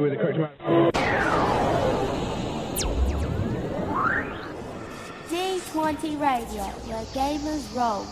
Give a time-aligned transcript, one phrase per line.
[0.00, 0.94] Gary with the correct amount.
[5.28, 8.06] D20 Radio, where gamers roll.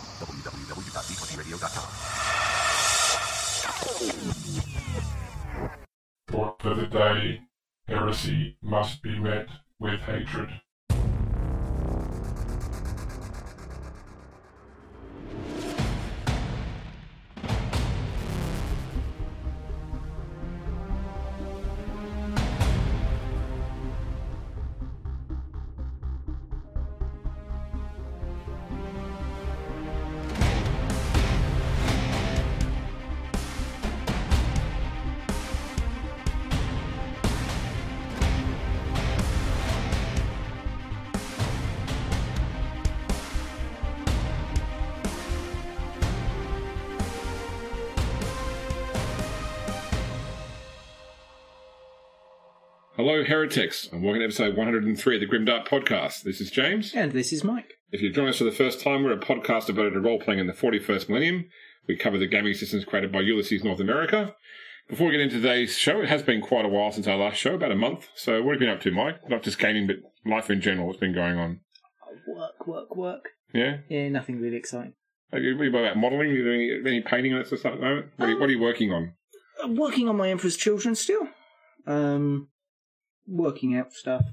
[6.26, 7.40] But for the day,
[7.86, 10.60] heresy must be met with hatred.
[53.48, 56.22] Heretics, and welcome to episode 103 of the Grim Dark Podcast.
[56.22, 56.92] This is James.
[56.94, 57.78] And this is Mike.
[57.90, 60.38] If you've joined us for the first time, we're a podcast devoted to role playing
[60.38, 61.46] in the 41st millennium.
[61.88, 64.34] We cover the gaming systems created by Ulisses North America.
[64.90, 67.38] Before we get into today's show, it has been quite a while since our last
[67.38, 68.08] show, about a month.
[68.14, 69.30] So, what have you been up to, Mike?
[69.30, 69.96] Not just gaming, but
[70.30, 70.86] life in general.
[70.86, 71.60] What's been going on?
[72.26, 73.28] Work, work, work.
[73.54, 73.78] Yeah?
[73.88, 74.92] Yeah, nothing really exciting.
[75.32, 76.28] Are you, what about modelling?
[76.28, 78.06] Are you doing any painting and that sort of stuff at the moment?
[78.18, 79.14] What are, you, what are you working on?
[79.64, 81.28] I'm working on my Emperor's Children still.
[81.86, 82.48] Um,
[83.28, 84.24] working out stuff,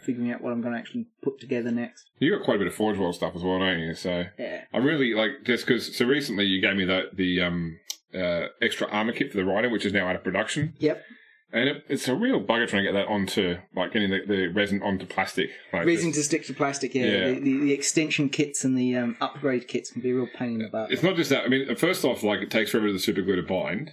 [0.00, 2.08] figuring out what I'm going to actually put together next.
[2.18, 3.94] You got quite a bit of Forge World stuff as well, don't you?
[3.94, 4.64] So, Yeah.
[4.72, 5.96] I really like just because.
[5.96, 7.78] So recently, you gave me the the um
[8.14, 10.74] uh extra armor kit for the rider, which is now out of production.
[10.78, 11.04] Yep.
[11.50, 14.48] And it, it's a real bugger trying to get that onto, like, getting the, the
[14.48, 15.48] resin onto plastic.
[15.72, 17.04] Like Reason just- to stick to plastic, yeah.
[17.06, 17.26] Yeah.
[17.28, 20.56] The, the, the extension kits and the um, upgrade kits can be a real pain
[20.56, 20.92] in the butt.
[20.92, 21.44] It's not just that.
[21.44, 23.92] I mean, first off, like, it takes forever for the super glue to bind.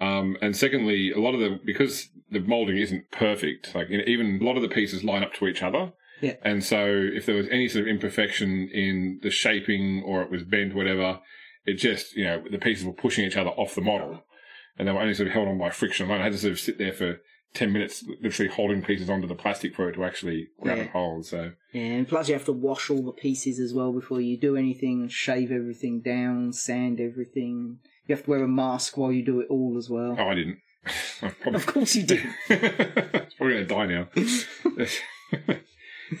[0.00, 4.44] Um, and secondly, a lot of the, because the molding isn't perfect, like, even a
[4.44, 5.92] lot of the pieces line up to each other.
[6.20, 6.34] Yeah.
[6.42, 10.42] And so if there was any sort of imperfection in the shaping or it was
[10.42, 11.20] bent, whatever,
[11.64, 14.24] it just, you know, the pieces were pushing each other off the model.
[14.78, 16.20] And they were only sort of held on by friction alone.
[16.20, 17.20] I had to sort of sit there for
[17.54, 20.82] 10 minutes, literally holding pieces onto the plastic for it to actually grab Yeah.
[20.84, 21.26] and hold.
[21.26, 24.36] So, yeah, And plus, you have to wash all the pieces as well before you
[24.36, 27.78] do anything, shave everything down, sand everything.
[28.06, 30.16] You have to wear a mask while you do it all as well.
[30.18, 30.58] oh, I didn't.
[31.46, 32.22] Of course you do.
[32.48, 34.08] probably going to die now.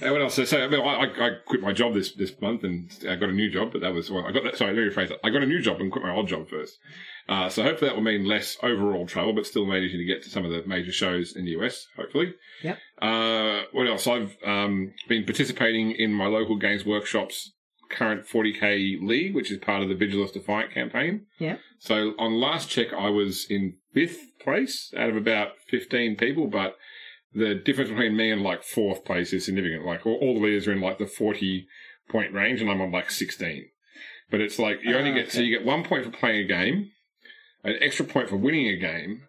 [0.12, 0.34] what else?
[0.34, 3.28] So, so I, mean, I, I quit my job this, this month and I got
[3.28, 5.20] a new job, but that was, well, I got that, sorry, let me rephrase that.
[5.24, 6.78] I got a new job and quit my old job first.
[7.28, 10.30] Uh, so hopefully that will mean less overall travel, but still managing to get to
[10.30, 12.34] some of the major shows in the US, hopefully.
[12.62, 12.76] Yeah.
[13.00, 14.06] Uh, what else?
[14.06, 17.52] I've, um, been participating in my local games workshops
[17.90, 21.26] current 40k league, which is part of the Vigilus Defiant campaign.
[21.38, 21.56] Yeah.
[21.78, 26.76] So on last check, I was in fifth place out of about 15 people, but
[27.34, 29.84] the difference between me and like fourth place is significant.
[29.84, 31.66] Like all, all the leaders are in like the 40
[32.08, 33.66] point range and I'm on like 16.
[34.30, 36.48] But it's like you only Ah, get, so you get one point for playing a
[36.48, 36.90] game,
[37.64, 39.22] an extra point for winning a game,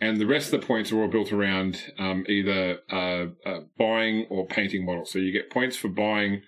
[0.00, 4.26] and the rest of the points are all built around um, either uh, uh, buying
[4.30, 5.12] or painting models.
[5.12, 6.42] So you get points for buying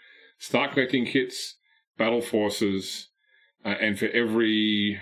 [0.45, 1.57] start collecting kits,
[1.97, 3.09] battle forces,
[3.65, 5.01] uh, and for every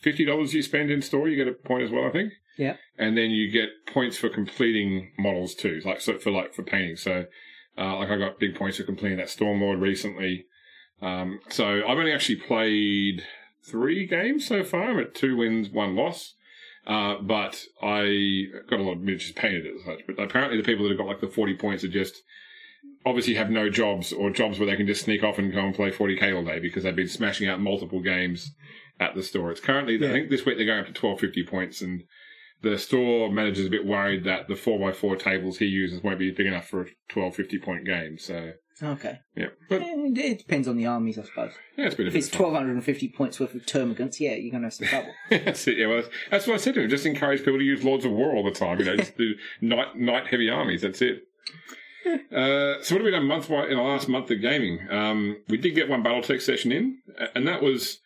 [0.00, 2.06] fifty dollars you spend in store, you get a point as well.
[2.06, 2.32] I think.
[2.56, 2.76] Yeah.
[2.96, 6.96] And then you get points for completing models too, like so for like for painting.
[6.96, 7.26] So,
[7.76, 10.46] uh, like I got big points for completing that Stormlord recently.
[11.02, 13.22] Um, so I've only actually played
[13.62, 14.84] three games so far.
[14.84, 16.34] I'm at two wins, one loss.
[16.86, 20.06] Uh, but I got a lot of miniatures painted as such.
[20.06, 22.22] But apparently the people that have got like the 40 points are just
[23.04, 25.74] obviously have no jobs or jobs where they can just sneak off and go and
[25.74, 28.52] play 40k all day because they've been smashing out multiple games
[28.98, 29.50] at the store.
[29.50, 32.02] It's currently, I think this week they're going up to 1250 points and
[32.62, 36.46] the store manager's a bit worried that the 4x4 tables he uses won't be big
[36.46, 38.16] enough for a 1250 point game.
[38.18, 38.52] So,
[38.82, 39.18] Okay.
[39.36, 39.48] yeah.
[39.68, 41.52] But And it depends on the armies, I suppose.
[41.76, 42.52] yeah, it's been If it's of fun.
[42.54, 45.12] 1,250 points worth of termagants, yeah, you're going to have some trouble.
[45.30, 45.78] that's it.
[45.78, 46.90] Yeah, well, that's, that's what I said to him.
[46.90, 48.78] Just encourage people to use Lords of War all the time.
[48.80, 50.82] You know, just do night night heavy armies.
[50.82, 51.22] That's it.
[52.06, 54.80] Uh, so what have we done month in the last month of gaming?
[54.90, 56.98] Um, we did get one BattleTech session in,
[57.34, 58.00] and that was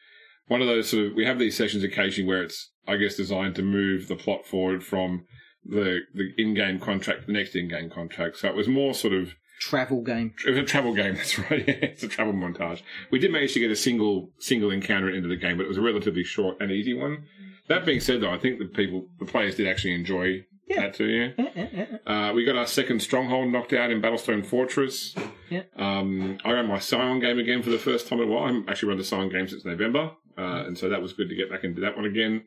[0.49, 1.15] one of those sort of.
[1.15, 4.85] We have these sessions occasionally where it's, I guess, designed to move the plot forward
[4.85, 5.27] from
[5.65, 8.39] the the in-game contract to the next in-game contract.
[8.39, 10.33] So it was more sort of Travel game.
[10.47, 11.15] it was a travel game.
[11.17, 11.63] That's right.
[11.69, 12.81] Yeah, it's a travel montage.
[13.11, 15.77] We did manage to get a single single encounter into the game, but it was
[15.77, 17.25] a relatively short and easy one.
[17.69, 20.81] That being said, though, I think the people, the players, did actually enjoy Yeah.
[20.83, 21.07] that too.
[21.07, 21.29] Yeah.
[21.37, 22.29] Yeah, yeah, yeah.
[22.31, 25.15] Uh, we got our second stronghold knocked out in Blackstone Fortress.
[25.49, 25.63] Yeah.
[25.77, 28.45] Um, I ran my Scion game again for the first time in a while.
[28.45, 31.29] I haven't actually run the Scion game since November, uh, and so that was good
[31.29, 32.45] to get back into that one again.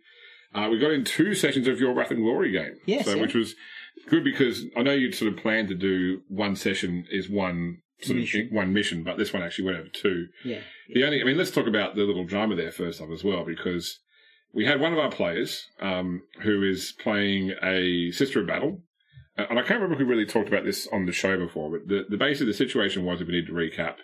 [0.56, 3.34] Uh, we got in two sessions of your Wrath and Glory game, Yes, so which
[3.34, 3.56] was
[4.08, 8.20] good because I know you'd sort of planned to do one session is one sort
[8.20, 8.48] Mission.
[8.48, 10.28] of one mission, but this one actually went over two.
[10.46, 10.60] Yeah.
[10.94, 13.44] The only, I mean, let's talk about the little drama there first off as well,
[13.46, 14.00] because
[14.54, 18.82] we had one of our players um, who is playing a Sister of Battle,
[19.38, 21.72] Uh, and I can't remember if we really talked about this on the show before,
[21.72, 23.96] but the, the base of the situation was, if we need to recap,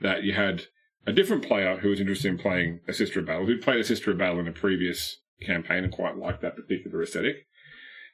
[0.00, 0.62] that you had
[1.06, 3.84] a different player who was interested in playing a Sister of Battle, who'd played a
[3.84, 7.46] Sister of Battle in a previous campaign and quite liked that particular aesthetic.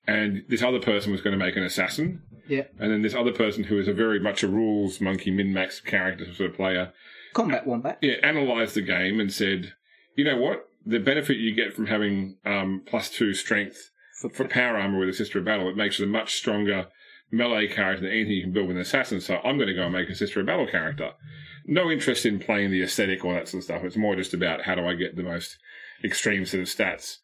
[0.06, 2.22] And this other person was going to make an assassin.
[2.48, 2.64] Yeah.
[2.78, 5.80] And then this other person who is a very much a rules monkey min max
[5.80, 6.92] character sort of player
[7.34, 7.98] Combat Wombat.
[8.00, 9.74] yeah, analyzed the game and said,
[10.16, 10.66] you know what?
[10.88, 13.78] The benefit you get from having um, plus two strength
[14.20, 16.86] For, for power armor with a Sister of Battle, it makes it a much stronger
[17.30, 19.20] melee character than anything you can build with an assassin.
[19.20, 21.10] So I'm going to go and make a Sister of Battle character.
[21.66, 23.84] No interest in playing the aesthetic or that sort of stuff.
[23.84, 25.58] It's more just about how do I get the most
[26.02, 27.16] extreme set of stats.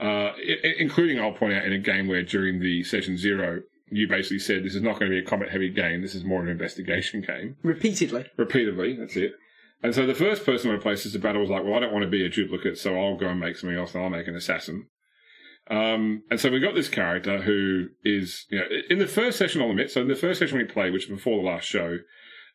[0.00, 3.62] Uh, i- i- including, I'll point out, in a game where during the session zero,
[3.90, 6.02] you basically said this is not going to be a combat heavy game.
[6.02, 8.26] This is more an investigation game Repeatedly.
[8.36, 8.96] repeatedly.
[8.96, 9.32] That's it.
[9.82, 12.02] And so the first person I played Sister Battle was like, well, I don't want
[12.04, 14.34] to be a duplicate, so I'll go and make something else and I'll make an
[14.34, 14.88] assassin.
[15.70, 19.60] Um, and so we got this character who is, you know, in the first session,
[19.62, 21.98] I'll admit, so in the first session we played, which was before the last show,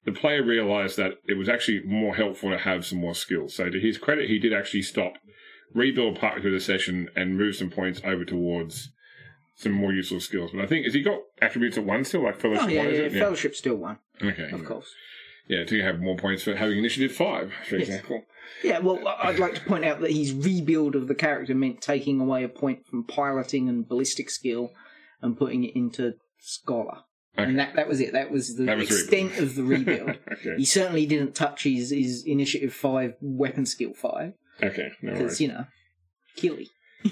[0.03, 3.55] the player realized that it was actually more helpful to have some more skills.
[3.55, 5.13] So to his credit, he did actually stop,
[5.73, 8.91] rebuild partway through the session, and move some points over towards
[9.55, 10.51] some more useful skills.
[10.53, 12.89] But I think, has he got attributes at one still, like fellowship Oh, yeah, one,
[12.89, 13.13] yeah, it?
[13.13, 14.49] Fellowship still won, Okay.
[14.51, 14.91] of course.
[15.47, 17.89] Yeah, to have more points for having initiative five, for Yes.
[17.89, 18.23] example.
[18.63, 22.21] Yeah, well, I'd like to point out that his rebuild of the character meant taking
[22.21, 24.71] away a point from piloting and ballistic skill
[25.21, 26.99] and putting it into scholar.
[27.37, 27.49] Okay.
[27.49, 28.13] And that, that was it.
[28.13, 30.09] That was the That was extent of the rebuild.
[30.31, 30.55] okay.
[30.57, 34.91] he certainly didn't touch his, his initiative 5 weapon skill 5 Okay.
[35.01, 35.65] No because, you know,
[36.35, 36.69] killy.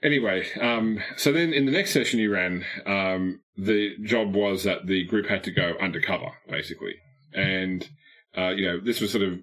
[0.00, 4.86] Anyway, um, so then in the next session you ran, um, the job was that
[4.86, 6.94] the group had to go undercover, basically.
[7.34, 7.88] And,
[8.36, 9.38] uh, you know, this was sort of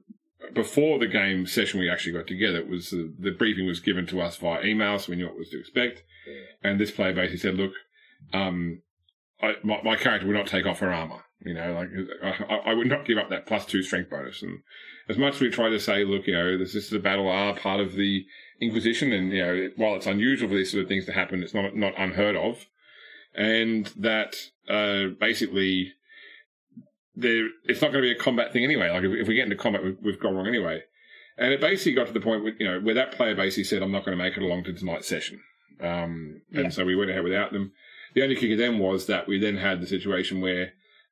[0.53, 2.59] before the game session we actually got together.
[2.59, 5.37] It was uh, the briefing was given to us via email, so we knew what
[5.37, 6.03] was to expect.
[6.63, 7.73] And this player basically said, "Look,
[8.33, 8.81] um,
[9.41, 11.23] I, my, my character would not take off her armor.
[11.41, 11.89] You know, like
[12.49, 14.41] I, I would not give up that plus two strength bonus.
[14.41, 14.59] And
[15.07, 17.29] as much as we try to say, look, you know, this, this is a battle
[17.29, 18.25] are part of the
[18.61, 21.53] Inquisition, and you know, while it's unusual for these sort of things to happen, it's
[21.53, 22.67] not not unheard of,
[23.35, 24.35] and that
[24.69, 25.91] uh, basically
[27.15, 28.89] there it's not going to be a combat thing anyway.
[28.89, 30.81] Like if, if we get into combat, we've, we've gone wrong anyway.
[31.37, 33.81] And it basically got to the point where you know where that player basically said,
[33.81, 35.41] "I'm not going to make it along to tonight's session,"
[35.81, 36.69] um, and Yeah.
[36.69, 37.73] so we went ahead without them.
[38.13, 40.71] The only kicker then was that we then had the situation where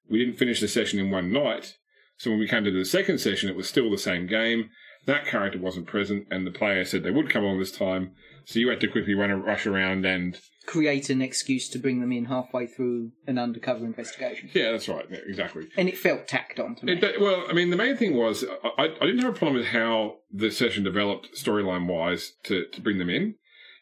[0.10, 1.78] we didn't finish the session in one night.
[2.18, 4.70] So when we came to the second session, it was still the same game.
[5.06, 8.12] That character wasn't present, and the player said they would come on this time.
[8.46, 12.00] So you had to quickly run a rush around and Create an excuse to bring
[12.00, 14.50] them in halfway through an undercover investigation.
[14.54, 15.68] yeah, that's right, yeah, exactly.
[15.76, 16.94] And it felt tacked on to me.
[16.94, 18.46] It, well, I mean, the main thing was
[18.78, 22.82] I, I didn't have a problem with how the session developed storyline wise to, to
[22.82, 23.36] bring them in,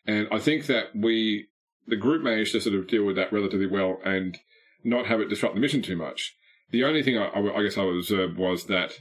[0.07, 1.47] and I think that we
[1.87, 4.37] the group managed to sort of deal with that relatively well and
[4.83, 6.35] not have it disrupt the mission too much.
[6.71, 8.93] The only thing I, I, guess I would observe was that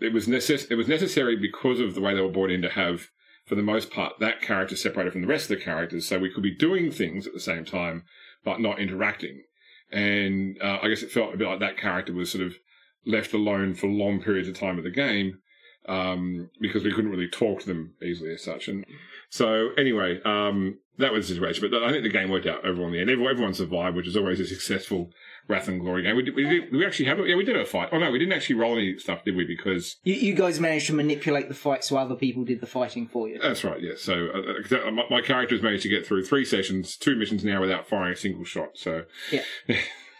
[0.00, 2.70] it was necess- it was necessary because of the way they were brought in to
[2.70, 3.08] have,
[3.50, 6.30] for the most part, that character separated from the rest of the characters, so we
[6.30, 8.04] could be doing things at the same time
[8.44, 9.42] but not interacting.
[9.90, 12.54] And uh, I guess it felt a bit like that character was sort of
[13.04, 15.40] left alone for long periods of time of the game
[15.90, 18.68] um, because we couldn't really talk to them easily as such.
[18.68, 18.84] And
[19.28, 21.68] so, anyway, um, that was the situation.
[21.70, 23.10] But I think the game worked out overall in the end.
[23.10, 25.10] Everyone, everyone survived, which is always a successful
[25.48, 26.14] Wrath and Glory game.
[26.16, 27.26] We did, we, did, we actually have it.
[27.28, 27.88] Yeah, we did a fight.
[27.92, 29.44] Oh no, we didn't actually roll any stuff, did we?
[29.44, 33.08] Because You, you guys managed to manipulate the fight so other people did the fighting
[33.08, 33.38] for you.
[33.42, 33.80] that's right.
[33.82, 33.94] Yeah.
[33.96, 37.16] So uh, 'cause, uh, my, my character has managed to get through three sessions, two
[37.16, 38.70] missions now without firing a single shot.
[38.74, 39.42] So Yeah.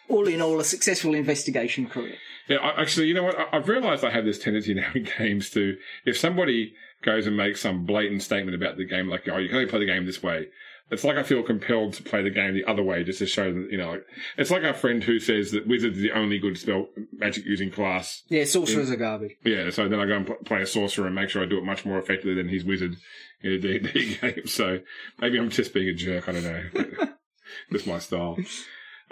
[0.08, 2.16] All in all, a successful investigation career.
[2.48, 3.38] Yeah, I, actually, you know what?
[3.38, 7.36] I, I've realised I have this tendency now in games to, if somebody goes and
[7.36, 10.06] makes some blatant statement about the game, like, oh, you can only play the game
[10.06, 10.48] this way,
[10.90, 13.52] it's like I feel compelled to play the game the other way just to show
[13.52, 14.04] that, you know, like,
[14.36, 17.70] it's like our friend who says that Wizard is the only good spell magic using
[17.70, 18.22] class.
[18.28, 19.36] Yeah, sorcerers are garbage.
[19.44, 21.58] Yeah, so then I go and pl- play a sorcerer and make sure I do
[21.58, 22.96] it much more effectively than his Wizard
[23.42, 24.46] in a D&D game.
[24.46, 24.80] So
[25.20, 27.08] maybe I'm just being a jerk, I don't know.
[27.70, 28.36] That's my style.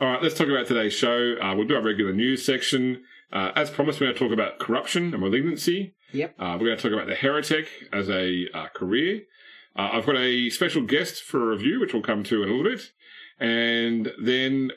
[0.01, 1.37] All right, let's talk about today's show.
[1.41, 3.05] Uh, we'll do our regular news section.
[3.33, 5.95] Uh, as promised, we're going to talk about corruption and malignancy.
[6.13, 6.35] Yep.
[6.39, 9.23] Uh, we're going to talk about the heretic as a uh, career.
[9.77, 12.53] Uh, I've got a special guest for a review, which we'll come to in a
[12.53, 12.91] little bit.
[13.39, 14.73] And then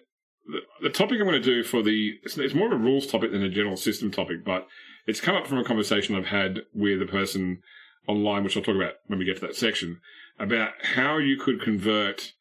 [0.46, 3.08] the, the topic I'm going to do for the, it's, it's more of a rules
[3.08, 4.68] topic than a general system topic, but
[5.08, 7.62] it's come up from a conversation I've had with a person
[8.08, 10.02] online, which I'll talk about when we get to that section,
[10.40, 12.34] about how you could convert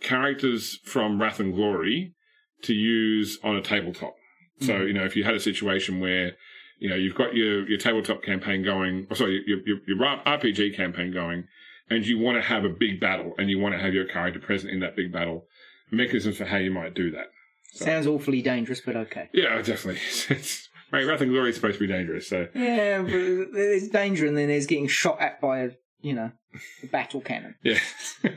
[0.00, 2.14] characters from Wrath and Glory
[2.62, 4.14] to use on a tabletop.
[4.60, 4.86] So, Mhm.
[4.88, 6.32] you know, if you had a situation where,
[6.78, 10.74] you know, you've got your, your tabletop campaign going, or sorry, your, your, your RPG
[10.76, 11.44] campaign going,
[11.90, 14.40] and you want to have a big battle and you want to have your character
[14.40, 15.46] present in that big battle,
[15.90, 17.26] mechanisms for how you might do that.
[17.72, 19.28] So- Sounds awfully dangerous, but okay.
[19.32, 20.00] Yeah, definitely.
[20.36, 22.48] It's, mate, Wrath and Glory is supposed to be dangerous, so.
[22.54, 26.30] Yeah, but there's danger, and then there's getting shot at by a, you know,
[26.82, 27.54] a battle cannon.
[27.62, 27.78] Yeah.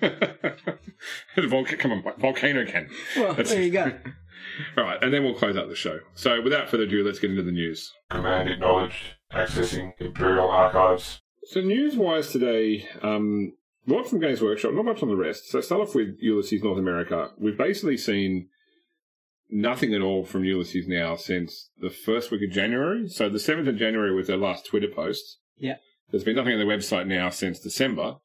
[1.38, 2.90] Volca- come on, volcano can.
[3.16, 3.92] Well, That's- there you go.
[4.78, 6.00] All right, and then we'll close out the show.
[6.16, 7.92] So, without further ado, let's get into the news.
[8.10, 9.16] Command acknowledged.
[9.32, 11.22] Accessing Imperial Archives.
[11.46, 13.54] So, news wise today, um,
[13.88, 15.50] a lot from Games Workshop, not much on the rest.
[15.50, 17.30] So, start off with Ulisses North America.
[17.38, 18.50] We've basically seen
[19.50, 23.08] nothing at all from Ulisses now since the first week of January.
[23.10, 25.38] So, the 7th of January was their last Twitter post.
[25.58, 25.76] Yeah.
[26.12, 28.16] There's been nothing on their website now since December.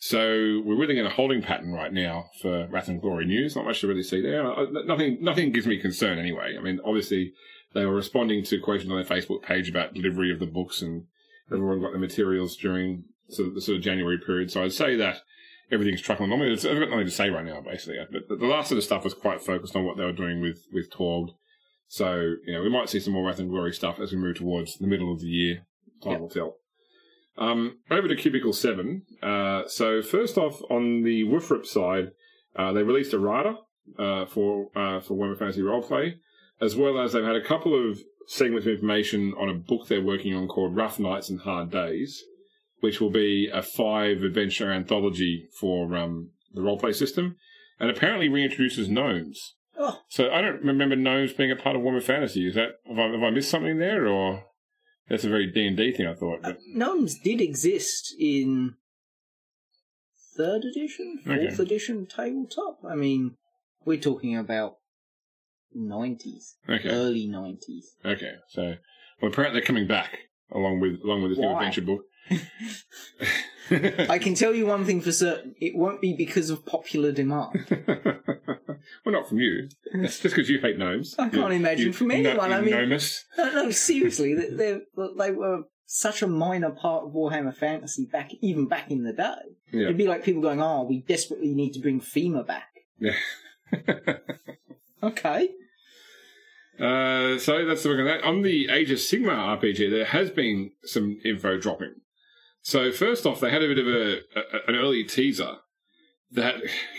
[0.00, 3.56] So we're really in a holding pattern right now for Wrath and Glory news.
[3.56, 4.44] Not much to really see there.
[4.86, 6.54] Nothing, nothing gives me concern anyway.
[6.56, 7.32] I mean, obviously
[7.74, 11.04] they were responding to questions on their Facebook page about delivery of the books, and
[11.52, 14.52] everyone got the materials during sort of the sort of January period.
[14.52, 15.22] So I'd say that
[15.70, 16.42] everything's trucking along.
[16.42, 17.98] It's, I've got nothing to say right now, basically.
[18.10, 20.60] But the last sort of stuff was quite focused on what they were doing with
[20.72, 21.30] with Torg.
[21.88, 24.36] So you know, we might see some more Wrath and Glory stuff as we move
[24.36, 25.66] towards the middle of the year.
[26.02, 26.20] Time Yep.
[26.20, 26.56] will tell.
[27.38, 29.02] Um, over to Cubicle 7.
[29.22, 32.10] Uh, so, first off, on the WFRP side,
[32.56, 33.54] uh, they released a rider
[33.98, 36.14] uh, for uh, for Warhammer Fantasy Roleplay,
[36.60, 40.02] as well as they've had a couple of segments of information on a book they're
[40.02, 42.22] working on called Rough Nights and Hard Days,
[42.80, 47.36] which will be a five adventure anthology for um, the roleplay system,
[47.78, 49.54] and apparently reintroduces gnomes.
[49.78, 52.48] Oh, So I don't remember gnomes being a part of Warhammer Fantasy.
[52.48, 54.44] Is that have I, have I missed something there, or
[55.08, 56.06] that's a very D and D thing?
[56.06, 56.40] I thought.
[56.44, 58.74] uh, gnomes did exist in
[60.36, 61.62] third edition, fourth Okay.
[61.62, 62.78] edition tabletop.
[62.88, 63.36] I mean,
[63.84, 64.76] we're talking about
[65.74, 66.88] nineties, okay.
[66.90, 67.96] early nineties.
[68.04, 68.74] Okay, so
[69.20, 70.18] well, apparently they're coming back
[70.52, 72.02] along with along with this new adventure book.
[74.08, 77.66] I can tell you one thing for certain: it won't be because of popular demand.
[77.86, 79.68] well, not from you.
[79.94, 81.14] It's just because you hate gnomes.
[81.18, 82.52] I can't You- imagine you from anyone.
[82.52, 83.24] I mean- gnomus.
[83.36, 88.66] No, no, seriously, they, they were such a minor part of Warhammer Fantasy back, even
[88.68, 89.34] back in the day.
[89.72, 89.84] Yeah.
[89.84, 93.14] It'd be like people going, "Oh, we desperately need to bring Fimir back." Yeah.
[95.02, 95.50] Okay,
[96.80, 98.24] Uh, so that's the work on that.
[98.24, 101.94] On the Age of Sigmar RPG, there has been some info dropping.
[102.68, 105.54] So first off, they had a bit of a, a an early teaser
[106.32, 106.56] that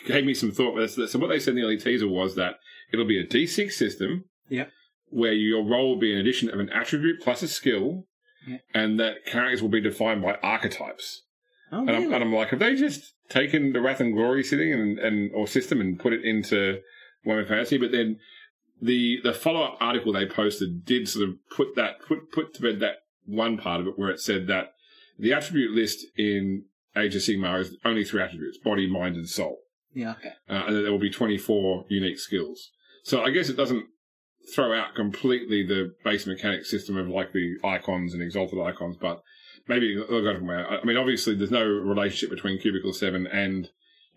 [0.08, 0.90] gave me some thought.
[0.90, 2.56] So what they said in the early teaser was that
[2.92, 4.26] it'll be a D6 system.
[4.50, 4.72] Yep.
[5.12, 8.08] Where your role will be an addition of an attribute plus a skill,
[8.48, 8.62] Yep.
[8.74, 11.22] and that characters will be defined by archetypes.
[11.72, 14.74] oh And, I'm, and I'm like, have they just taken the Wrath and Glory setting
[14.74, 16.80] and, and or system and put it into
[17.28, 17.78] Warhammer Fantasy?
[17.78, 18.18] But then
[18.82, 22.62] the the follow up article they posted did sort of put that put put to
[22.64, 22.96] bed that
[23.28, 24.70] one part of it where it said that
[25.20, 26.66] the attribute list in
[26.98, 29.60] Age of Sigmar is only three attributes: body, mind, and soul,
[29.94, 30.34] yeah, okay.
[30.50, 32.72] uh, and there will be 24 unique skills.
[33.04, 33.86] So I guess it doesn't
[34.54, 39.22] throw out completely the base mechanic system of like the icons and exalted icons, but
[39.68, 40.68] maybe they'll go from where.
[40.68, 43.70] I mean, obviously, there's no relationship between Cubicle 7 and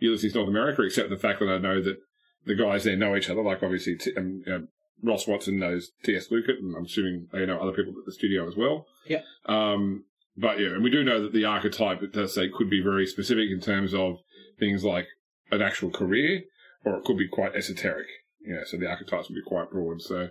[0.02, 1.98] Ulisses North America, except the fact that I know that
[2.44, 3.42] the guys there know each other.
[3.42, 4.68] Like, obviously, t- um,
[5.02, 6.28] Ross Watson knows T.S.
[6.28, 8.86] Luckett, and I'm assuming they know other people at the studio as well.
[9.06, 9.22] Yeah.
[9.46, 10.04] Um,
[10.36, 13.06] but yeah, and we do know that the archetype, it does say, could be very
[13.06, 14.18] specific in terms of
[14.58, 15.06] things like
[15.50, 16.42] an actual career,
[16.84, 18.06] or it could be quite esoteric.
[18.44, 20.00] Know, so the archetypes would be quite broad.
[20.00, 20.30] So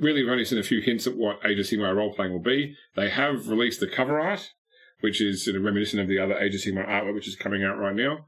[0.00, 2.40] really, we've only seen a few hints at what Age of Sigmar role playing will
[2.40, 2.74] be.
[2.96, 4.50] They have released the cover art,
[5.00, 7.64] which is sort of reminiscent of the other Age of Sigmar artwork, which is coming
[7.64, 8.26] out right now.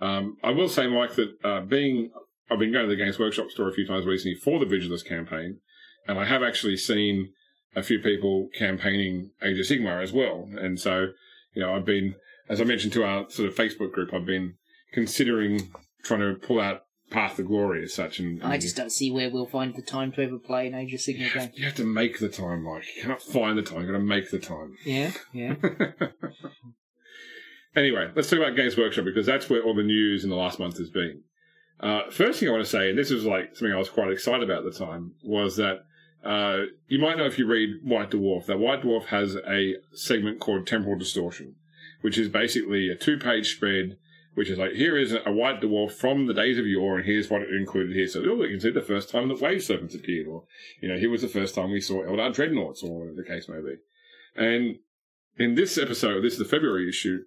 [0.00, 2.10] Um, I will say, Mike, that uh, being
[2.50, 5.06] I've been going to the Games Workshop store a few times recently for the Vigilus
[5.06, 5.60] campaign,
[6.06, 7.32] and I have actually seen
[7.74, 10.48] a few people campaigning Age of Sigmar as well.
[10.56, 11.08] And so,
[11.54, 12.14] you know, I've been,
[12.48, 14.54] as I mentioned to our sort of Facebook group, I've been
[14.92, 18.18] considering trying to pull out Path to Glory as such.
[18.18, 20.94] And, I just don't see where we'll find the time to ever play an Age
[20.94, 21.50] of Sigmar game.
[21.54, 22.84] you have to make the time, Mike.
[22.96, 23.80] You can't find the time.
[23.80, 24.76] You've got to make the time.
[24.84, 25.54] Yeah, yeah.
[27.76, 30.58] anyway, let's talk about Games Workshop because that's where all the news in the last
[30.58, 31.22] month has been.
[31.80, 34.10] Uh, first thing I want to say, and this was like something I was quite
[34.10, 35.84] excited about at the time, was that
[36.24, 40.40] uh, you might know if you read White Dwarf that White Dwarf has a segment
[40.40, 41.56] called Temporal Distortion,
[42.00, 43.96] which is basically a two-page spread,
[44.34, 47.28] which is like here is a White Dwarf from the days of yore, and here's
[47.28, 48.06] what it included here.
[48.06, 50.44] So oh, you can see the first time that Wave Serpents appeared, or
[50.80, 53.48] you know, here was the first time we saw Eldar Dreadnoughts, or whatever the case
[53.48, 53.76] may be.
[54.36, 54.78] And
[55.38, 57.20] in this episode, this is the February issue,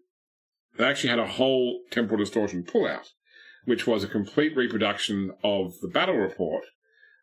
[0.77, 3.09] they actually had a whole temporal distortion pullout,
[3.65, 6.65] which was a complete reproduction of the battle report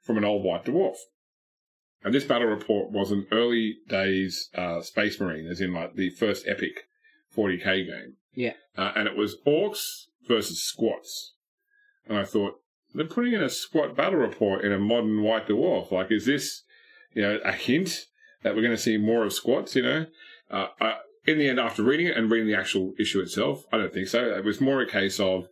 [0.03, 0.97] from an old White Dwarf.
[2.05, 6.11] And this battle report was an early days uh, Space Marine, as in like the
[6.11, 6.89] first epic
[7.37, 8.17] 40k game.
[8.35, 8.55] Yeah.
[8.77, 11.35] Uh, and it was orcs versus squats.
[12.09, 12.55] And I thought,
[12.95, 15.91] they're putting in a squat battle report in a modern White Dwarf.
[15.91, 16.63] Like, is this,
[17.15, 18.07] you know, a hint
[18.43, 20.07] that we're going to see more of squats, you know?
[20.51, 20.95] Uh, I,
[21.25, 24.09] in the end, after reading it and reading the actual issue itself, I don't think
[24.09, 24.25] so.
[24.25, 25.49] It was more a case of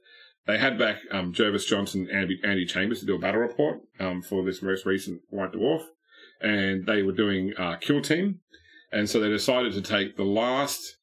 [0.47, 3.81] they had back um, Jervis Johnson and Andy, Andy Chambers to do a battle report
[3.99, 5.85] um, for this most recent White Dwarf,
[6.41, 8.41] and they were doing uh, Kill Team,
[8.93, 10.97] and so they decided to take the last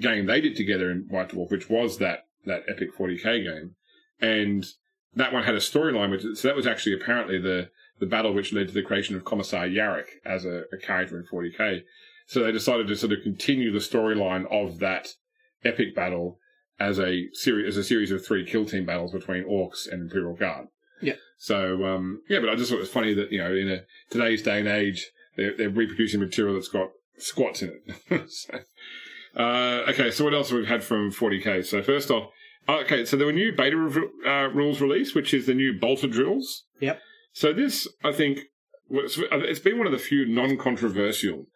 [0.00, 3.76] game they did together in White Dwarf, which was that that epic 40k game,
[4.20, 4.66] and
[5.14, 8.52] that one had a storyline, which so that was actually apparently the the battle which
[8.52, 11.82] led to the creation of Commissar Yarrick as a, a character in 40k.
[12.26, 15.14] So they decided to sort of continue the storyline of that
[15.64, 16.38] epic battle
[16.80, 20.34] as a series as a series of three kill team battles between orcs and Imperial
[20.34, 20.66] Guard.
[21.42, 23.80] So um, yeah, but I just thought it was funny that you know in a
[24.10, 28.30] today's day and age they're, they're reproducing material that's got squats in it.
[28.30, 28.60] so,
[29.36, 31.66] uh, okay, so what else have we had from 40k?
[31.66, 32.30] So first off,
[32.68, 36.06] okay, so there were new beta rev- uh, rules released, which is the new bolter
[36.06, 36.62] drills.
[36.78, 37.00] Yep.
[37.32, 38.38] So this, I think,
[38.88, 41.46] it's been one of the few non-controversial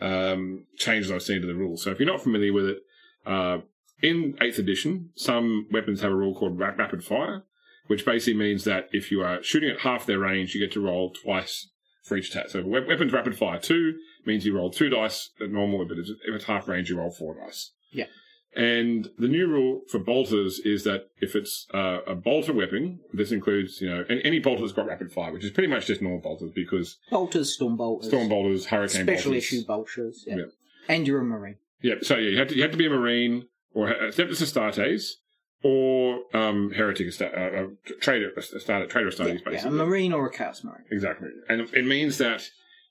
[0.00, 1.84] um, changes I've seen to the rules.
[1.84, 2.78] So if you're not familiar with it,
[3.24, 3.58] uh,
[4.02, 7.44] in 8th edition, some weapons have a rule called rapid fire,
[7.86, 10.80] which basically means that if you are shooting at half their range, you get to
[10.80, 11.68] roll twice
[12.04, 12.48] for each attack.
[12.50, 16.06] So we- weapon's rapid fire 2 means you roll two dice at normal, but if
[16.26, 17.72] it's half range, you roll four dice.
[17.92, 18.06] Yeah.
[18.54, 23.30] And the new rule for bolters is that if it's uh, a bolter weapon, this
[23.30, 26.00] includes, you know, any, any bolter that's got rapid fire, which is pretty much just
[26.00, 29.44] normal bolters because Bolters, storm bolters, storm bolters, hurricane special bolters.
[29.52, 30.36] issue bolters, yeah.
[30.36, 30.44] Yeah.
[30.88, 31.56] and you're a marine.
[31.82, 35.10] Yeah, so yeah, you have to you have to be a marine or Adeptus Astartes
[35.66, 37.66] or um, heretic uh, uh,
[38.00, 40.84] traitor Astartes, traitor Astartes, Yeah, yeah, a marine or a chaos marine.
[40.92, 42.42] Exactly, and it means that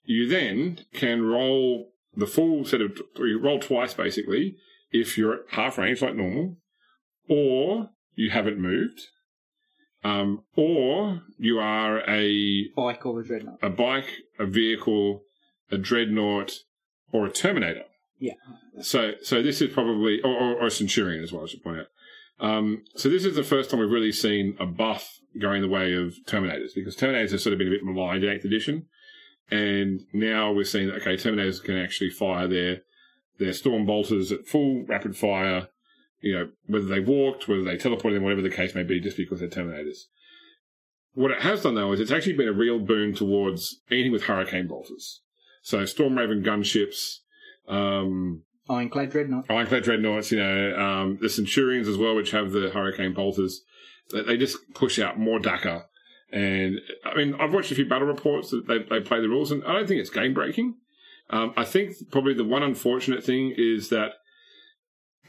[0.03, 4.55] you then can roll the full set of you roll twice basically
[4.91, 6.57] if you're at half range like normal,
[7.29, 8.99] or you haven't moved,
[10.03, 13.59] um, or you are a Bike or a dreadnought.
[13.61, 15.21] a bike, a vehicle,
[15.71, 16.51] a dreadnought,
[17.13, 17.85] or a terminator.
[18.19, 18.33] Yeah.
[18.81, 21.79] So, so this is probably, or, or, or a centurion as well, I should point
[21.79, 21.87] out.
[22.39, 25.93] Um, so this is the first time we've really seen a buff going the way
[25.93, 28.87] of Terminators because Terminators have sort of been a bit maligned in 8th edition.
[29.49, 32.81] And now we're seeing that, okay, Terminators can actually fire their,
[33.37, 35.67] their storm bolters at full rapid fire,
[36.21, 39.17] you know, whether they walked, whether they teleported, them, whatever the case may be, just
[39.17, 40.05] because they're Terminators.
[41.13, 44.23] What it has done though is it's actually been a real boon towards anything with
[44.23, 45.21] hurricane bolters.
[45.61, 47.19] So Storm Raven gunships,
[47.67, 49.49] um, Ironclad dreadnought.
[49.49, 53.61] Ironclad dreadnoughts, you know, um, the Centurions as well, which have the hurricane bolters.
[54.11, 55.85] They, just push out more dakka.
[56.31, 59.51] And I mean, I've watched a few battle reports that they, they play the rules,
[59.51, 60.75] and I don't think it's game breaking.
[61.29, 64.13] Um, I think probably the one unfortunate thing is that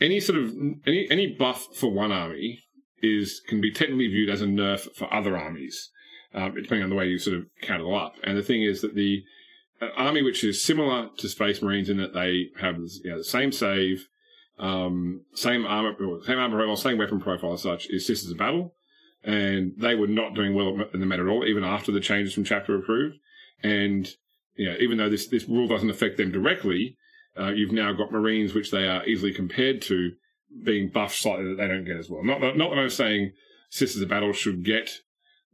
[0.00, 0.54] any sort of
[0.86, 2.64] any any buff for one army
[3.02, 5.90] is can be technically viewed as a nerf for other armies,
[6.34, 8.14] um, depending on the way you sort of count it up.
[8.22, 9.22] And the thing is that the
[9.80, 13.24] an army which is similar to Space Marines in that they have you know, the
[13.24, 14.08] same save,
[14.58, 18.74] um, same armor, same armor profile, same weapon profile as such is Sisters of Battle,
[19.22, 22.32] and they were not doing well in the meta at all, even after the changes
[22.32, 23.16] from Chapter approved.
[23.62, 24.08] And
[24.54, 26.96] you know, even though this this rule doesn't affect them directly,
[27.38, 30.12] uh, you've now got Marines which they are easily compared to
[30.62, 32.24] being buffed slightly that they don't get as well.
[32.24, 33.32] Not not that I'm saying
[33.68, 35.02] Sisters of Battle should get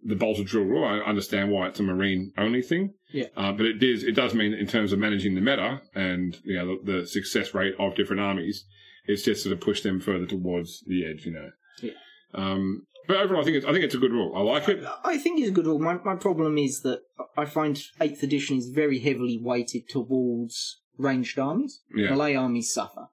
[0.05, 0.85] the bolter drill rule.
[0.85, 2.95] I understand why it's a marine only thing.
[3.13, 3.27] Yeah.
[3.37, 6.57] Uh, but it does it does mean in terms of managing the meta and you
[6.57, 8.65] know the, the success rate of different armies,
[9.07, 11.27] it's just sort of pushed them further towards the edge.
[11.27, 11.51] You know.
[11.81, 11.93] Yeah.
[12.35, 14.33] Um, but overall, I think it's I think it's a good rule.
[14.37, 14.85] I like it.
[15.05, 15.79] I think it's a good rule.
[15.79, 17.03] My, my problem is that
[17.37, 21.81] I find 8th edition is very heavily weighted towards ranged armies.
[21.95, 22.11] Yeah.
[22.11, 23.09] Melee armies suffer.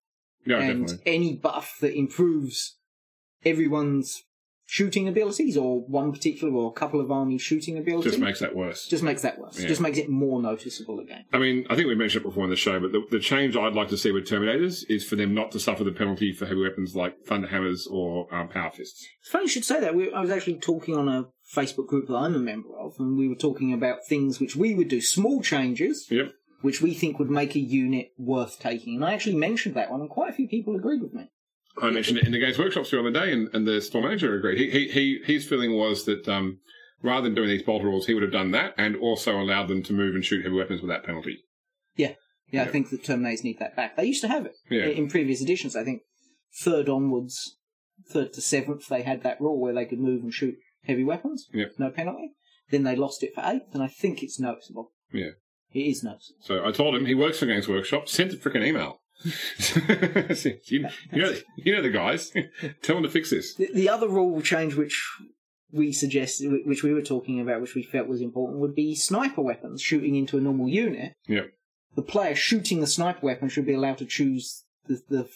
[0.45, 1.13] Yeah, and definitely.
[1.13, 2.77] any buff that improves
[3.43, 4.23] everyone's
[4.71, 8.55] shooting abilities or one particular or a couple of armies shooting ability Just makes that
[8.55, 8.85] worse.
[8.85, 9.59] just makes that worse.
[9.59, 9.67] Yeah.
[9.67, 11.25] Just makes it more noticeable again.
[11.33, 13.57] I mean, I think we mentioned it before in the show, but the, the change
[13.57, 16.45] I'd like to see with Terminators is for them not to suffer the penalty for
[16.45, 19.07] heavy weapons like thunder hammers or um, Power Fists.
[19.21, 19.95] It's funny you should say that.
[19.95, 23.17] We, I was actually talking on a Facebook group that I'm a member of, and
[23.17, 26.31] we were talking about things which we would do, small changes, Yep.
[26.61, 28.97] which we think would make a unit worth taking.
[28.97, 31.31] And I actually mentioned that one, and quite a few people agreed with me.
[31.81, 34.35] I mentioned it in the Games Workshops the other day, and, and the store manager
[34.35, 34.57] agreed.
[34.57, 36.59] He, he, he, his feeling was that um,
[37.01, 39.83] rather than doing these bolt rules, he would have done that and also allowed them
[39.83, 41.39] to move and shoot heavy weapons without penalty.
[41.95, 42.13] Yeah,
[42.51, 42.63] Yeah.
[42.63, 43.95] I think the Terminators need that back.
[43.97, 44.85] They used to have it Yeah.
[44.85, 45.75] in previous editions.
[45.75, 46.01] I think
[46.61, 47.57] third onwards,
[48.11, 51.47] third to seventh, they had that rule where they could move and shoot heavy weapons,
[51.53, 51.73] Yep.
[51.77, 52.31] no penalty.
[52.69, 54.91] Then they lost it for eighth, and I think it's noticeable.
[55.11, 55.31] Yeah.
[55.71, 56.39] It is noticeable.
[56.41, 58.07] So I told him he works for Games Workshop.
[58.09, 59.01] Sent a freaking email.
[59.75, 62.31] you, you know, you know the guys.
[62.81, 63.55] Tell them to fix this.
[63.55, 65.07] The, the other rule change which
[65.71, 69.41] we suggested, which we were talking about, which we felt was important, would be sniper
[69.41, 71.13] weapons shooting into a normal unit.
[71.27, 71.43] Yeah.
[71.95, 75.29] The player shooting the sniper weapon should be allowed to choose the, the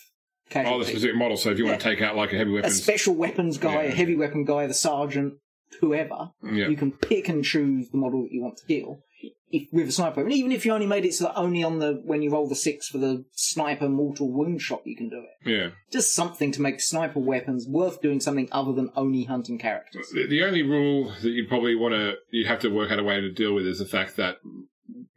[0.56, 1.36] Oh, the specific model.
[1.36, 3.84] So if you want to take out like a heavy weapon, a special weapons guy,
[3.86, 3.89] Yeah.
[3.89, 5.36] a heavy weapon guy, the sergeant,
[5.80, 6.30] whoever.
[6.43, 9.00] yeah, You can pick and choose the model that you want to kill.
[9.49, 11.77] If, with a sniper weapon, even if you only made it so that only on
[11.79, 15.21] the when you roll the six for the sniper mortal wound shot you can do
[15.21, 15.49] it.
[15.49, 15.69] yeah.
[15.91, 20.09] Just something to make sniper weapons worth doing something other than only hunting characters.
[20.13, 23.03] The, the only rule that you'd probably want to you'd have to work out a
[23.03, 24.38] way to deal with is the fact that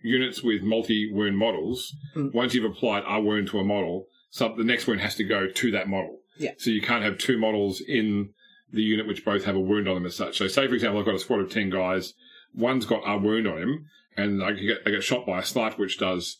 [0.02, 2.32] units with multi wound models, Mm.
[2.34, 5.48] once you've applied a wound to a model, so the next wound has to go
[5.48, 6.18] to that model.
[6.38, 6.52] Yeah.
[6.58, 8.30] So you can't have two models in
[8.70, 10.36] the unit which both have a wound on them as such.
[10.38, 12.12] So say for example, I've got a squad of ten guys.
[12.56, 15.76] One's got a wound on him, and I get I get shot by a sniper
[15.76, 16.38] which does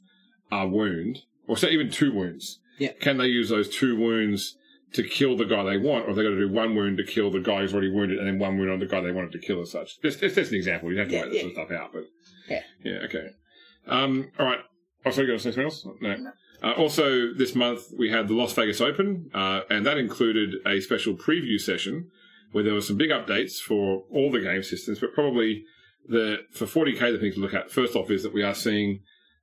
[0.51, 2.61] a wound, or say even two wounds.
[2.79, 2.93] Yeah.
[3.01, 4.57] Can they use those two wounds
[4.93, 7.31] to kill the guy they want, or they got to do one wound to kill
[7.31, 9.39] the guy who's already wounded, and then one wound on the guy they wanted to
[9.39, 10.01] kill as such?
[10.01, 10.93] Just, just, just an example.
[10.93, 11.49] You have to Yeah, work this yeah.
[11.55, 12.05] sort of stuff out, but
[12.49, 12.63] Yeah.
[12.85, 13.29] yeah, okay.
[13.87, 14.61] Um, all right.
[15.05, 15.87] Oh, sorry, you got to say something else?
[16.01, 16.33] No.
[16.63, 20.81] Uh, also, this month we had the Las Vegas Open, uh, and that included a
[20.81, 22.11] special preview session
[22.53, 25.65] where there were some big updates for all the game systems, but probably
[26.09, 29.01] the for 40k the thing to look at first off is that we are seeing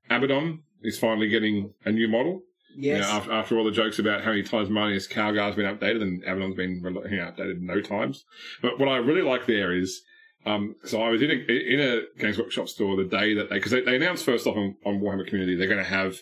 [0.09, 2.41] Abaddon is finally getting a new model.
[2.75, 3.07] You know, Yes.
[3.07, 6.55] after, after all the jokes about how many times Marneus Calgar's been updated and Abaddon's
[6.55, 8.25] been you know, updated no times.
[8.61, 10.01] But what I really like there is,
[10.45, 13.57] um, so I was in a, in a Games Workshop store the day that they,
[13.57, 16.17] because they, they announced first off on, on Warhammer Community, they're going to have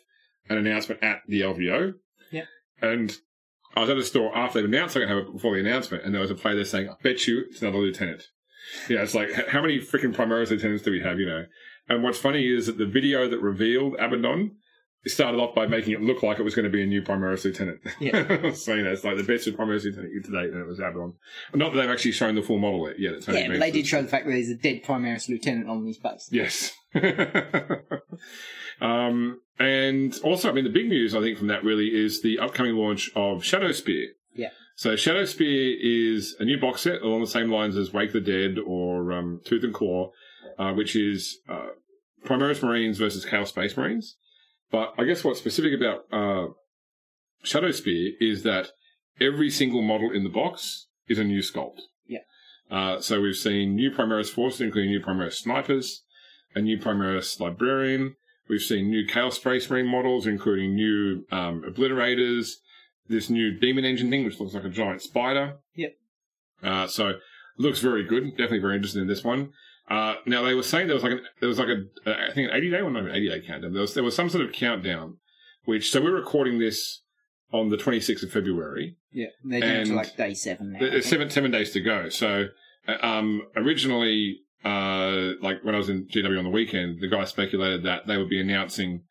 [0.50, 1.94] an announcement at the LVO.
[2.32, 2.46] Yeah.
[2.82, 3.16] And
[3.76, 5.62] I was at the store after they've announced they're going to have it before the
[5.62, 8.24] announcement, and there was a player there saying, I bet you it's another lieutenant.
[8.90, 11.46] Yeah, it's like, how many freaking Primaris lieutenants do we have, you know?
[11.90, 14.58] And what's funny is that the video that revealed Abaddon
[15.08, 17.44] started off by making it look like it was going to be a new Primaris
[17.44, 17.80] lieutenant.
[18.00, 18.52] Yeah.
[18.54, 20.80] so, you know, it's like the best of Primaris lieutenant to date, and it was
[20.80, 21.14] Abaddon.
[21.54, 23.28] Not that they've actually shown the full model yet.
[23.28, 25.86] Only yeah, but they did show the fact that there's a dead Primaris lieutenant on
[25.86, 26.30] his base.
[26.32, 26.74] Yes.
[28.82, 32.40] um, and also, I mean, the big news, I think, from that really is the
[32.40, 34.10] upcoming launch of Shadow Spear.
[34.36, 34.50] Yeah.
[34.82, 38.20] So Shadow Spear is a new box set along the same lines as Wake the
[38.20, 40.10] Dead or um, Tooth and Claw,
[40.58, 41.68] uh, which is uh,
[42.26, 44.18] Primaris Marines versus Chaos Space Marines.
[44.72, 46.54] But I guess what's specific about uh,
[47.44, 48.70] Shadow Spear is that
[49.20, 51.82] every single model in the box is a new sculpt.
[52.08, 52.22] Yeah.
[52.72, 56.06] Uh, so we've seen new Primaris forces, including new Primaris snipers,
[56.56, 58.16] a new Primaris librarian.
[58.50, 62.54] We've seen new Chaos Space Marine models, including new um, obliterators.
[63.12, 65.58] This new demon engine thing, which looks like a giant spider.
[65.76, 65.94] Yep.
[66.64, 67.14] Uh, so
[67.58, 68.32] looks very good.
[68.32, 69.52] Definitely very interested in this one.
[69.90, 72.34] Uh, now they were saying there was like an, there was like a uh, I
[72.34, 73.74] think an eighty day one, not an eighty day countdown.
[73.74, 75.18] There was there was some sort of countdown,
[75.66, 77.02] which so we're recording this
[77.52, 78.96] on the twenty sixth of February.
[79.12, 80.80] Yeah, they're down to like day seven now.
[80.80, 82.08] There's seven seven days to go.
[82.08, 82.48] So,
[82.88, 87.26] uh, um, originally, uh, like when I was in GW on the weekend, the guy
[87.26, 89.04] speculated that they would be announcing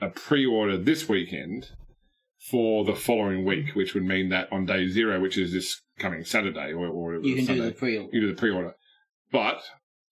[0.00, 1.66] a pre-order this weekend
[2.50, 6.24] for the following week, which would mean that on day zero, which is this coming
[6.24, 8.10] Saturday or, or You can do Sunday, the pre-order.
[8.16, 8.74] you do the pre-order.
[9.32, 9.60] But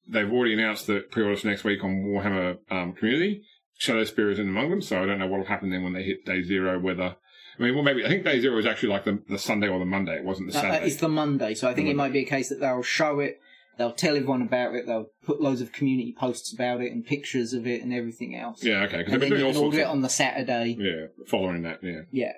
[0.09, 3.43] they've already announced the pre-orders next week on Warhammer um, Community.
[3.79, 5.93] Shadow Spear is in among them, so I don't know what will happen then when
[5.93, 6.79] they hit day zero.
[6.81, 7.17] Whether
[7.59, 9.79] I mean, well, maybe I think day zero is actually like the, the Sunday or
[9.79, 10.17] the Monday.
[10.17, 10.87] It wasn't the Uh, uh, Saturday.
[10.87, 13.39] it's the Monday, so I think it might be a case that they'll show it,
[13.79, 17.53] they'll tell everyone about it, they'll put loads of community posts about it and pictures
[17.53, 18.63] of it and everything else.
[18.65, 18.99] Yeah, okay.
[18.99, 20.77] Because they've been doing all sorts it on the Saturday.
[20.79, 21.79] yeah, following that.
[21.83, 22.03] Yeah.
[22.11, 22.33] Yeah.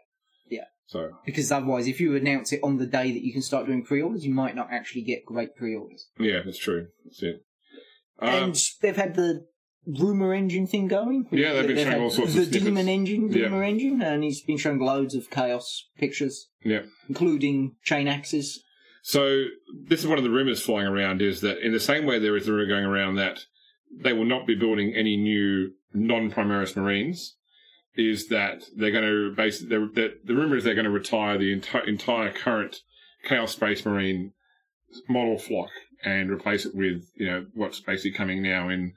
[0.51, 0.65] Yeah.
[0.87, 3.85] So Because otherwise, if you announce it on the day that you can start doing
[3.85, 6.09] pre-orders, you might not actually get great pre-orders.
[6.19, 6.89] yeah, that's true.
[7.05, 7.45] That's it.
[8.21, 9.47] Um, and they've had the
[9.87, 11.27] rumor engine thing going.
[11.31, 12.65] Yeah, they've been showing all sorts the of snippets.
[12.65, 13.45] demon engine, Yeah.
[13.45, 16.83] rumor engine, and he's been showing loads of chaos pictures, yeah.
[17.09, 18.63] including chain axes.
[19.09, 19.45] So
[19.87, 22.37] this is one of the rumors flying around is that in the same way there
[22.37, 23.47] is the rumor going around that
[23.91, 27.35] they will not be building any new non-Primaris Marines,
[27.95, 31.55] is that they're going to they're, the the rumor is they're going to retire the
[31.55, 32.83] entire entire current
[33.25, 34.35] Chaos Space Marine
[35.09, 35.71] model flock
[36.05, 38.93] and replace it with you know what's basically coming now in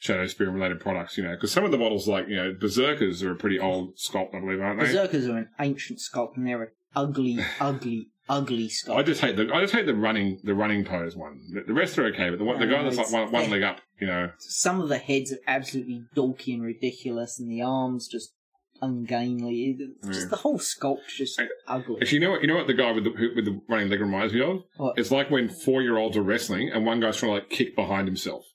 [0.00, 1.16] Shadow Spear related products.
[1.16, 3.96] You know, because some of the models like you know Berserkers are a pretty old
[3.96, 4.86] sculpt, I believe, aren't they?
[4.86, 8.96] Berserkers are an ancient sculpt, and they're an ugly, ugly, ugly sculpt.
[8.96, 11.40] I just hate the I just hate the running the running pose one.
[11.52, 13.62] The, the rest are okay, but the one the guy that's like one, one leg
[13.62, 14.30] up, you know.
[14.38, 18.32] Some of the heads are absolutely dorky and ridiculous, and the arms just
[18.80, 19.78] ungainly.
[20.06, 20.26] Just Yeah.
[20.28, 21.96] the whole sculpt's just I- ugly.
[22.00, 22.40] Actually, you know what?
[22.42, 24.62] You know what the guy with the who- with the running leg reminds me of?
[24.76, 24.98] What?
[24.98, 27.74] It's like when four year olds are wrestling and one guy's trying to like kick
[27.76, 28.44] behind himself.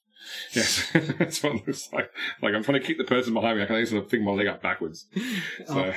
[0.53, 2.10] Yes, that's what it looks like.
[2.41, 3.63] Like I'm trying to kick the person behind me.
[3.63, 5.06] I can only sort of fling my leg up backwards.
[5.69, 5.93] Oh.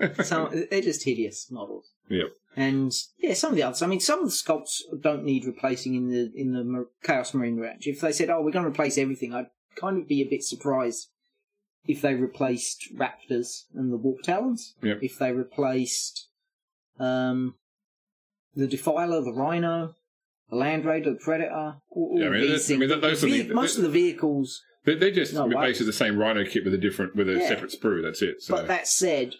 [0.00, 1.90] So, so they're just hideous models.
[2.08, 2.26] Yep.
[2.54, 3.80] And yeah, some of the others.
[3.82, 7.56] I mean, some of the sculpts don't need replacing in the in the Chaos Marine
[7.56, 7.86] range.
[7.86, 10.42] If they said, "Oh, we're going to replace everything," I'd kind of be a bit
[10.44, 11.08] surprised
[11.86, 14.74] if they replaced Raptors and the Warp Talons.
[14.82, 14.98] Yep.
[15.02, 16.28] If they replaced
[17.00, 17.54] um,
[18.54, 19.94] the Defiler, the Rhino,
[20.50, 21.50] the Land Raider, the Predator,
[21.90, 23.88] all, all Yeah, I mean, these I mean, those The are the- most of the
[23.88, 24.60] vehicles.
[24.84, 27.48] they, they just No, basically the same Rhino kit with a different with a Yeah.
[27.48, 28.02] separate sprue.
[28.02, 28.42] That's it.
[28.42, 29.36] So But that said,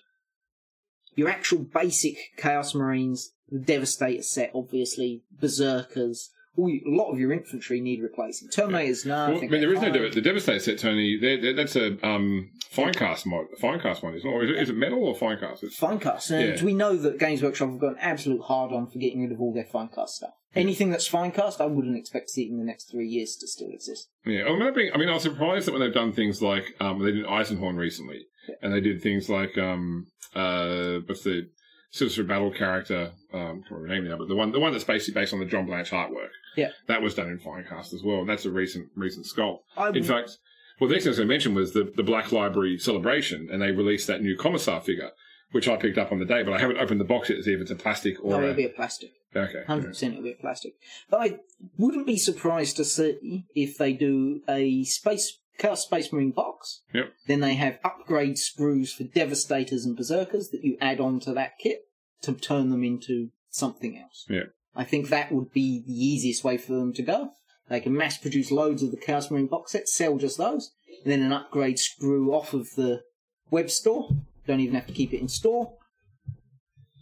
[1.15, 7.19] your actual basic Chaos Marines, the Devastator set, obviously, Berserkers, all you, a lot of
[7.19, 8.49] your infantry need replacing.
[8.49, 9.15] Terminators, no.
[9.29, 10.03] Well, I think mean, there is no fine.
[10.03, 11.17] Dev- the Devastator set, Tony.
[11.19, 14.15] They're, they're- that's a um, Finecast mod, Finecast one?
[14.15, 15.63] Is it, is it metal or Finecast?
[15.63, 16.65] It's, Finecast, and Yeah.
[16.65, 19.41] we know that Games Workshop have got an absolute hard on for getting rid of
[19.41, 20.33] all their Finecast stuff.
[20.55, 23.47] Anything that's Finecast, I wouldn't expect to see it in the next three years to
[23.49, 24.11] still exist.
[24.27, 24.45] yeah.
[24.45, 27.13] I mean, I mean, I was surprised that when they've done things like um, they
[27.13, 28.27] did Eisenhorn recently,
[28.61, 31.49] and they did things like um, uh, what's the
[31.91, 33.13] Citizen Battle character?
[33.33, 35.33] Um, I can't remember her name now, but the one the one that's basically based
[35.33, 36.31] on the John Blanche artwork.
[36.57, 36.69] Yeah.
[36.87, 38.21] that was done in Finecast as well.
[38.21, 39.61] And that's a recent recent sculpt.
[39.77, 40.37] I In fact,
[40.81, 43.49] well, the next thing I was going to mention was the, the Black Library celebration,
[43.51, 45.11] and they released that new Commissar figure,
[45.53, 47.43] which I picked up on the day, but I haven't opened the box yet to
[47.43, 49.11] see if it's a plastic or no, it'll be a plastic.
[49.35, 49.65] okay.
[49.67, 50.75] Hundred percent, it'll be a plastic.
[51.09, 51.39] But I
[51.79, 56.83] wouldn't be surprised to see if they do a space Chaos Space Marine box.
[56.95, 57.13] Yep.
[57.27, 61.59] Then they have upgrade sprues for Devastators and Berserkers that you add on to that
[61.59, 61.83] kit
[62.23, 64.27] to turn them into something else.
[64.29, 64.45] Yeah.
[64.75, 67.31] I think that would be the easiest way for them to go.
[67.69, 70.73] They can mass produce loads of the Chaos Marine box sets, sell just those,
[71.05, 73.03] and then an upgrade sprue off of the
[73.51, 74.09] web store.
[74.47, 75.75] Don't even have to keep it in store.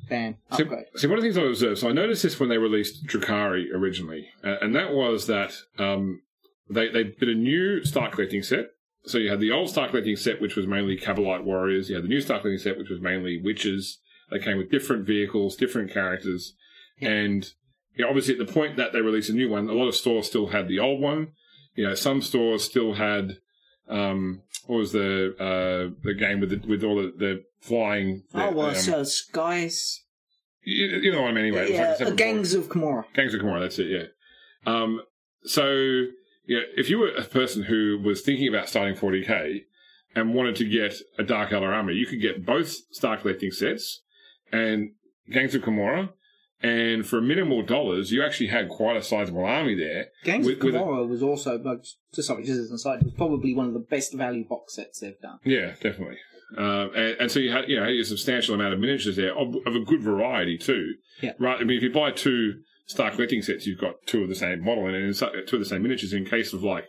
[0.08, 0.86] Bam, So, upgrade.
[0.96, 3.66] see, one of the things I observed, so I noticed this when they released Drukhari
[3.72, 6.22] originally, uh, and that was that um,
[6.70, 8.66] they, they did a new Start Collecting set.
[9.04, 11.88] So you had the old Start Collecting set, which was mainly Cabalite Warriors.
[11.88, 13.96] You had the new Start Collecting set, which was mainly Wyches.
[14.30, 16.54] They came with different vehicles, different characters.
[16.98, 17.10] Yeah.
[17.10, 17.52] And
[17.96, 19.96] you know, obviously, at the point that they released a new one, a lot of
[19.96, 21.32] stores still had the old one.
[21.74, 23.38] You know, some stores still had
[23.88, 28.22] um, what was the uh, the game with the, with all the, the flying?
[28.32, 30.02] Oh, the, well, um, so Skies.
[30.62, 31.76] you, you know what I mean, anyway.
[31.76, 33.12] Like yeah, a Gangs of Commorragh.
[33.14, 34.72] Gangs of Commorragh, that's it, yeah.
[34.72, 35.02] Um,
[35.42, 36.04] so,
[36.50, 39.60] yeah, if you were a person who was thinking about starting 40k
[40.16, 44.02] and wanted to get a Dark Eldar army, you could get both Start Collecting sets
[44.50, 44.90] and
[45.30, 46.08] Gangs of Commorragh,
[46.60, 50.06] and for a minimal dollars, you actually had quite a sizable army there.
[50.24, 53.14] Gangs With- of with a- was also, like, just sorry, just as an aside, was
[53.14, 55.38] probably one of the best value box sets they've done.
[55.44, 56.18] Yeah, definitely.
[56.58, 59.54] Um, and, and so you had, you know, a substantial amount of miniatures there of,
[59.66, 60.94] of a good variety too.
[61.22, 61.34] Yeah.
[61.38, 61.60] Right.
[61.60, 64.64] I mean, if you buy two Start Collecting sets, you've got two of the same
[64.64, 66.12] model and in so- two of the same miniatures.
[66.12, 66.86] In case of like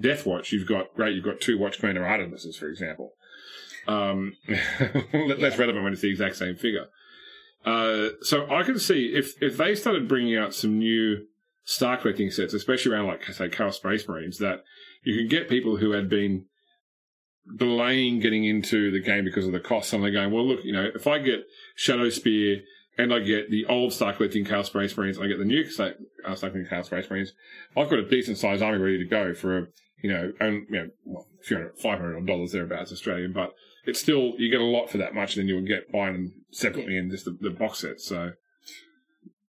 [0.00, 1.14] Death Watch, you've got great.
[1.14, 3.12] You've got two Watch Commander Artemises, for example.
[3.86, 6.86] Um, less relevant when it's the exact same figure.
[7.66, 11.26] Uh, so I can see if if they started bringing out some new
[11.64, 14.64] Start Collecting sets, especially around like say Chaos Space Marines, that
[15.02, 16.46] you can get people who had been
[17.58, 19.92] delaying getting into the game because of the cost.
[19.92, 21.40] And they're going, well, look, you know, if I get
[21.74, 22.62] Shadow Spear
[22.98, 25.68] and I get the old Start Collecting Chaos Space Marines, and I get the new
[25.68, 27.32] Star, uh, Start Collecting Chaos Space Marines,
[27.76, 29.66] I've got a decent sized army ready to go for a,
[30.02, 33.54] you know, and, you know, well, a few hundred, five hundred dollars thereabouts Australian, but
[33.84, 36.34] it's still you get a lot for that much, and then you'll get buying them
[36.50, 38.00] separately in just the, the box set.
[38.00, 38.32] So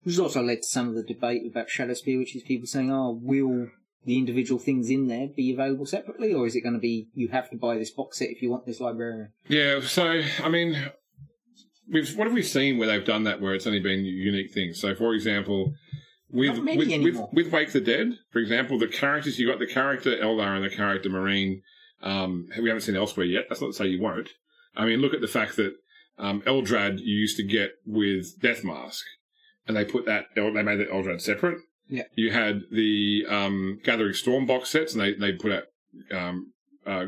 [0.02, 2.66] Which has also led to some of the debate about Shadow Spear, which is people
[2.66, 3.68] saying, oh, will
[4.04, 7.28] the individual things in there be available separately, or is it going to be you
[7.28, 9.32] have to buy this box set if you want this librarian?
[9.48, 10.90] Yeah, so I mean,
[11.90, 14.80] we've what have we seen where they've done that where it's only been unique things?
[14.80, 15.74] So, for example,
[16.30, 20.16] with with, with with Wake the Dead, for example, the characters you got the character
[20.16, 21.62] Eldar and the character Marine.
[22.02, 23.44] Um, we haven't seen elsewhere yet.
[23.48, 24.30] That's not to say you won't.
[24.74, 25.74] I mean, look at the fact that
[26.18, 29.04] um, Eldrad you used to get with Death Masque,
[29.66, 31.58] and they put that they made that Eldrad separate.
[31.88, 32.04] Yeah.
[32.14, 35.64] You had the um, Gathering Storm box sets, and they they put out
[36.12, 36.52] um,
[36.86, 37.06] uh,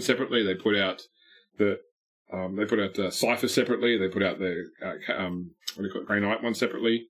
[0.00, 0.42] separately.
[0.42, 1.02] They put out
[1.58, 1.80] the
[2.32, 3.96] um, they put out uh, Cypher separately.
[3.96, 7.06] They put out the uh, um, what do you call it, Grey Knight one separately.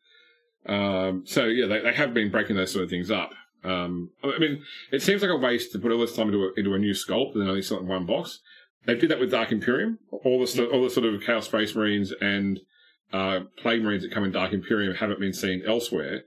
[0.66, 3.32] Um, so yeah, they, they have been breaking those sort of things up.
[3.62, 6.50] Um, I mean, it seems like a waste to put all this time into a,
[6.56, 8.40] into a new sculpt and then only sell it in one box.
[8.86, 9.98] They did that with Dark Imperium.
[10.10, 12.60] All the all the sort of Chaos Space Marines and
[13.12, 16.22] uh, Plague Marines that come in Dark Imperium haven't been seen elsewhere.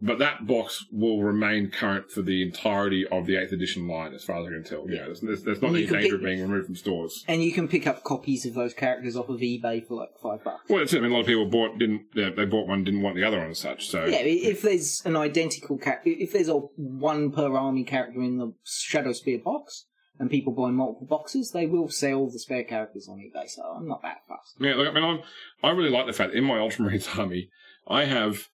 [0.00, 4.22] But that box will remain current for the entirety of the eighth edition line, as
[4.22, 4.88] far as I can tell.
[4.88, 7.24] Yeah, there's, there's, there's not any danger pick- of being removed from stores.
[7.26, 10.44] And you can pick up copies of those characters off of eBay for like five
[10.44, 10.68] bucks.
[10.68, 10.98] Well, that's it.
[10.98, 13.24] I mean, a lot of people bought didn't yeah, they bought one didn't want the
[13.24, 13.88] other one as such.
[13.88, 18.38] So Yeah, if there's an identical character, if there's a one per army character in
[18.38, 19.86] the Shadow Spear box,
[20.20, 23.48] and people buy multiple boxes, they will sell the spare characters on eBay.
[23.48, 24.56] So I'm not that fussed.
[24.60, 25.20] Yeah, look, I mean, I'm,
[25.62, 27.50] I really like the fact that in my Ultramarines army,
[27.86, 28.48] I have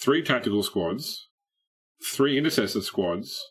[0.00, 1.28] three tactical squads,
[2.04, 3.44] three intercessor squads,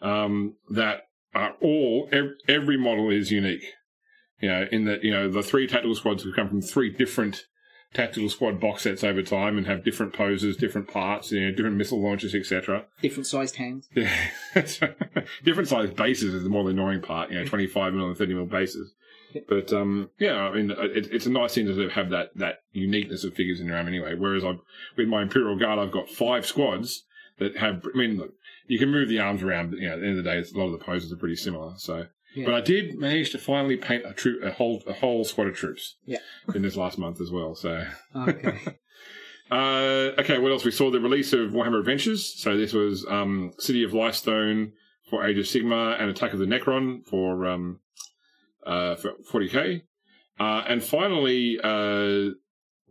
[0.00, 1.02] um, that
[1.34, 3.64] are all, ev- every model is unique.
[4.40, 7.44] You know, in that, you know, the three tactical squads have come from three different
[7.92, 11.76] tactical squad box sets over time and have different poses, different parts, you know, different
[11.76, 12.86] missile launchers, etc.
[13.02, 13.88] Different sized hands.
[13.94, 14.14] Yeah.
[15.44, 18.46] Different sized bases is the more annoying part, you know, 25 mil and 30 mil
[18.46, 18.92] bases.
[19.48, 23.24] But, um, yeah, I mean, it, it's a nice thing to have that, that uniqueness
[23.24, 24.14] of figures in your arm anyway.
[24.14, 24.54] Whereas I,
[24.96, 27.04] with my Imperial Guard, I've got five squads
[27.38, 28.32] that have, I mean, look,
[28.66, 30.38] you can move the arms around, but, you know, at the end of the day,
[30.38, 31.72] it's, a lot of the poses are pretty similar.
[31.78, 32.44] So, Yeah.
[32.46, 35.54] but I did manage to finally paint a troop, a whole, a whole squad of
[35.56, 35.96] troops.
[36.04, 36.18] Yeah.
[36.54, 37.54] In this last month as well.
[37.54, 38.58] So, Okay.
[39.50, 40.64] uh, okay, what else?
[40.64, 42.24] We saw the release of Warhammer Adventures.
[42.40, 44.72] So this was um, City of Lifestone
[45.08, 47.80] for Age of Sigmar and Attack of the Necron for um,
[48.66, 49.82] uh, for 40k.
[50.38, 52.30] Uh, and finally, uh,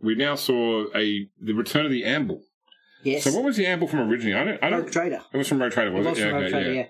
[0.02, 2.42] we now saw a the return of the Ambull.
[3.02, 3.24] yes.
[3.24, 4.34] So what was the Ambull from originally?
[4.34, 4.64] I don't.
[4.64, 4.82] I don't.
[4.82, 5.20] Rogue Trader.
[5.32, 6.10] It was from Rogue Trader, was It it?
[6.12, 6.80] was from Rogue okay, Trader, yeah.
[6.82, 6.86] yeah.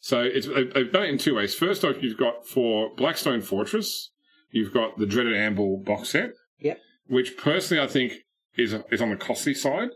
[0.00, 1.54] So it's they- they've done it in two ways.
[1.54, 4.10] First off, you've got for Blackstone Fortress,
[4.50, 6.30] you've got the dreaded Ambull box set.
[6.60, 6.78] Yep.
[7.08, 8.12] Which personally I think
[8.56, 9.88] is is on the costly side.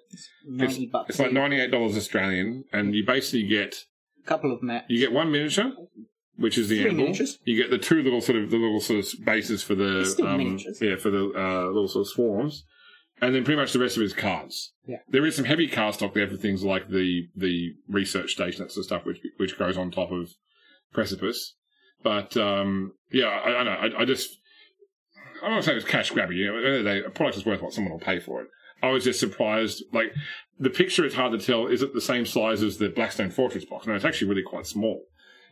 [0.46, 1.11] Ninety bucks.
[1.11, 3.85] It's like ninety eight dollars Australian, and you basically get
[4.24, 4.87] A couple of maps.
[4.88, 5.70] you get one miniature,
[6.38, 7.07] which is the Ambull.
[7.07, 7.38] miniatures.
[7.44, 10.12] You get the two little sort of the little sort of bases for the It's
[10.12, 10.79] still um, miniatures.
[10.81, 12.64] yeah for the uh, little sort of swarms,
[13.20, 14.72] and then pretty much the rest of it is cars.
[14.87, 14.98] Yeah.
[15.09, 18.72] There is some heavy card stock there for things like the the research station, that
[18.72, 20.31] sort of stuff, which which goes on top of
[20.92, 21.55] Precipice.
[22.03, 23.70] But um, yeah, I, I know.
[23.98, 24.31] I, I just
[25.42, 26.37] I'm not saying it's cash grabby.
[26.37, 28.01] You know, at the end of the day, a product is worth what someone will
[28.01, 28.48] pay for it.
[28.83, 29.83] I was just surprised.
[29.92, 30.12] Like
[30.59, 31.66] the picture, it's hard to tell.
[31.66, 33.87] Is it the same size as the Blackstone Fortress box?
[33.87, 35.03] No, it's actually really quite small.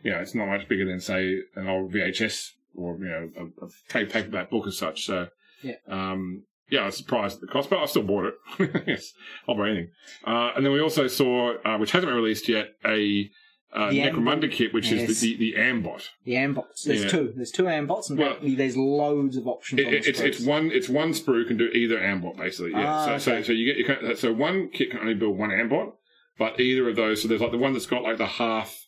[0.03, 3.29] You know, it's not much bigger than say an old VHS or you know
[3.61, 5.05] a, a paperback book as such.
[5.05, 5.27] So
[5.63, 5.75] Yeah.
[5.87, 8.25] um, yeah, I was surprised at the cost, but I still bought
[8.59, 8.83] it.
[8.87, 9.13] yes,
[9.47, 9.89] I'll buy anything.
[10.25, 13.29] Uh, and then we also saw, uh, which hasn't been released yet, a
[13.73, 14.51] uh, Necromunda Ambot.
[14.51, 15.09] kit, which Yes.
[15.09, 16.09] is the, the, the Ambot.
[16.25, 16.83] The Ambots.
[16.83, 17.09] There's Yeah.
[17.09, 17.33] two.
[17.35, 19.79] There's two Ambots, and Well- there's loads of options.
[19.81, 22.71] It, it, it's it's one it's one sprue can do either ambot basically.
[22.71, 22.85] Yeah.
[22.93, 23.43] Ah, so, so okay.
[23.43, 25.93] so you get you can, so one kit can only build one ambot,
[26.37, 27.21] but either of those.
[27.21, 28.86] So there's like the one that's got like the half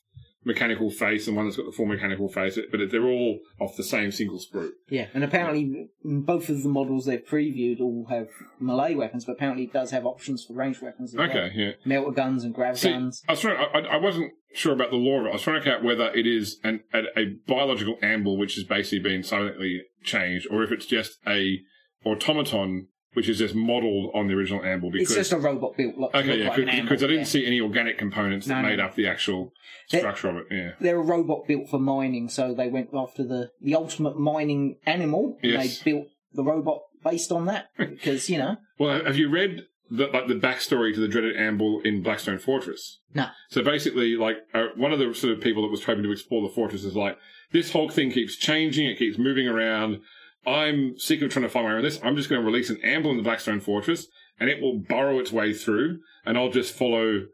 [0.50, 3.84] mechanical face and one that's got the full mechanical face, but they're all off the
[3.84, 4.72] same single sprue.
[4.90, 8.28] Yeah, and apparently both of the models they've previewed all have
[8.60, 11.50] melee weapons, but apparently it does have options for ranged weapons as Okay, well.
[11.54, 11.72] yeah.
[11.86, 13.24] Melter guns and grav See, guns.
[13.28, 13.58] I was trying.
[13.58, 15.30] I, I wasn't sure about the lore of it.
[15.30, 18.64] I was trying to out whether it is an, a, a biological ambull which has
[18.64, 21.60] basically been silently changed, or if it's just a
[22.06, 24.92] automaton which is just modelled on the original ambull.
[24.92, 25.98] Because It's just a robot built.
[25.98, 27.24] Look, Okay, yeah, like because I didn't yeah.
[27.26, 28.86] see any organic components that No, made no.
[28.86, 29.52] up the actual
[29.88, 30.46] structure of it.
[30.52, 30.72] Yeah.
[30.80, 35.38] They're a robot built for mining, so they went after the the ultimate mining animal.
[35.42, 35.80] and Yes.
[35.80, 38.58] They built the robot based on that because you know.
[38.78, 43.00] Well, have you read the like the backstory to the dreaded ambull in Blackstone Fortress?
[43.16, 43.26] No.
[43.50, 46.48] So basically, like uh, one of the sort of people that was hoping to explore
[46.48, 47.18] the fortress is like
[47.52, 50.02] this whole thing keeps changing, it keeps moving around.
[50.46, 52.00] I'm sick of trying to find my way around this.
[52.04, 54.08] I'm just going to release an ambull in the Blackstone Fortress,
[54.40, 57.26] and it will burrow its way through, and I'll just follow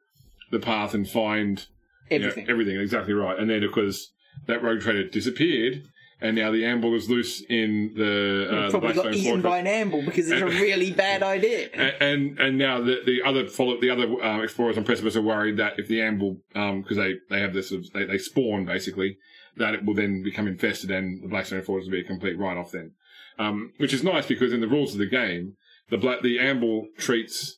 [0.51, 1.65] the path and find
[2.09, 2.49] you know, Everything.
[2.49, 3.37] everything exactly right.
[3.39, 4.11] And then of course
[4.47, 5.83] that rogue trader disappeared,
[6.21, 9.43] and now the ambull is loose in the, uh, the Probably got Blackstone eaten Fortress.
[9.43, 11.69] by an ambull because it's a really bad idea.
[11.73, 15.21] And and, and now the the other follow the other um, explorers on Precipice are
[15.21, 18.65] worried that if the ambull because they they have this sort of, they they spawn
[18.65, 19.17] basically
[19.57, 22.57] that it will then become infested and the Blackstone Fortress will be a complete write
[22.57, 22.91] off then,
[23.39, 25.53] um, which is nice because in the rules of the game
[25.89, 27.57] the black the ambull treats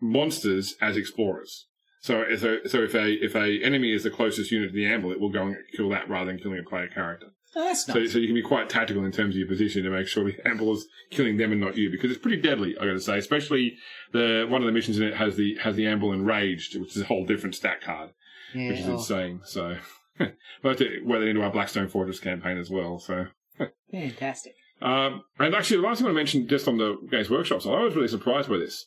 [0.00, 1.66] monsters as explorers.
[2.00, 5.10] So, so, so if a if a enemy is the closest unit to the ambull,
[5.12, 7.28] it will go and kill that rather than killing a player character.
[7.56, 8.12] Oh, that's So, nice.
[8.12, 10.36] so you can be quite tactical in terms of your position to make sure the
[10.48, 12.76] ambull is killing them and not you, because it's pretty deadly.
[12.78, 13.76] I got to say, especially
[14.12, 17.02] the one of the missions in it has the has the ambull enraged, which is
[17.02, 18.10] a whole different stat card,
[18.54, 19.40] yeah, which is oh, insane.
[19.44, 19.76] So,
[20.62, 22.98] we'll have to weather into our Blackstone Fortress campaign as well.
[22.98, 23.26] So,
[23.90, 24.54] fantastic.
[24.82, 27.62] um, and actually, the last thing I want to mention just on the Games Workshop
[27.62, 28.86] side, I was really surprised by this.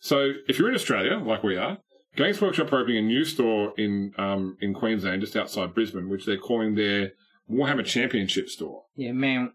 [0.00, 1.78] So, if you're in Australia, like we are,
[2.16, 6.26] Games Workshop are opening a new store in um, in Queensland, just outside Brisbane, which
[6.26, 7.12] they're calling their
[7.50, 8.84] Warhammer Championship store.
[8.96, 9.52] Yeah, Mount.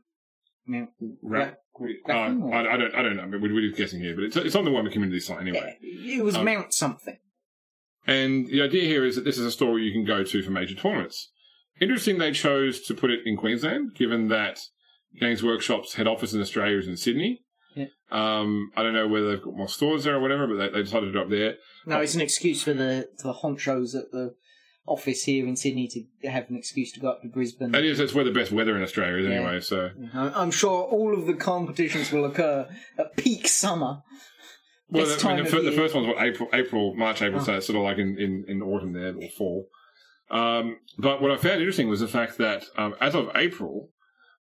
[0.67, 0.89] Mount.
[1.21, 3.23] Ra- Gra- Uh, I, I don't, I don't know.
[3.23, 5.41] I mean, we're, we're just guessing here, but it's, it's on the Warhammer community site
[5.41, 5.77] anyway.
[5.81, 7.17] It was Um, Mount something.
[8.07, 10.51] And the idea here is that this is a store you can go to for
[10.51, 11.31] major tournaments.
[11.81, 14.59] Interesting they chose to put it in Queensland, given that
[15.19, 17.41] Games Workshop's head office in Australia is in Sydney.
[17.75, 17.87] Yeah.
[18.11, 20.83] Um, I don't know whether they've got more stores there or whatever, but they, they
[20.83, 21.55] decided to do it up there.
[21.85, 24.35] No, it's an excuse for the the honchos at the
[24.87, 25.87] office here in Sydney
[26.21, 27.71] to have an excuse to go up to Brisbane.
[27.71, 29.35] That is, that's where the best weather in Australia is Yeah.
[29.37, 29.89] anyway, so.
[30.13, 34.03] I'm sure all of the competitions will occur at peak summer.
[34.89, 37.45] Well, This I mean, the, of the first one's what April, April, March, April, Oh.
[37.45, 39.67] so it's sort of like in, in, in autumn there or fall.
[40.29, 43.89] Um, but what I found interesting was the fact that um, as of April,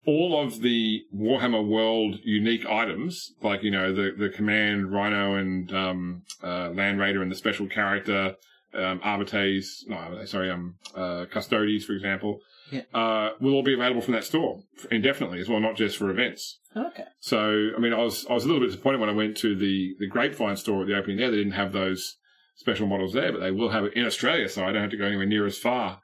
[0.06, 5.74] all of the Warhammer World unique items, like you know the the Command Rhino and
[5.74, 8.36] um, uh, Land Raider and the special character
[8.74, 12.40] um, Arbites, no, sorry, um, uh, Custodes, for example,
[12.72, 12.82] Yeah.
[12.94, 16.60] uh, will all be available from that store indefinitely as well, not just for events.
[16.76, 17.04] Okay.
[17.20, 19.56] So, I mean, I was I was a little bit disappointed when I went to
[19.56, 21.30] the the Grapevine store at the opening there.
[21.32, 22.18] They didn't have those
[22.56, 24.98] special models there, but they will have it in Australia, so I don't have to
[24.98, 26.00] go anywhere near as far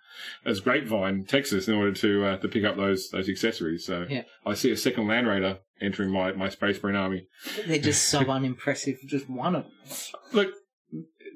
[0.46, 3.86] as Grapevine, Texas, in order to uh, to pick up those those accessories.
[3.86, 4.24] So, Yeah.
[4.46, 7.28] I see a second Land Raider entering my my Space Marine army.
[7.66, 8.98] They're just so unimpressive.
[9.08, 9.72] Just one of them.
[10.34, 10.50] Look.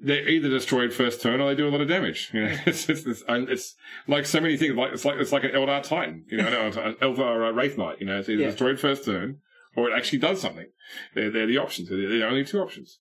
[0.06, 2.30] They're either destroyed first turn or they do a lot of damage.
[2.34, 3.76] You know, it's, it's, it's, it's
[4.08, 4.76] like so many things.
[4.76, 6.26] Like it's like it's like an Eldar Titan.
[6.30, 7.98] You know, an Eldar uh, Wraith Knight.
[8.00, 8.48] You know, it's either Yeah.
[8.48, 9.38] destroyed first turn
[9.76, 10.68] or it actually does something.
[11.16, 11.90] They're, they're the options.
[11.90, 13.00] They're the only two options.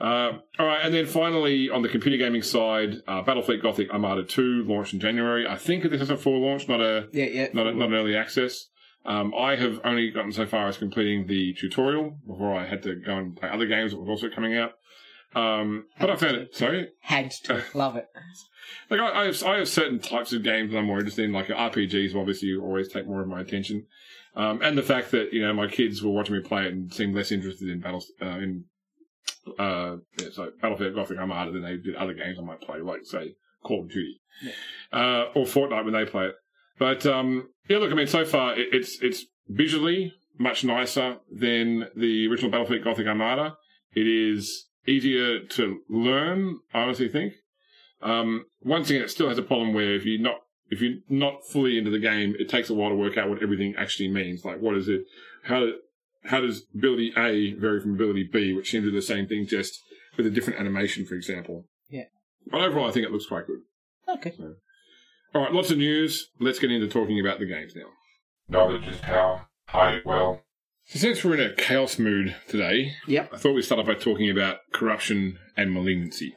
[0.00, 4.24] Uh, all right, and then finally on the computer gaming side, uh, Battlefleet Gothic Armada
[4.24, 5.46] 2 launched in January.
[5.46, 7.48] I think this is a full launch, not a Yeah, yeah.
[7.52, 8.68] not, a, not an early access.
[9.04, 12.94] Um, I have only gotten so far as completing the tutorial before I had to
[12.94, 14.72] go and play other games that were also coming out.
[15.34, 16.56] Um, but I found it.
[16.56, 18.08] Sorry, Had to love it.
[18.90, 21.32] like I, I have I have certain types of games that I'm more interested in.
[21.32, 23.86] Like RPGs, obviously, you always take more of my attention.
[24.34, 26.92] Um, and the fact that you know my kids were watching me play it and
[26.92, 28.64] seemed less interested in battles uh, in
[29.58, 33.00] uh, yeah, so Battlefleet Gothic Armada than they did other games I might play, like
[33.04, 34.20] say Call of Duty
[34.92, 36.34] uh, or Fortnite when they play it.
[36.78, 41.86] But um, yeah, look, I mean, so far it, it's it's visually much nicer than
[41.96, 43.56] the original Battlefleet Gothic Armada.
[43.94, 47.34] It is easier to learn, I honestly think.
[48.02, 50.38] Um, once again, it still has a problem where if you're not
[50.70, 53.42] if you're not fully into the game, it takes a while to work out what
[53.42, 54.44] everything actually means.
[54.44, 55.02] Like, what is it?
[55.44, 55.72] How
[56.24, 59.46] how does ability A vary from ability B, which seems to do the same thing,
[59.46, 59.80] just
[60.16, 61.66] with a different animation, for example.
[61.88, 62.04] Yeah.
[62.50, 63.60] But overall, I think it looks quite good.
[64.08, 64.34] Okay.
[65.34, 66.28] All right, lots of news.
[66.40, 67.86] Let's get into talking about the games now.
[68.48, 69.46] Knowledge is power.
[69.66, 70.42] Hide it well.
[70.86, 73.30] So since we're in a chaos mood today, Yep.
[73.34, 76.34] I thought we'd start off by talking about corruption and malignancy.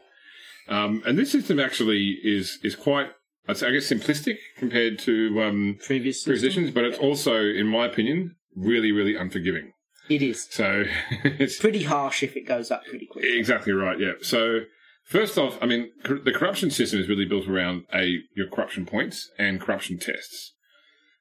[0.67, 3.07] Um, and this system actually is is quite,
[3.47, 6.63] I guess, simplistic compared to um, Previous previous system?
[6.63, 9.73] editions, but it's also, in my opinion, really, really unforgiving.
[10.09, 10.47] It is.
[10.51, 10.83] So
[11.23, 13.25] it's Pretty harsh if it goes up pretty quick.
[13.25, 13.99] exactly right.
[13.99, 14.13] Yeah.
[14.21, 14.59] So
[15.03, 18.85] first off, I mean, cor- the corruption system is really built around a your corruption
[18.85, 20.53] points and corruption tests.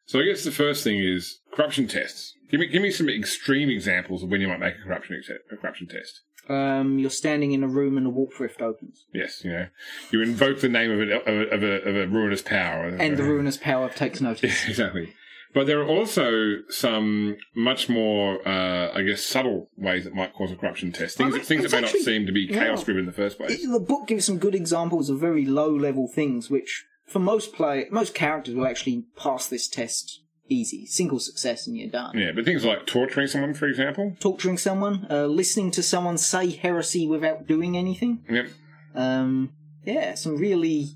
[0.06, 2.34] So I guess the first thing is corruption tests.
[2.50, 5.30] Give me give me some extreme examples of when you might make a corruption ex-
[5.50, 6.20] a corruption test.
[6.48, 9.06] Um, you're standing in a room and a warp rift opens.
[9.14, 9.66] Yes, you know,
[10.10, 13.16] you invoke the name of, an, of, a, of, a, of a ruinous power, And
[13.16, 14.64] the ruinous power takes notice.
[14.68, 15.14] exactly.
[15.54, 20.50] But there are also some much more, uh, I guess, subtle ways that might cause
[20.50, 21.18] a corruption test.
[21.18, 23.36] Things, I mean, things that may not seem to be chaos driven in the first
[23.36, 23.62] place.
[23.64, 27.86] The book gives some good examples of very low level things which for most play
[27.90, 30.86] most characters will actually pass this test easy.
[30.86, 32.16] Single success and you're done.
[32.16, 34.16] Yeah, but things like torturing someone, for example.
[34.20, 38.24] Torturing someone, uh, listening to someone say heresy without doing anything.
[38.28, 38.48] Yep.
[38.94, 39.52] Um,
[39.84, 40.88] yeah, some really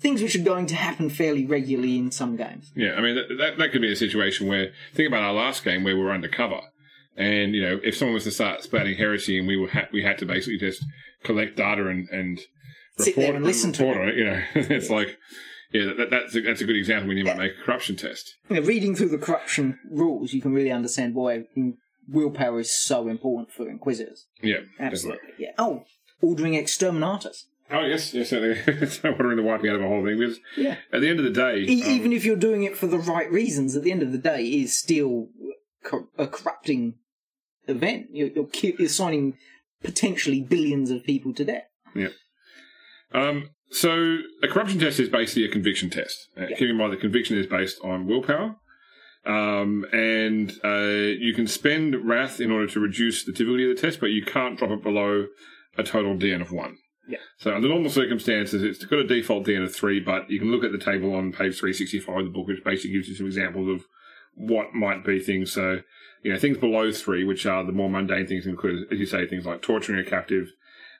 [0.00, 2.70] things which are going to happen fairly regularly in some games.
[2.76, 5.64] Yeah, I mean that, that that could be a situation where think about our last
[5.64, 6.60] game where we were undercover,
[7.16, 10.02] and you know if someone was to start spouting heresy and we were ha- we
[10.02, 10.84] had to basically just
[11.24, 12.40] collect data and and
[12.98, 14.16] Sit there and listen to report on it.
[14.16, 15.16] You know, it's like
[15.72, 18.34] yeah, that, that's a, that's a good example when you might make a corruption test.
[18.48, 21.44] You know, reading through the corruption rules, you can really understand why
[22.08, 24.26] willpower is so important for Inquisitors.
[24.42, 25.28] Yeah, Absolutely.
[25.38, 25.50] Yeah.
[25.58, 25.84] Oh,
[26.22, 27.46] ordering exterminators.
[27.70, 28.58] Oh yes, yes, certainly.
[28.66, 30.76] It's ordering the wiping out of a whole thing because Yeah.
[30.90, 32.98] at the end of the day, E- um, even if you're doing it for the
[32.98, 35.28] right reasons, at the end of the day, it is still
[35.84, 36.94] cor- a corrupting
[37.66, 38.06] event.
[38.10, 39.36] You're, you're, ki- you're signing
[39.82, 41.64] potentially billions of people to death.
[41.94, 42.08] Yeah.
[43.12, 46.28] Um, so a corruption test is basically a conviction test.
[46.36, 46.56] Uh, Yeah.
[46.56, 48.56] Keep in mind the conviction is based on willpower.
[49.26, 53.82] Um, and uh, you can spend wrath in order to reduce the difficulty of the
[53.82, 55.26] test, but you can't drop it below
[55.76, 56.78] a total DN of one.
[57.06, 57.18] Yeah.
[57.38, 60.64] So under normal circumstances, it's got a default DN of three, but you can look
[60.64, 63.68] at the table on page 365 of the book, which basically gives you some examples
[63.68, 63.86] of
[64.34, 65.52] what might be things.
[65.52, 65.80] So,
[66.22, 69.26] you know, things below three, which are the more mundane things, include, as you say,
[69.26, 70.52] things like torturing a captive,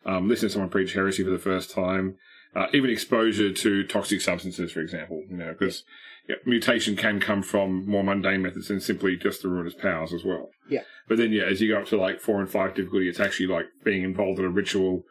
[0.08, 2.16] um, listening to someone preach heresy for the first time,
[2.56, 5.22] uh, even exposure to toxic substances, for example.
[5.28, 5.84] You know, because
[6.26, 10.24] yeah, mutation can come from more mundane methods than simply just the ruinous powers as
[10.24, 10.48] well.
[10.68, 10.82] Yeah.
[11.08, 13.48] But then, yeah, as you go up to like four and five difficulty, it's actually
[13.48, 15.04] like being involved in a ritual.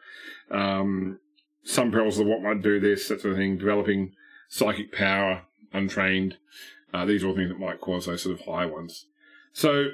[0.50, 1.20] Um,
[1.62, 4.12] some perils of the what might do this, that sort of thing, developing
[4.48, 5.42] psychic power,
[5.72, 6.38] untrained.
[6.92, 9.06] Uh, these are all things that might cause those sort of high ones.
[9.52, 9.90] So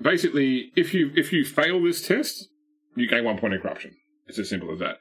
[0.00, 2.48] basically, if you if you fail this test,
[2.94, 3.96] you gain one point of corruption.
[4.26, 4.98] It's as simple as that.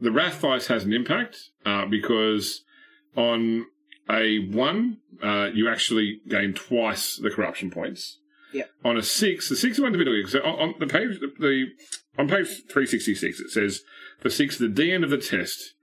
[0.00, 2.62] The Wrath Dice has an impact uh, because
[3.16, 3.66] on
[4.10, 8.18] a one, uh, you actually gain twice the corruption points.
[8.52, 8.64] Yeah.
[8.84, 10.24] On a six, the six one difficulty.
[10.26, 11.66] So on, on the page, the, the
[12.16, 13.82] on page three sixty six, it says
[14.20, 15.74] for six, the DN of the test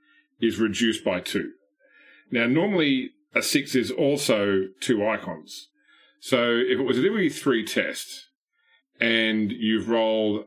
[0.42, 1.52] is reduced by two.
[2.32, 5.70] Now, normally a six is also two icons.
[6.20, 8.30] So if it was a difficulty three test
[9.00, 10.46] and you've rolled,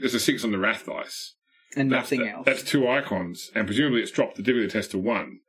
[0.00, 1.34] there's a six on the Wrath dice.
[1.76, 2.46] And That's, nothing else.
[2.46, 5.40] That's two icons, and presumably it's dropped the difficulty test to one.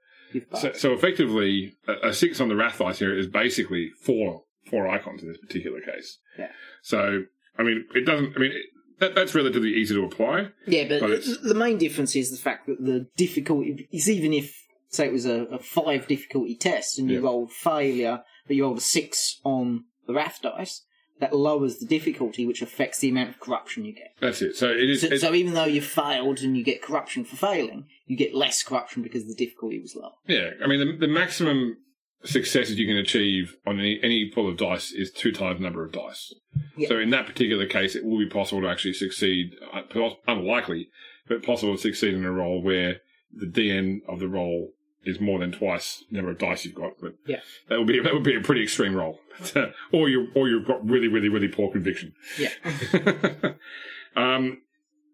[0.58, 4.88] So, so effectively, a, a six on the Wrath dice here is basically four four
[4.88, 6.20] icons in this particular case.
[6.40, 6.52] Yeah.
[6.82, 7.24] So
[7.58, 8.36] I mean, it doesn't.
[8.38, 8.66] I mean, it,
[9.00, 10.50] that that's relatively easy to apply.
[10.68, 14.56] Yeah, but But the main difference is the fact that the difficulty is even if,
[14.90, 17.26] say, it was a, a five difficulty test and you Yeah.
[17.26, 20.84] rolled failure, but you rolled a six on the wrath dice,
[21.22, 24.14] that lowers the difficulty, which affects the amount of corruption you get.
[24.20, 24.56] That's it.
[24.58, 25.02] So it is.
[25.02, 28.64] So, so even though you failed and you get corruption for failing, you get less
[28.64, 30.12] corruption because the difficulty was low.
[30.28, 31.78] yeah, I mean, the, the maximum
[32.24, 35.84] successes you can achieve on any, any pool of dice is two times the number
[35.86, 36.34] of dice.
[36.76, 36.90] Yeah.
[36.90, 39.52] So in that particular case, it will be possible to actually succeed.
[39.74, 39.82] uh,
[40.28, 40.90] Unlikely,
[41.28, 42.98] but possible to succeed in a roll where
[43.34, 46.94] the DN of the roll is more than twice the number of dice you've got.
[47.02, 47.40] But Yeah.
[47.70, 49.20] that would be that would be a pretty extreme roll,
[49.92, 52.14] or you or you've got really really really poor conviction.
[52.38, 52.50] Yeah.
[54.16, 54.62] um,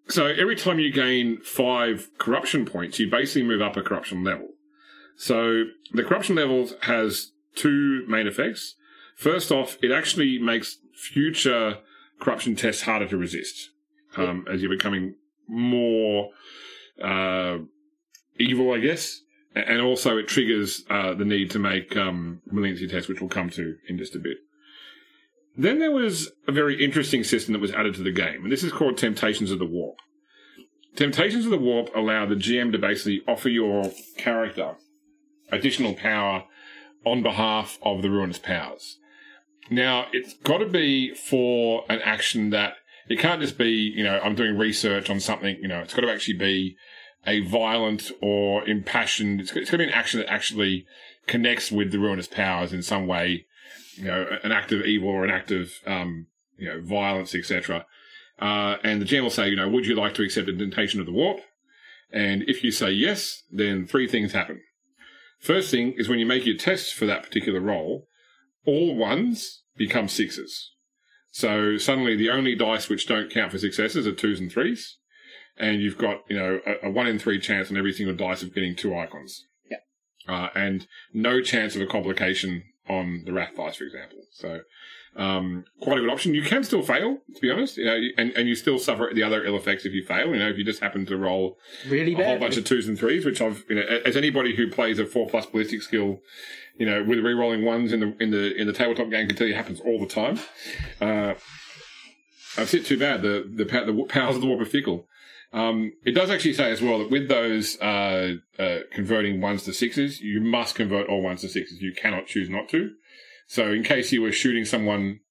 [0.09, 4.49] so every time you gain five corruption points, you basically move up a corruption level.
[5.17, 5.63] So
[5.93, 8.75] the corruption levels has two main effects.
[9.15, 11.79] First off, it actually makes future
[12.19, 13.71] corruption tests harder to resist
[14.15, 15.15] um, as you're becoming
[15.47, 16.29] more
[17.03, 17.57] uh,
[18.39, 19.21] evil, I guess.
[19.65, 23.49] And also, it triggers uh, the need to make um, malignancy tests, which we'll come
[23.51, 24.37] to in just a bit.
[25.55, 28.63] Then there was a very interesting system that was added to the game, and this
[28.63, 29.97] is called Temptations of the Warp.
[30.95, 34.75] Temptations of the Warp allow the GM to basically offer your character
[35.51, 36.43] additional power
[37.05, 38.97] on behalf of the ruinous powers.
[39.69, 42.73] Now, it's got to be for an action that
[43.09, 46.01] it can't just be, you know, I'm doing research on something, you know, it's got
[46.01, 46.77] to actually be
[47.27, 50.85] a violent or impassioned, it's got, to be an action that actually
[51.27, 53.45] connects with the ruinous powers in some way,
[53.95, 57.85] you know, an act of evil or an act of, um, you know, violence, etc.
[58.39, 60.99] Uh, and the GM will say, you know, would you like to accept a temptation
[61.01, 61.41] of the warp?
[62.11, 64.61] And if you say yes, then three things happen.
[65.39, 68.07] First thing is when you make your test for that particular role,
[68.65, 70.71] all ones become sixes.
[71.31, 74.97] So suddenly the only dice which don't count for successes are twos and threes.
[75.59, 78.43] And you've got, you know, a, a one in three chance on every single dice
[78.43, 79.45] of getting two icons.
[79.69, 79.77] Yeah.
[80.27, 84.19] Uh, and no chance of a complication on the Wrath dice, for example.
[84.31, 84.61] So,
[85.15, 86.35] um, quite a good option.
[86.35, 89.23] You can still fail, to be honest, you know, and, and you still suffer the
[89.23, 90.27] other ill effects if you fail.
[90.27, 92.97] You know, if you just happen to roll Really a whole bunch of twos and
[92.97, 96.19] threes, which I've, you know, as anybody who plays a four plus ballistic skill,
[96.77, 99.47] you know, with re-rolling ones in the in the in the tabletop game can tell
[99.47, 100.39] you happens all the time.
[101.01, 101.33] Uh,
[102.55, 103.23] I've said too bad.
[103.23, 105.07] The the, the powers of the warp are fickle.
[105.53, 109.73] Um, it does actually say as well that with those uh, uh, converting ones to
[109.73, 111.81] sixes, you must convert all ones to sixes.
[111.81, 112.91] You cannot choose not to.
[113.47, 115.21] So, in case you were shooting someone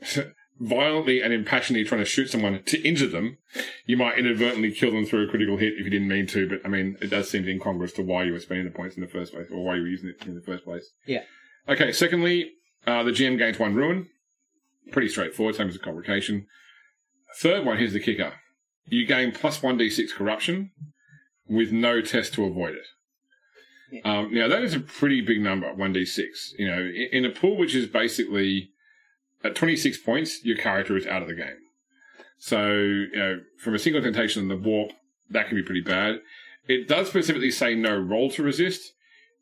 [0.60, 3.36] violently and impassionately trying to shoot someone to injure them,
[3.84, 6.48] you might inadvertently kill them through a critical hit if you didn't mean to.
[6.48, 9.02] But I mean, it does seem incongruous to why you were spending the points in
[9.02, 10.90] the first place or why you were using it in the first place.
[11.06, 11.22] Yeah.
[11.68, 11.92] Okay.
[11.92, 12.52] Secondly,
[12.86, 14.08] uh, the GM gains one ruin.
[14.90, 16.46] Pretty straightforward, same as a complication.
[17.38, 18.32] Third one, here's the kicker.
[18.90, 20.72] You gain plus 1d6 corruption
[21.48, 24.04] with no test to avoid it.
[24.04, 26.24] Um, now, that is a pretty big number, 1d6.
[26.58, 28.70] You know, in, a pool which is basically
[29.42, 31.56] at 26 points, your character is out of the game.
[32.38, 34.92] So, you know, from a single temptation in the warp,
[35.30, 36.20] that can be pretty bad.
[36.68, 38.92] It does specifically say no roll to resist.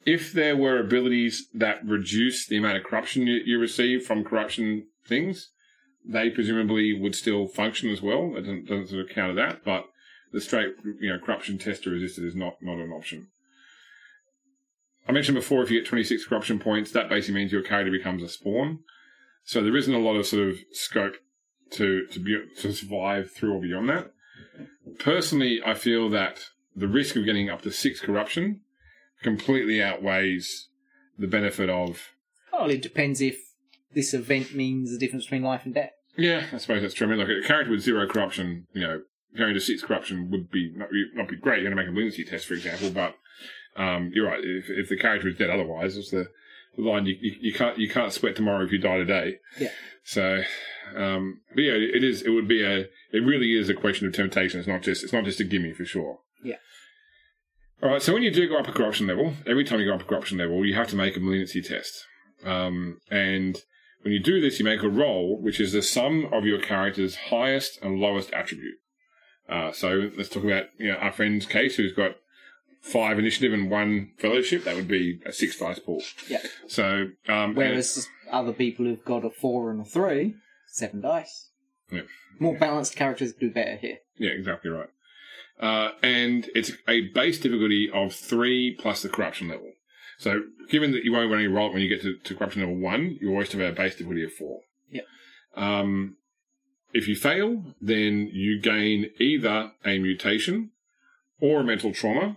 [0.07, 4.87] If there were abilities that reduce the amount of corruption you, you receive from corruption
[5.07, 5.51] things,
[6.09, 8.33] they presumably would still function as well.
[8.37, 9.85] It doesn't, doesn't sort of counter that, but
[10.33, 13.29] the straight, you know, corruption test to resist it is not, not an option.
[15.07, 18.23] I mentioned before, if you get 26 corruption points, that basically means your character becomes
[18.23, 18.81] a spawn.
[19.45, 21.15] So there isn't a lot of sort of scope
[21.71, 24.13] to to be to survive through or beyond that.
[24.99, 28.61] Personally, I feel that the risk of getting up to six corruption
[29.23, 30.69] completely outweighs
[31.19, 32.15] the benefit of.
[32.53, 33.39] Well, it depends if
[33.95, 35.93] this event means the difference between life and death.
[36.19, 37.07] Yeah, I suppose that's true.
[37.07, 39.03] I mean, like a character with zero corruption, you know,
[39.37, 41.63] going to six corruption would be not be, not be great.
[41.63, 43.15] You're going to make a lunacy test, for example, but
[43.81, 44.41] um, you're right.
[44.43, 46.27] If, if the character is dead, otherwise, it's the,
[46.77, 49.37] the line you, you, you can't you can't sweat tomorrow if you die today.
[49.61, 49.69] Yeah.
[50.03, 50.43] So,
[50.97, 52.23] um, but yeah, it is.
[52.23, 52.87] It would be a.
[53.13, 54.59] It really is a question of temptation.
[54.59, 55.05] It's not just.
[55.05, 56.19] It's not just a gimme for sure.
[56.43, 56.57] Yeah.
[57.81, 58.03] All right.
[58.03, 60.05] So when you do go up a corruption level, every time you go up a
[60.05, 62.05] corruption level, you have to make a malignancy test.
[62.45, 63.63] Um, and
[64.03, 67.17] when you do this, you make a roll, which is the sum of your character's
[67.17, 68.77] highest and lowest attribute.
[69.49, 72.17] Uh, so let's talk about you know, our friend's case, who's got
[72.81, 74.65] five initiative and one fellowship.
[74.65, 76.03] That would be a six dice pool.
[76.29, 76.43] Yeah.
[76.67, 80.37] So um, Whereas other people who've got a four and a three,
[80.67, 81.51] seven dice.
[81.91, 82.03] Yeah.
[82.39, 83.99] More balanced characters do better here.
[84.17, 84.91] Yeah, exactly right.
[85.59, 89.73] Uh, and it's a base difficulty of three plus the corruption level.
[90.19, 92.77] So, given that you won't run any roll when you get to, to corruption level
[92.77, 94.61] one, you always have a base difficulty of four.
[94.91, 95.05] Yep.
[95.57, 96.17] Um,
[96.93, 100.71] if you fail, then you gain either a mutation
[101.41, 102.37] or a mental trauma.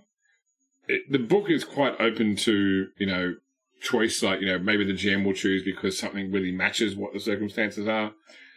[0.88, 3.36] It, the book is quite open to, you know,
[3.82, 7.20] choice, like, you know, maybe the GM will choose because something really matches what the
[7.20, 8.12] circumstances are.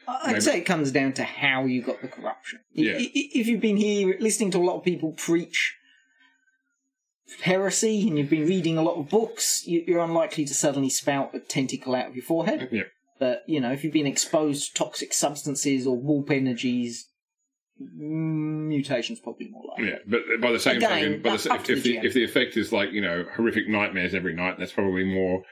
[0.07, 2.61] I'd Maybe- say it comes down to how you got the corruption.
[2.75, 2.93] If- Yeah.
[2.93, 5.77] i- i- If you've been here listening to a lot of people preach
[7.43, 11.35] heresy and you've been reading a lot of books, you- you're unlikely to suddenly spout
[11.35, 12.68] a tentacle out of your forehead.
[12.70, 12.83] Yeah.
[13.18, 17.09] But, you know, if you've been exposed to toxic substances or warp energies,
[17.81, 19.89] mm, mutation's probably more likely.
[19.89, 21.99] Yeah, but by the same Again, token, by the, that's sa- up if, if, the
[22.01, 25.45] the, if the effect is like, you know, horrific nightmares every night, that's probably more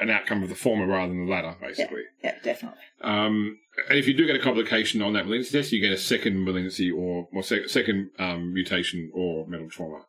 [0.00, 2.02] an outcome of the former rather than the latter, basically.
[2.22, 2.80] Yeah, definitely.
[3.00, 5.96] Um, and if you do get a complication on that malignancy test, you get a
[5.96, 10.04] second malignancy or, or sec- second um, mutation or mental trauma.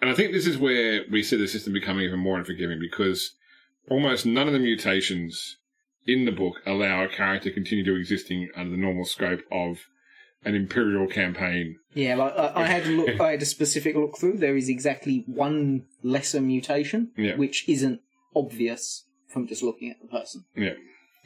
[0.00, 3.34] And I think this is where we see the system becoming even more unforgiving because
[3.90, 5.56] almost none of the mutations
[6.06, 9.78] in the book allow a character to continue to existing under the normal scope of
[10.44, 11.76] an imperial campaign.
[11.92, 13.20] Yeah, like I, I had a look.
[13.20, 14.38] I had a specific look through.
[14.38, 17.36] There is exactly one lesser mutation, Yeah.
[17.36, 18.00] which isn't
[18.34, 20.44] obvious from just looking at the person.
[20.56, 20.74] Yeah.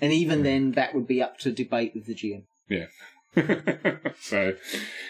[0.00, 2.42] And even then, that would be up to debate with the GM.
[2.68, 2.86] Yeah.
[4.20, 4.54] so,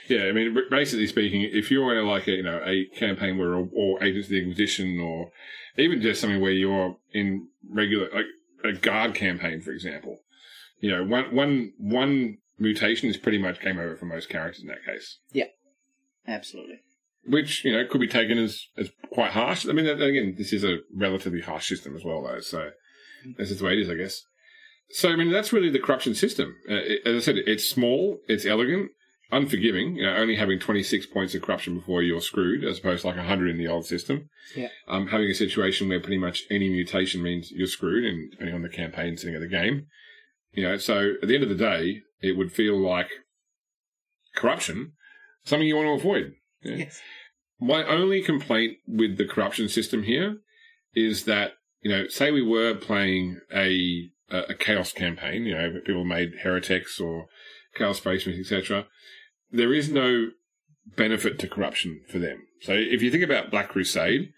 [0.08, 3.38] yeah, I mean, basically speaking, if you're in a, like a, you know a campaign
[3.38, 5.30] where or Agents of the Inquisition or
[5.76, 8.26] even just something where you're in regular like
[8.64, 10.18] a guard campaign, for example,
[10.80, 14.68] you know, one one one mutation is pretty much game over for most characters in
[14.68, 15.18] that case.
[15.32, 15.46] Yeah,
[16.26, 16.80] absolutely.
[17.26, 19.66] Which you know could be taken as as quite harsh.
[19.68, 22.40] I mean, again, this is a relatively harsh system as well, though.
[22.40, 22.70] So
[23.26, 23.36] mm.
[23.36, 24.22] that's just the way it is, I guess.
[24.90, 26.56] So I mean, that's really the corruption system.
[26.68, 28.90] Uh, it, as I said, it's small, it's elegant,
[29.32, 29.96] unforgiving.
[29.96, 33.08] You know, only having twenty six points of corruption before you're screwed, as opposed to
[33.08, 34.28] like hundred in the old system.
[34.54, 34.68] Yeah.
[34.88, 38.62] Um, having a situation where pretty much any mutation means you're screwed, and depending on
[38.62, 39.86] the campaign setting of the game,
[40.52, 40.76] you know.
[40.76, 43.08] So at the end of the day, it would feel like
[44.34, 44.92] corruption,
[45.44, 46.34] something you want to avoid.
[46.62, 46.76] Yeah.
[46.76, 47.00] Yes.
[47.60, 50.38] My only complaint with the corruption system here
[50.94, 51.52] is that
[51.84, 56.34] you know, say we were playing a a, a chaos campaign, you know, people made
[56.42, 57.26] heretics or
[57.74, 58.86] chaos spacemen, etc.
[59.50, 60.30] There is no
[60.96, 62.46] benefit to corruption for them.
[62.60, 64.32] So if you think about Black Crusade,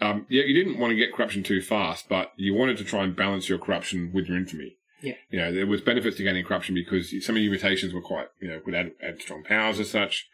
[0.00, 3.04] um, yeah, you didn't want to get corruption too fast, but you wanted to try
[3.04, 4.76] and balance your corruption with your infamy.
[5.02, 5.14] Yeah.
[5.30, 8.28] You know, there was benefits to gaining corruption because some of your mutations were quite,
[8.40, 10.28] you know, would add, add strong powers as such.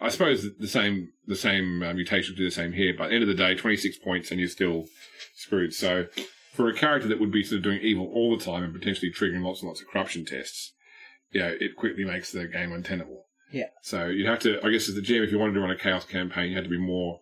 [0.00, 3.14] I suppose the same the same uh, mutations do the same here, but at the
[3.14, 4.86] end of the day, 26 points and you're still
[5.34, 5.72] screwed.
[5.72, 6.06] So
[6.54, 9.10] for a character that would be sort of doing evil all the time and potentially
[9.10, 10.72] triggering lots and lots of corruption tests,
[11.32, 13.26] you know, it quickly makes the game untenable.
[13.52, 13.70] Yeah.
[13.82, 15.76] So you'd have to, I guess, as the GM, if you wanted to run a
[15.76, 17.20] chaos campaign, you had to be more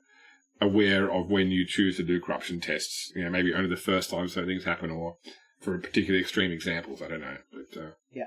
[0.61, 3.11] aware of when you choose to do corruption tests.
[3.17, 5.17] You know, maybe only the first time certain things happen, or
[5.61, 7.01] for particularly extreme examples.
[7.01, 7.39] I don't know.
[7.51, 8.27] But uh, Yeah.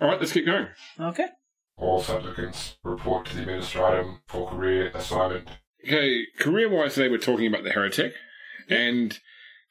[0.00, 0.68] All right, let's keep going.
[1.00, 1.28] Okay.
[1.76, 5.48] All supplicants report to the administratum for career assignment.
[5.84, 8.12] Okay, career wise, today we're talking about the heretic.
[8.68, 9.18] And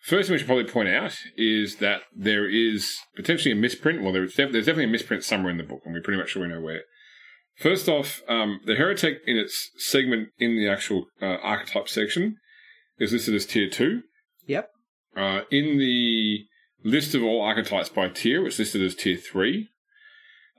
[0.01, 4.01] first thing we should probably point out is that there is potentially a misprint.
[4.01, 6.31] Well, there's, def- there's definitely a misprint somewhere in the book, and we're pretty much
[6.31, 6.81] sure we know where.
[7.57, 12.37] First off, um, the heretic in its segment in the actual uh, archetype section
[12.97, 14.01] is listed as tier 2.
[14.47, 14.69] Yep.
[15.15, 16.45] Uh, in the
[16.83, 19.67] list of all archetypes by tier, it's listed as tier 3.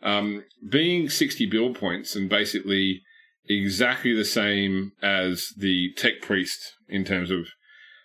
[0.02, 3.02] Um, being 60 build points and basically
[3.48, 7.46] exactly the same as the tech priest in terms of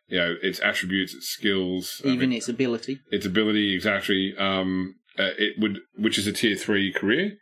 [0.08, 3.00] you know its attributes, its skills, I Even mean, its ability.
[3.12, 4.34] its ability exactly.
[4.38, 7.34] Um, uh, it would, which is a tier three career.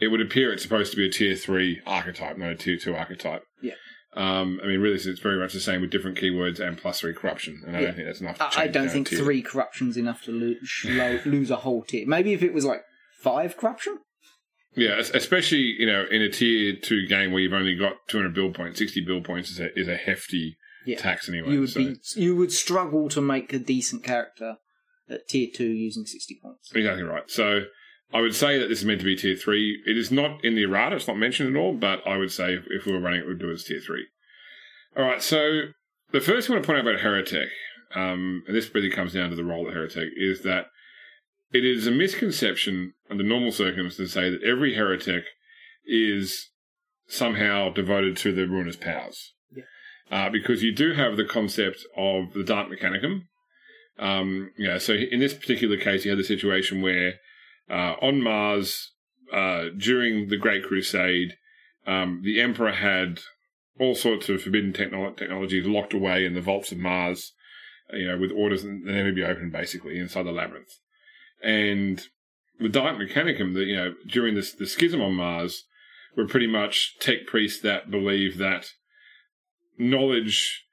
[0.00, 2.94] it would appear it's supposed to be a tier three archetype, not a tier two
[2.94, 3.42] archetype.
[3.62, 3.74] Yeah.
[4.14, 7.12] Um, I mean, really, it's very much the same with different keywords and plus three
[7.12, 7.86] corruption, and I Yeah.
[7.86, 8.38] don't think that's enough.
[8.38, 9.18] To I, I don't think tier.
[9.18, 10.86] three corruption's enough to lose,
[11.26, 12.06] lose a whole tier.
[12.06, 12.80] Maybe if it was like
[13.22, 13.98] five corruption.
[14.74, 18.54] Yeah, especially you know in a tier two game where you've only got 200 build
[18.54, 20.56] points, 60 build points is a, is a hefty
[20.86, 20.98] Yeah.
[20.98, 21.52] tax anyway.
[21.52, 24.56] you would so- be you would struggle to make a decent character
[25.08, 26.70] at tier two using sixty points.
[26.74, 27.30] Exactly right.
[27.30, 27.62] So
[28.12, 29.82] I would say that this is meant to be tier three.
[29.86, 31.74] It is not in the errata; it's not mentioned at all.
[31.74, 34.06] But I would say if, we were running it, we'd do it as tier three.
[34.96, 35.22] All right.
[35.22, 35.62] So
[36.10, 37.48] the first thing I want to point out about Heretic,
[37.94, 40.66] um, and this really comes down to the role of Heretic, is that
[41.52, 45.24] it is a misconception under normal circumstances to say that every Heretic
[45.84, 46.50] is
[47.06, 49.34] somehow devoted to the ruinous powers.
[50.10, 53.22] Uh, because you do have the concept of the Dark Mechanicum,
[53.98, 57.14] um, yeah, so in this particular case, you had the situation where
[57.68, 58.92] uh, on Mars,
[59.32, 61.34] uh, during the Great Crusade,
[61.86, 63.20] um, the Emperor had
[63.80, 67.32] all sorts of forbidden technolo- technologies locked away in the vaults of Mars,
[67.92, 70.78] you know, with orders that they never be opened, basically, inside the labyrinth.
[71.42, 72.02] And
[72.58, 75.64] the Dark Mechanicum, the, you know, during this, the schism on Mars,
[76.16, 78.66] were pretty much tech priests that believed that
[79.78, 80.64] knowledge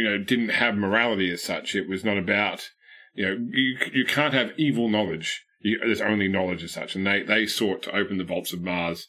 [0.00, 1.74] you know, didn't have morality as such.
[1.74, 2.70] It was not about,
[3.12, 5.44] you know, you you can't have evil knowledge.
[5.60, 8.62] You, there's only knowledge as such, and they they sought to open the vaults of
[8.62, 9.08] Mars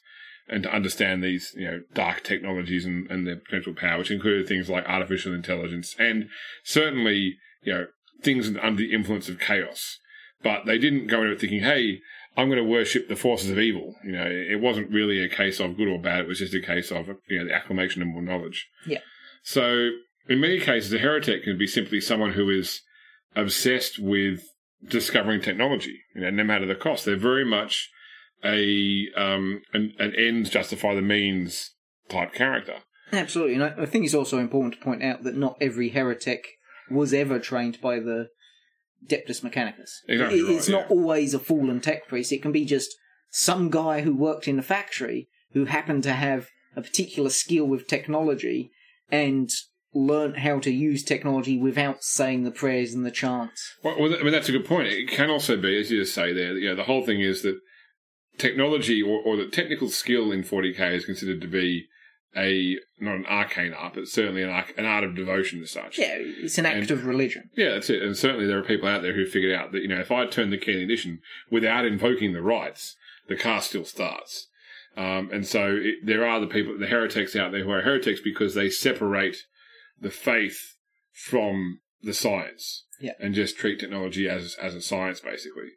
[0.50, 4.50] and to understand these, you know, dark technologies and, and their potential power, which included
[4.50, 6.28] things like artificial intelligence and
[6.66, 7.86] certainly, you know,
[8.22, 9.98] things under the influence of chaos.
[10.44, 12.00] But they didn't go into it thinking, hey,
[12.36, 13.96] I'm going to worship the forces of evil.
[14.04, 16.22] You know, it wasn't really a case of good or bad.
[16.22, 18.68] It was just a case of, you know, the acclamation of more knowledge.
[18.86, 19.00] Yeah.
[19.44, 19.90] So
[20.30, 22.82] in many cases, a heretic can be simply someone who is
[23.36, 24.44] obsessed with
[24.88, 27.06] discovering technology, you know, no matter the cost.
[27.06, 27.90] They're very much
[28.44, 31.72] a um, an, an ends justify the means
[32.10, 32.78] type character.
[33.14, 36.48] Absolutely, and I, I think it's also important to point out that not every heretic
[36.90, 38.30] was ever trained by the
[39.06, 39.90] Adeptus Mechanicus.
[40.08, 40.96] Exactly It- right, it's not yeah.
[40.96, 42.32] always a fallen tech priest.
[42.32, 42.96] It can be just
[43.30, 47.88] some guy who worked in a factory who happened to have a particular skill with
[47.88, 48.72] technology
[49.12, 49.50] and
[49.94, 53.76] learnt how to use technology without saying the prayers and the chants.
[53.84, 54.88] Well, well, I mean, that's a good point.
[54.88, 57.42] It can also be, as you just say there, you know, the whole thing is
[57.42, 57.60] that
[58.38, 61.88] technology or, or the technical skill in 40k is considered to be
[62.36, 66.00] a not an arcane art, but certainly an, arc, an art of devotion as such.
[66.00, 67.50] Yeah, it's an act And- of religion.
[67.58, 68.02] Yeah, that's it.
[68.02, 70.26] And certainly there are people out there who figured out that, you know, if I
[70.28, 71.20] turn the key in the ignition
[71.52, 72.96] without invoking the rites,
[73.28, 74.48] the car still starts.
[74.98, 78.20] Um, and so it, there are the people, the heretics out there who are heretics
[78.22, 79.38] because they separate
[80.00, 80.76] the faith
[81.14, 82.86] from the science.
[83.00, 83.14] Yeah.
[83.20, 85.70] And just treat technology as, as a science, basically.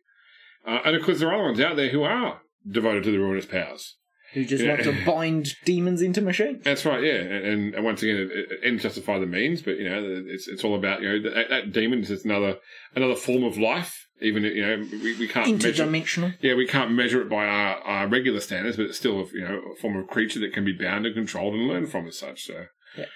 [0.66, 3.18] Uh, and of course, there are other ones out there who are devoted to the
[3.18, 3.96] ruinous powers.
[4.32, 4.70] Who just Yeah.
[4.72, 6.64] want to bind demons into machines.
[6.64, 9.88] That's right, yeah, and, and once again, it, it ends justify the means, but you
[9.88, 12.56] know, it's it's all about you know that, that demon is another
[12.96, 14.03] another form of life.
[14.20, 15.84] Even you know, we, we can't measure.
[15.84, 16.34] Interdimensional.
[16.40, 19.42] Yeah, we can't measure it by our, our regular standards, but it's still a, you
[19.42, 22.18] know a form of creature that can be bound and controlled and learned from as
[22.18, 22.44] such.
[22.46, 23.06] So, Yeah.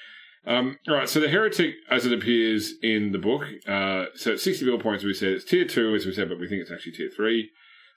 [0.46, 4.42] Um, all right, so the heretic, as it appears in the book, uh, so it's
[4.42, 5.04] sixty bill points.
[5.04, 7.50] We said it's tier two, as we said, but we think it's actually tier three.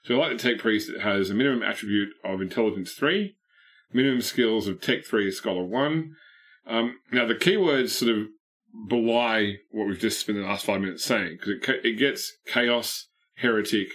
[0.04, 3.36] So, like the tech priest, it has a minimum attribute of intelligence three,
[3.92, 6.14] minimum skills of tech three, scholar one.
[6.66, 8.26] Um, now, the keywords sort of
[8.88, 12.32] belie what we've just spent the last five minutes saying because it, ca- it gets
[12.46, 13.88] chaos, heretic,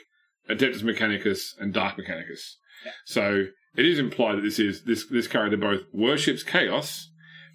[0.49, 2.55] adeptus mechanicus, and dark mechanicus.
[2.85, 2.91] Yeah.
[3.05, 7.09] So it is implied that this is this this character both worships chaos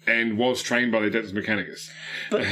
[0.05, 1.89] and was trained by the adeptus mechanicus.
[2.29, 2.45] But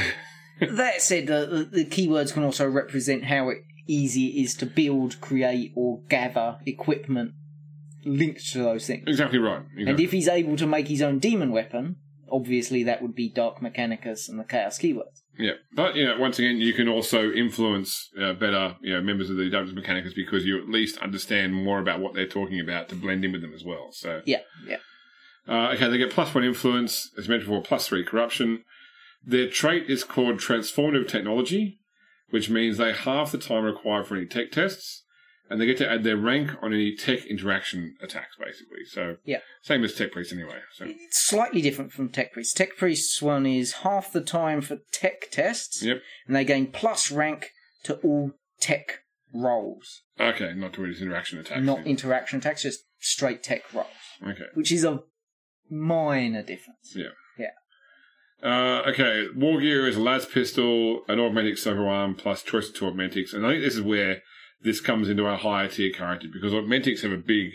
[0.60, 4.66] that said, the, the, the keywords can also represent how it, easy it is to
[4.66, 7.32] build, create, or gather equipment
[8.04, 9.04] linked to those things.
[9.06, 9.62] Exactly right.
[9.76, 11.96] And if he's able to make his own demon weapon,
[12.32, 15.22] obviously that would be Dark Mechanicus and the Chaos keywords.
[15.38, 19.30] Yeah, but you know, once again, you can also influence uh, better, you know, members
[19.30, 22.88] of the Adeptus Mechanicus because you at least understand more about what they're talking about
[22.88, 23.88] to blend in with them as well.
[23.92, 24.78] So, Yeah, yeah.
[25.48, 28.64] Uh, okay, they get plus one influence, as mentioned before, plus three corruption.
[29.24, 31.80] Their trait is called transformative technology,
[32.30, 35.01] which means they halve the time required for any tech tests,
[35.52, 38.84] and they get to add their rank on any tech interaction attacks, basically.
[38.86, 39.40] So, Yeah.
[39.62, 40.60] same as tech priest anyway.
[40.72, 42.56] So, It's slightly different from Tech Priest.
[42.56, 46.02] Tech Priest's one is half the time for tech tests, Yep.
[46.26, 47.50] and they gain plus rank
[47.84, 49.00] to all tech
[49.34, 51.62] rolls, okay, not to interaction attacks.
[51.64, 51.86] not then.
[51.86, 53.86] interaction attacks, just straight tech rolls,
[54.26, 54.46] okay.
[54.54, 55.00] which is a
[55.70, 56.94] minor difference.
[56.94, 57.10] Yeah.
[57.38, 57.50] Yeah.
[58.42, 62.74] Uh, okay, War Gear is a las pistol, an augmentic servo arm, plus choice of
[62.74, 63.32] two augmentics.
[63.32, 64.22] And I think this is where
[64.62, 67.52] this comes into our higher tier character because augmentics have a big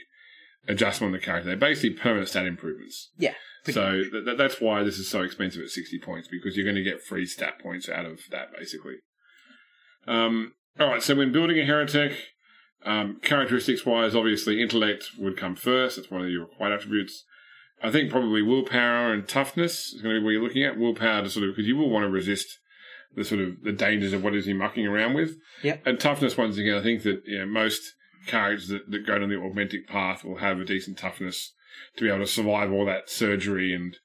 [0.67, 1.47] adjustment on the character.
[1.47, 3.11] They're basically permanent stat improvements.
[3.17, 3.33] Yeah.
[3.65, 6.75] So th- th- that's why this is so expensive at 60 points because you're going
[6.75, 8.95] to get free stat points out of that basically.
[10.07, 12.13] Um, all right, so when building a heretic,
[12.85, 15.97] um, characteristics wise, obviously intellect would come first.
[15.97, 17.25] That's one of your required attributes.
[17.83, 20.77] I think probably willpower and toughness is going to be what you're looking at.
[20.77, 22.59] Willpower to sort of because you will want to resist
[23.17, 25.35] the sort of the dangers of what is he mucking around with.
[25.63, 25.81] Yep.
[25.85, 27.81] And toughness, once again, I think that you know, most
[28.27, 31.53] characters that, that go down the augmentic path will have a decent toughness
[31.97, 33.97] to be able to survive all that surgery and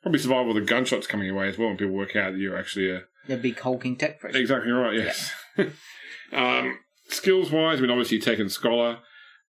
[0.00, 1.70] probably survive all the gunshots coming your way as well.
[1.70, 4.36] And people work out that you're actually a The big hulking tech press.
[4.36, 4.94] Exactly right.
[4.94, 5.32] Yes.
[6.32, 9.00] um, skills wise, I mean, obviously tech and scholar.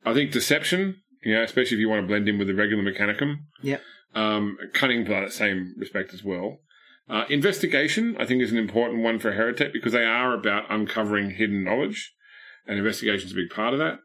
[0.04, 0.98] I think deception.
[1.24, 3.36] You know, especially if you want to blend in with the regular mechanicum.
[3.62, 3.82] Yep.
[4.16, 6.58] Um, cunning by that same respect as well.
[7.10, 11.32] Uh, investigation, I think, is an important one for heretic because they are about uncovering
[11.32, 12.14] hidden knowledge,
[12.66, 14.00] and investigation is a big part of that.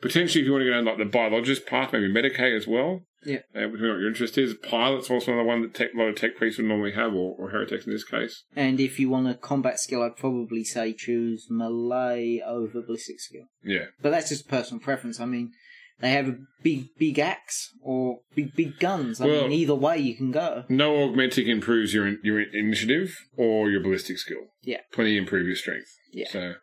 [0.00, 3.02] Potentially, if you want to go down like the biologist path, maybe Medicae as well.
[3.24, 3.38] Yeah.
[3.54, 4.54] Uh, depending on what your interest is.
[4.54, 7.34] Pilot's also another one that tech, a lot of tech priests would normally have, or,
[7.38, 8.44] or heretics in this case.
[8.54, 13.46] And if you want a combat skill, I'd probably say choose melee over ballistic skill.
[13.62, 13.86] Yeah.
[14.02, 15.20] But that's just personal preference.
[15.20, 15.52] I mean,
[16.00, 19.20] they have a big, big axe or big, big guns.
[19.20, 20.64] I Well- mean, either way you can go.
[20.68, 24.48] No augmentic improves your your initiative or your ballistic skill.
[24.62, 24.80] Yeah.
[24.92, 25.88] Plenty improve your strength.
[26.12, 26.28] Yeah.
[26.30, 26.54] So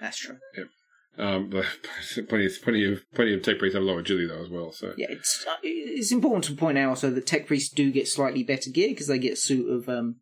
[0.00, 0.38] That's true.
[1.18, 1.64] um, but
[2.28, 4.70] plenty of plenty of plenty of tech priests have a low agility though as well.
[4.72, 8.06] So Yeah, it's uh, it's important to point out also that tech priests do get
[8.06, 10.16] slightly better gear because they get a suit of um,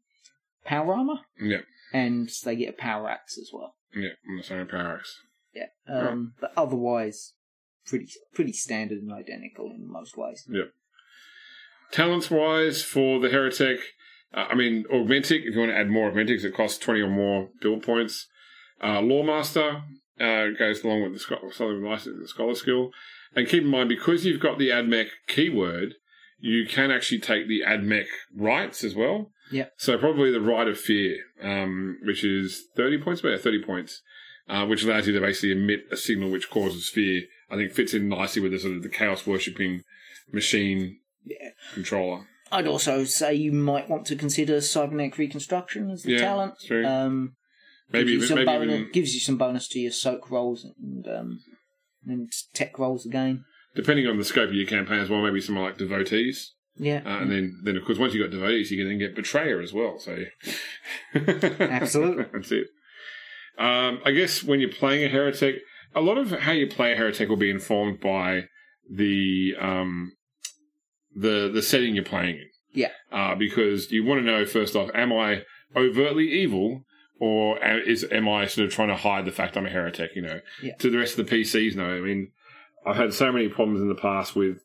[0.65, 1.61] power armor yeah,
[1.93, 3.75] and they get a power axe as well.
[3.95, 5.15] yeah, on the same power axe.
[5.55, 7.33] Yeah, um, but otherwise,
[7.87, 10.45] pretty pretty standard and identical in most ways.
[10.49, 10.65] Yeah.
[11.93, 13.79] Talents wise for the heretic,
[14.35, 15.45] uh, I mean augmentic.
[15.45, 18.27] If you want to add more augmentics, it costs twenty or more build points.
[18.81, 19.83] Uh, Loremaster
[20.21, 22.91] uh, goes along with the scho- Southern license, the scholar skill.
[23.35, 25.95] And keep in mind, because you've got the AdMech keyword,
[26.39, 29.31] you can actually take the AdMech rites as well.
[29.51, 29.75] Yep.
[29.77, 34.03] So probably the rite of fear, um, which is 30 points, but yeah, 30 points,
[34.49, 37.23] uh, which allows you to basically emit a signal which causes fear.
[37.51, 39.83] I think fits in nicely with the sort of the chaos worshipping
[40.33, 41.51] machine Yeah.
[41.75, 42.27] controller.
[42.53, 46.55] I'd also say you might want to consider cybernetic reconstruction as the Yeah, talent.
[46.65, 46.85] true.
[46.87, 47.35] Um,
[47.93, 50.67] Maybe, gives you some maybe bonus, even, gives you some bonus to your soak rolls
[50.83, 51.41] and um,
[52.07, 53.45] and tech rolls again.
[53.75, 56.53] depending on the scope of your campaign as well, maybe someone like devotees.
[56.79, 59.15] Yeah, Uh, and then, then of course, once you've got devotees, you can then get
[59.15, 59.99] betrayer as well.
[59.99, 60.25] So,
[61.15, 62.25] Absolutely.
[62.33, 62.67] that's it.
[63.59, 65.57] Um, I guess when you're playing a heretic,
[65.97, 68.43] a lot of how you play heretic will be informed by
[68.89, 70.13] the um,
[71.15, 72.47] the the setting you're playing in.
[72.73, 72.91] Yeah.
[73.11, 75.43] Uh, because you want to know first off, am I
[75.75, 76.83] overtly evil,
[77.19, 80.11] or is am I sort of trying to hide the fact I'm a heretic?
[80.15, 80.77] You know, Yeah.
[80.77, 81.97] to the rest of the PCs, no.
[81.97, 82.33] I mean,
[82.87, 84.59] I've had so many problems in the past with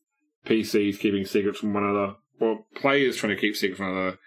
[0.45, 4.17] PCs keeping secrets from one another, or players trying to keep secrets from another.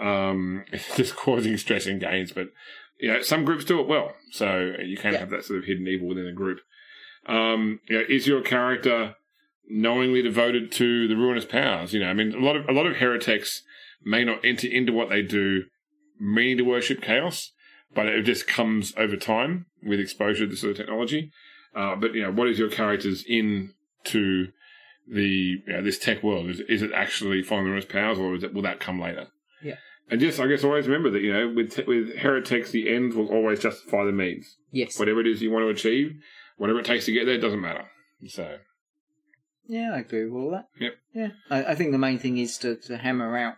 [0.00, 0.64] Um,
[0.96, 2.48] just causing stress in games, but
[2.98, 5.20] you know, some groups do it well, so you can Yeah.
[5.20, 6.60] have that sort of hidden evil within a group.
[7.26, 9.14] Um, you know, is your character
[9.68, 11.92] knowingly devoted to the ruinous powers?
[11.92, 13.62] You know, I mean, a lot of a lot of heretics
[14.04, 15.64] may not enter into what they do
[16.20, 17.52] meaning to worship chaos,
[17.94, 21.30] but it just comes over time with exposure to this sort of technology.
[21.74, 23.72] Uh, but you know, what is your character's in
[24.04, 24.48] to
[25.06, 26.48] the you know, this tech world?
[26.50, 29.28] Is, is it actually following the ruinous powers, or is it, will that come later?
[30.10, 33.28] And just, I guess, always remember that you know, with with heretics, the ends will
[33.28, 34.56] always justify the means.
[34.70, 36.16] yes, Whatever it is you want to achieve,
[36.56, 37.84] whatever it takes to get there, doesn't matter.
[38.26, 38.58] So,
[39.66, 40.68] yeah, I agree with all that.
[40.80, 40.92] Yep.
[41.14, 43.56] Yeah, I, I think the main thing is to, to hammer out: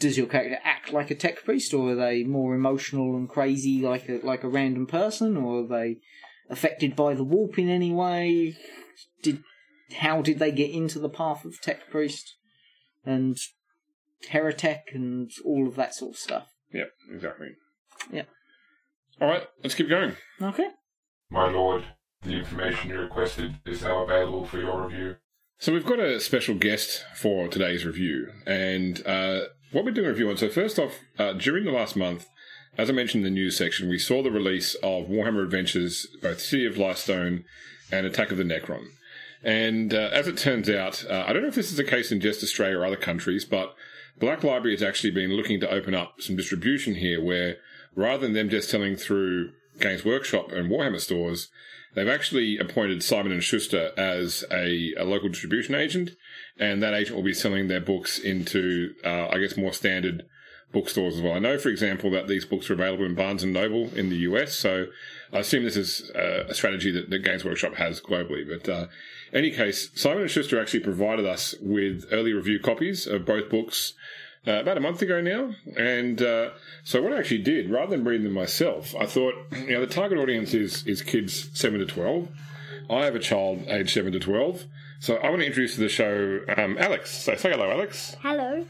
[0.00, 3.80] does your character act like a tech priest, or are they more emotional and crazy,
[3.80, 5.98] like a like a random person, or are they
[6.50, 8.56] affected by the warp in any way?
[9.22, 9.44] Did
[9.98, 12.34] how did they get into the path of tech priest
[13.04, 13.38] and
[14.28, 16.48] heretic and all of that sort of stuff?
[16.72, 17.48] yep, exactly.
[18.12, 18.24] Yeah.
[19.20, 20.16] All right, let's keep going.
[20.40, 20.68] Okay.
[21.30, 21.84] My lord,
[22.22, 25.16] the information you requested is now available for your review.
[25.58, 30.10] So we've got a special guest for today's review, and uh, what we're doing a
[30.10, 30.36] review on.
[30.36, 32.26] So first off, uh, during the last month,
[32.76, 36.40] as I mentioned in the news section, we saw the release of Warhammer Adventures, both
[36.40, 37.44] City of Lifestone
[37.90, 38.88] and Attack of the Necron.
[39.42, 42.12] And uh, as it turns out, uh, I don't know if this is the case
[42.12, 43.74] in just Australia or other countries, but
[44.18, 47.56] Black Library has actually been looking to open up some distribution here, where
[47.94, 51.48] rather than them just selling through Games Workshop and Warhammer stores,
[51.96, 56.10] They've actually appointed Simon and Schuster as a, a local distribution agent,
[56.58, 60.26] and that agent will be selling their books into, uh, I guess, more standard
[60.72, 61.32] bookstores as well.
[61.32, 64.16] I know, for example, that these books are available in Barnes and Noble in the
[64.16, 64.52] US.
[64.52, 64.88] So
[65.36, 68.44] I assume this is uh, a strategy that, that Games Workshop has globally.
[68.48, 68.86] But uh,
[69.32, 73.94] any case, Simon and Schuster actually provided us with early review copies of both books.
[74.48, 76.50] Uh, about a month ago now, and uh,
[76.84, 79.92] so what I actually did, rather than reading them myself, I thought, you know, the
[79.92, 82.28] target audience is is kids seven to twelve.
[82.88, 84.64] I have a child aged seven to twelve,
[85.00, 87.10] so I want to introduce to the show um, Alex.
[87.10, 88.16] So say hello, Alex.
[88.22, 88.64] Hello.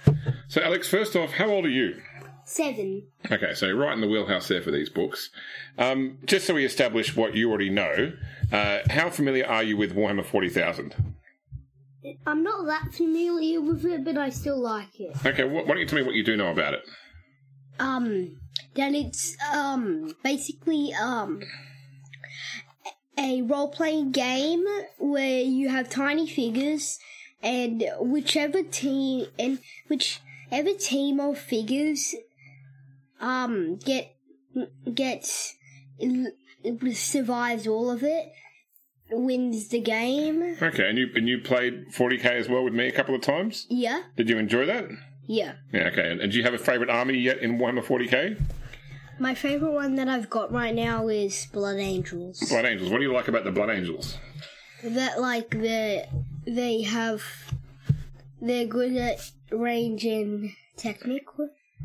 [0.48, 2.00] So Alex, first off, how old are you?
[2.48, 3.08] Seven.
[3.28, 5.30] Okay, so right in the wheelhouse there for these books.
[5.78, 8.12] Um, just so we establish what you already know,
[8.52, 10.94] uh, how familiar are you with Warhammer Forty Thousand?
[12.24, 15.16] I'm not that familiar with it, but I still like it.
[15.26, 16.84] Okay, wh- why don't you tell me what you do know about it?
[17.80, 18.38] Um,
[18.74, 21.42] then it's um basically um
[23.18, 24.64] a role playing game
[24.98, 27.00] where you have tiny figures
[27.42, 32.14] and whichever team and whichever team of figures
[33.20, 34.14] um get
[34.94, 35.54] gets
[36.92, 38.32] survives all of it
[39.10, 40.56] wins the game.
[40.60, 43.66] Okay, and you and you played 40k as well with me a couple of times.
[43.70, 44.86] Yeah, Did you enjoy that?
[45.26, 45.54] yeah.
[45.72, 45.88] Yeah.
[45.88, 46.10] Okay.
[46.10, 48.40] And, and do you have a favourite army yet in Warhammer 40k?
[49.18, 52.40] My favorite one that I've got right now is Blood Angels.
[52.48, 52.90] Blood Angels.
[52.90, 54.18] What do you like about the Blood Angels?
[54.84, 56.06] That like they
[56.46, 57.22] they have
[58.40, 61.26] they're good at range and technique.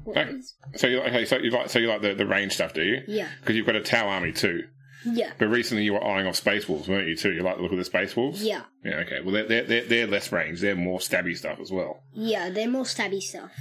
[0.04, 0.32] What Okay.
[0.32, 1.26] is- So you okay?
[1.26, 3.02] So you like so you like the, the range stuff, do you?
[3.08, 4.64] Yeah, Because you've got a Tau army too.
[5.06, 7.32] yeah, But recently you were eyeing off Space Wolves, weren't you too?
[7.34, 8.44] You like the look of the Space Wolves?
[8.44, 8.98] yeah, Yeah.
[9.06, 9.20] Okay.
[9.24, 10.62] Well, they're they're they're, they're less range.
[10.62, 12.04] They're more stabby stuff as well.
[12.14, 12.50] yeah.
[12.50, 13.52] They're more stabby stuff.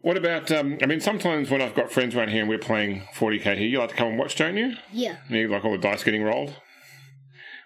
[0.00, 0.50] What about?
[0.52, 3.66] Um, I mean, sometimes when I've got friends around here and we're playing 40k here,
[3.66, 4.74] you like to come and watch, don't you?
[4.92, 6.54] Yeah, You like all the dice getting rolled.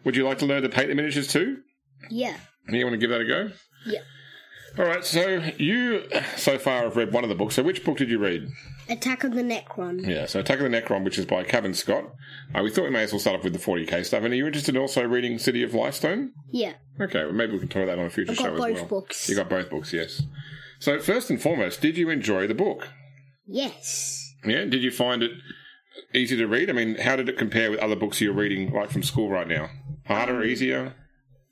[0.05, 1.57] Would you like to learn to paint the miniatures too?
[2.11, 2.37] yeah,
[2.69, 3.51] You want to give that a go?
[3.87, 4.01] yeah.
[4.79, 5.05] All right.
[5.05, 6.05] So you
[6.37, 7.57] so far have read one of the books.
[7.57, 8.49] So which book did you read?
[8.89, 10.07] Attack of the Necron.
[10.07, 10.27] Yeah.
[10.27, 12.05] So Attack of the Necron, which is by Cavan Scott.
[12.55, 14.23] Uh, we thought we may as well start off with the 40k stuff.
[14.23, 16.33] And are you interested in also reading City of Lifestone?
[16.51, 17.25] Yeah, Okay.
[17.25, 18.75] Well, maybe we can talk about that on a future I've show got as both
[18.75, 18.85] well.
[19.01, 19.29] books.
[19.29, 20.23] You got both books, yes.
[20.79, 22.89] So first and foremost, did you enjoy the book?
[23.47, 24.35] Yes.
[24.45, 24.65] Yeah.
[24.65, 25.33] Did you find it
[26.15, 26.71] easy to read?
[26.71, 29.49] I mean, how did it compare with other books you're reading, like from school right
[29.49, 29.71] now?
[30.07, 30.95] Harder, easier?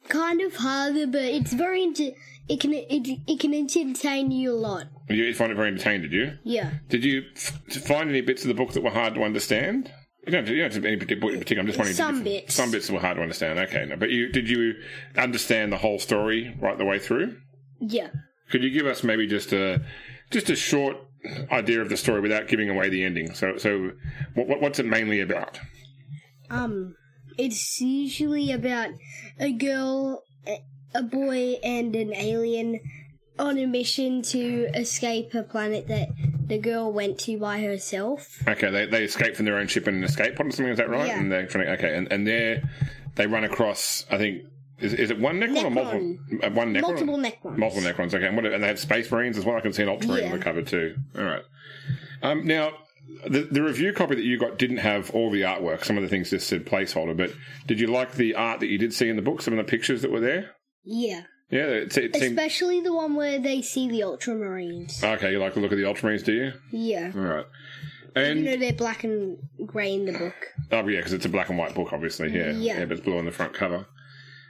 [0.08, 2.12] Kind of harder, but it's very into.
[2.48, 2.86] It can it,
[3.26, 4.86] it can entertain you a lot.
[5.08, 6.38] You find it very entertaining, did you?
[6.44, 6.70] Yeah.
[6.88, 9.90] Did you f- find any bits of the book that were hard to understand?
[10.26, 11.60] You don't, you don't have any particular book in particular.
[11.60, 11.96] I'm just wondering.
[11.96, 12.54] Some bits.
[12.54, 13.58] Some bits were hard to understand.
[13.58, 14.74] Okay, no, but you did you
[15.16, 17.36] understand the whole story right the way through?
[17.80, 18.08] Yeah.
[18.50, 19.84] Could you give us maybe just a
[20.30, 20.96] just a short
[21.50, 23.34] idea of the story without giving away the ending?
[23.34, 23.92] So, so
[24.34, 25.58] what what's it mainly about?
[26.50, 26.94] Um,
[27.38, 28.90] it's usually about
[29.38, 30.22] a girl,
[30.98, 32.80] a- boy, and an alien
[33.38, 36.08] on a mission to escape a planet that
[36.46, 38.42] the girl went to by herself.
[38.48, 40.72] Okay, they they escape from their own ship in an escape pod or something.
[40.72, 41.08] Is that right?
[41.08, 41.20] Yeah.
[41.20, 42.62] And they're trying to, okay, and and they
[43.16, 44.06] they run across.
[44.10, 44.42] I think
[44.78, 46.16] is is it one Necron, or multiple?
[46.42, 46.82] Uh, one Necron.
[46.82, 47.56] Multiple Necrons.
[47.58, 48.26] Multiple Necrons, okay.
[48.26, 49.56] And, what, and they have Space Marines as well.
[49.56, 50.32] I can see an Ultramarine Yeah.
[50.32, 50.96] on the cover too.
[51.16, 51.42] All right.
[52.22, 52.72] Um, now,
[53.28, 55.84] the, the review copy that you got didn't have all the artwork.
[55.84, 57.16] Some of the things just said placeholder.
[57.16, 57.32] But
[57.66, 59.42] did you like the art that you did see in the book?
[59.42, 60.50] Some of the pictures that were there?
[60.86, 61.22] Yeah.
[61.50, 62.38] Yeah, it, it seemed.
[62.38, 65.04] Especially the one where they see the Ultramarines.
[65.04, 66.52] Okay, you like the look of the Ultramarines, do you?
[66.72, 67.12] Yeah.
[67.14, 67.46] All right.
[68.16, 70.34] And You know they're black and grey in the book.
[70.72, 72.32] Oh yeah, because it's a black and white book, obviously.
[72.32, 72.80] Yeah, Yeah.
[72.86, 73.86] but it's blue on the front cover.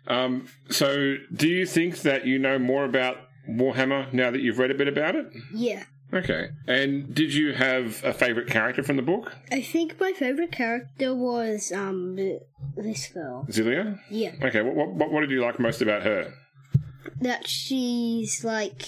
[0.06, 3.16] Um, so, do you think that you know more about
[3.50, 5.26] Warhammer now that you've read a bit about it?
[5.52, 5.82] Yeah.
[6.16, 6.48] Okay.
[6.66, 11.14] And did you have a favourite character from the book, I think my favorite character
[11.14, 12.16] was um
[12.76, 13.46] this girl.
[13.50, 14.00] Zelia?
[14.10, 14.32] Yeah.
[14.42, 14.62] Okay.
[14.62, 16.32] What, what what did you like most about her?
[17.20, 18.82] That she's like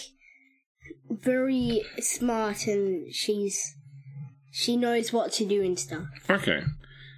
[1.11, 3.75] very smart and she's
[4.51, 6.07] she knows what to do and stuff.
[6.29, 6.63] Okay.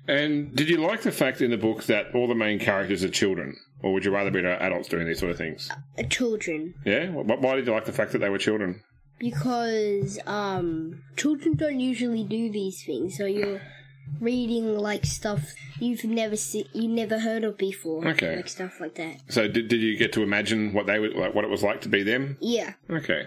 [0.09, 3.09] And did you like the fact in the book that all the main characters are
[3.09, 5.71] children, or would you rather be adults doing these sort of things?
[5.71, 6.75] Uh, children.
[6.85, 7.07] Yeah.
[7.11, 8.83] Why did you like the fact that they were children?
[9.21, 13.61] Because um children don't usually do these things, so you're
[14.19, 18.07] reading like stuff you've never seen you never heard of before.
[18.09, 18.37] Okay.
[18.37, 19.17] Like stuff like that.
[19.29, 21.81] So, did, did you get to imagine what they would like, what it was like
[21.83, 22.37] to be them?
[22.41, 22.73] Yeah.
[22.91, 23.27] Okay.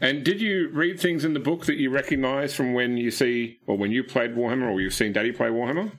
[0.00, 3.58] And did you read things in the book that you recognise from when you see,
[3.66, 5.92] or when you played Warhammer, or you've seen Daddy play Warhammer?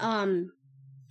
[0.00, 0.52] Um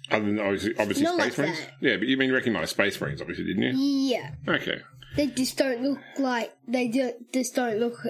[0.10, 1.60] Other than obviously, obviously Space like Marines?
[1.60, 1.72] that.
[1.82, 3.74] Yeah, but you mean recognise Space Marines, obviously, didn't you?
[3.78, 4.32] yeah.
[4.48, 4.82] Okay.
[5.16, 8.06] They just don't look like they do, just don't look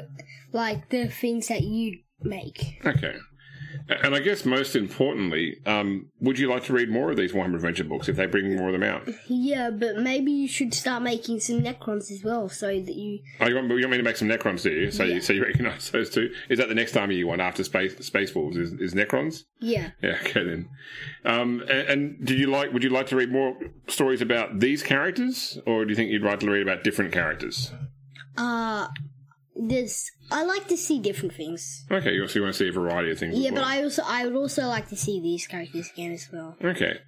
[0.52, 2.82] like the things that you make.
[2.86, 3.16] Okay.
[3.90, 7.56] And I guess most importantly, um, would you like to read more of these Warhammer
[7.56, 9.08] Adventure books if they bring more of them out?
[9.28, 13.20] Yeah, but maybe you should start making some Necrons as well, so that you.
[13.42, 14.92] Oh, you want, you want me to make some Necrons, do you?
[14.92, 15.16] So, Yeah.
[15.16, 16.32] you, so you recognise those two?
[16.50, 18.58] Is that the next time you want after Space Space Wolves?
[18.58, 19.46] Is, is Necrons?
[19.60, 19.90] Yeah.
[20.04, 20.70] Yeah, okay then.
[21.26, 22.72] Um, and, and do you like?
[22.74, 26.22] Would you like to read more stories about these characters, or do you think you'd
[26.24, 27.72] like to read about different characters?
[28.38, 28.88] Uh,
[29.56, 31.86] this I like to see different things.
[31.92, 33.38] Okay, you also want to see a variety of things.
[33.38, 33.64] Yeah, but.
[33.64, 36.56] I also I would also like to see these characters again as well.
[36.64, 37.00] Okay.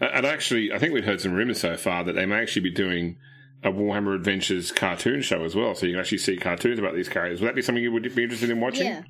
[0.00, 2.70] And actually, I think we've heard some rumours so far that they may actually be
[2.70, 3.16] doing
[3.62, 7.08] a Warhammer Adventures cartoon show as well, so you can actually see cartoons about these
[7.08, 7.40] characters.
[7.40, 8.86] Would that be something you would be interested in watching?
[8.86, 9.02] Yeah.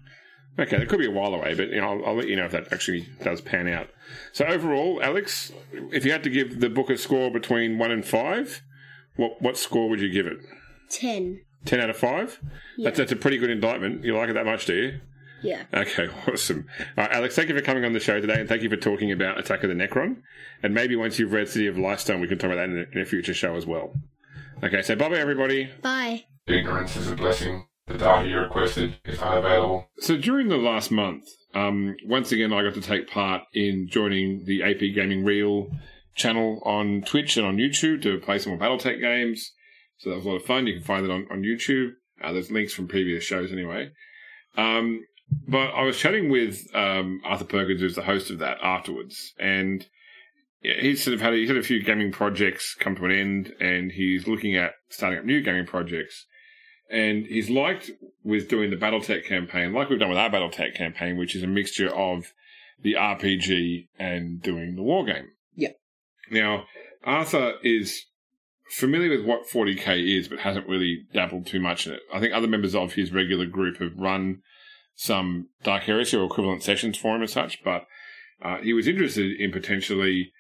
[0.58, 2.44] Okay, that could be a while away, but you know, I'll, I'll let you know
[2.44, 3.88] if that actually does pan out.
[4.32, 8.04] So overall, Alex, if you had to give the book a score between one and
[8.04, 8.62] five,
[9.16, 10.38] what what score would you give it?
[10.88, 11.42] Ten.
[11.64, 12.40] Ten out of five.
[12.76, 12.84] Yeah.
[12.84, 14.04] That's that's a pretty good indictment.
[14.04, 15.00] You like it that much, do you?
[15.42, 15.64] Yeah.
[15.72, 16.66] Okay, awesome.
[16.96, 18.76] All right, Alex, thank you for coming on the show today, and thank you for
[18.76, 20.16] talking about Attack of the Necron.
[20.62, 22.96] And maybe once you've read City of Lifestone, we can talk about that in a,
[22.96, 23.94] in a future show as well.
[24.62, 25.70] Okay, so bye bye, everybody.
[25.82, 26.24] Bye.
[26.46, 27.66] Ignorance is a blessing.
[27.86, 29.88] The data you requested is unavailable.
[29.98, 34.44] So during the last month, um, once again, I got to take part in joining
[34.44, 35.70] the AP Gaming Reel
[36.14, 39.52] channel on Twitch and on YouTube to play some more BattleTech games.
[40.00, 40.66] So that was a lot of fun.
[40.66, 41.92] You can find it on, on YouTube.
[42.22, 43.90] Uh, there's links from previous shows anyway.
[44.56, 45.04] Um,
[45.46, 49.86] but I was chatting with um, Arthur Perkins, who's the host of that, afterwards, and
[50.62, 53.92] he's sort of had he's had a few gaming projects come to an end, and
[53.92, 56.26] he's looking at starting up new gaming projects.
[56.90, 57.90] And he's liked
[58.24, 61.46] with doing the BattleTech campaign, like we've done with our BattleTech campaign, which is a
[61.46, 62.32] mixture of
[62.82, 65.28] the RPG and doing the war game.
[65.54, 65.68] Yeah.
[66.30, 66.64] Now,
[67.04, 68.06] Arthur is
[68.70, 72.00] familiar with what 40k is, but hasn't really dabbled too much in it.
[72.12, 74.42] I think other members of his regular group have run
[74.94, 77.86] some Dark Heresy or equivalent sessions for him and such, but
[78.42, 80.32] uh, he was interested in potentially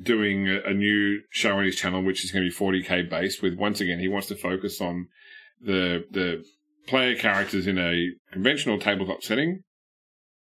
[0.00, 3.42] doing a, a new show on his channel, which is going to be 40k based.
[3.42, 5.08] With once again, he wants to focus on
[5.60, 6.44] the the
[6.86, 9.62] player characters in a conventional tabletop setting,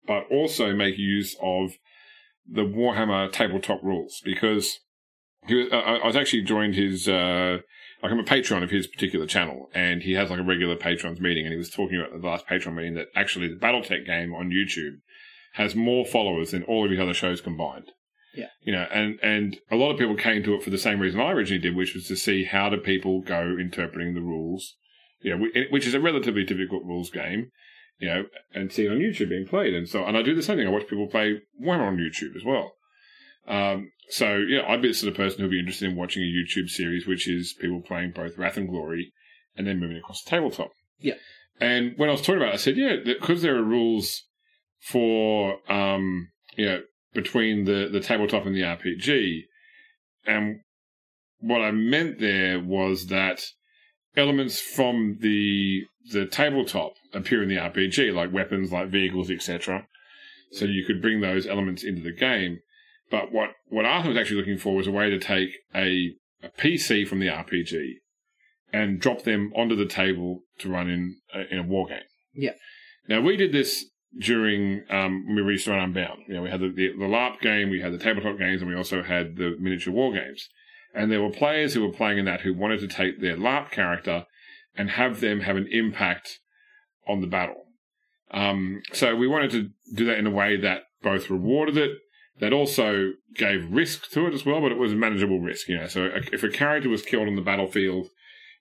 [0.07, 1.71] but also make use of
[2.51, 4.79] the Warhammer tabletop rules because
[5.47, 7.57] he was, I I was actually joined his uh,
[8.01, 11.19] like I'm a patron of his particular channel, and he has like a regular patrons
[11.19, 14.33] meeting, and he was talking about the last patron meeting that actually the BattleTech game
[14.33, 14.99] on YouTube
[15.53, 17.91] has more followers than all of his other shows combined.
[18.35, 18.47] Yeah.
[18.61, 21.19] You know, and, and a lot of people came to it for the same reason
[21.19, 24.75] I originally did, which was to see how do people go interpreting the rules,
[25.21, 27.51] you know, which is a relatively difficult rules game,
[27.97, 28.23] you know,
[28.53, 29.73] and see it on YouTube being played.
[29.73, 30.67] And so, and I do the same thing.
[30.67, 32.73] I watch people play Warhammer on YouTube as well.
[33.47, 36.25] Um, so yeah, I'd be the sort of person who'd be interested in watching a
[36.25, 39.13] YouTube series, which is people playing both Wrath and Glory
[39.55, 40.71] and then moving across the tabletop.
[40.99, 41.15] Yeah.
[41.59, 44.23] And when I was talking about it, I said, yeah, because there are rules
[44.79, 46.81] for, um, you know,
[47.13, 49.41] between the, the tabletop and the RPG.
[50.25, 50.61] And
[51.39, 53.41] what I meant there was that
[54.15, 59.87] elements from the the tabletop appear in the RPG, like weapons, like vehicles, etc.
[60.51, 62.59] So you could bring those elements into the game.
[63.09, 66.49] But what, what Arthur was actually looking for was a way to take a, a
[66.57, 67.95] PC from the RPG
[68.71, 71.99] and drop them onto the table to run in a, in a war game.
[72.33, 72.53] Yeah.
[73.07, 73.85] Now we did this
[74.17, 76.23] during um, when we run Unbound.
[76.27, 78.69] You know, we had the, the, the LARP game, we had the tabletop games, and
[78.69, 80.47] we also had the miniature war games.
[80.93, 83.71] And there were players who were playing in that who wanted to take their LARP
[83.71, 84.25] character
[84.75, 86.39] and have them have an impact
[87.07, 87.65] on the battle.
[88.31, 91.91] Um, so we wanted to do that in a way that both rewarded it,
[92.39, 95.67] that also gave risk to it as well, but it was a manageable risk.
[95.67, 98.07] You know, so if a character was killed on the battlefield,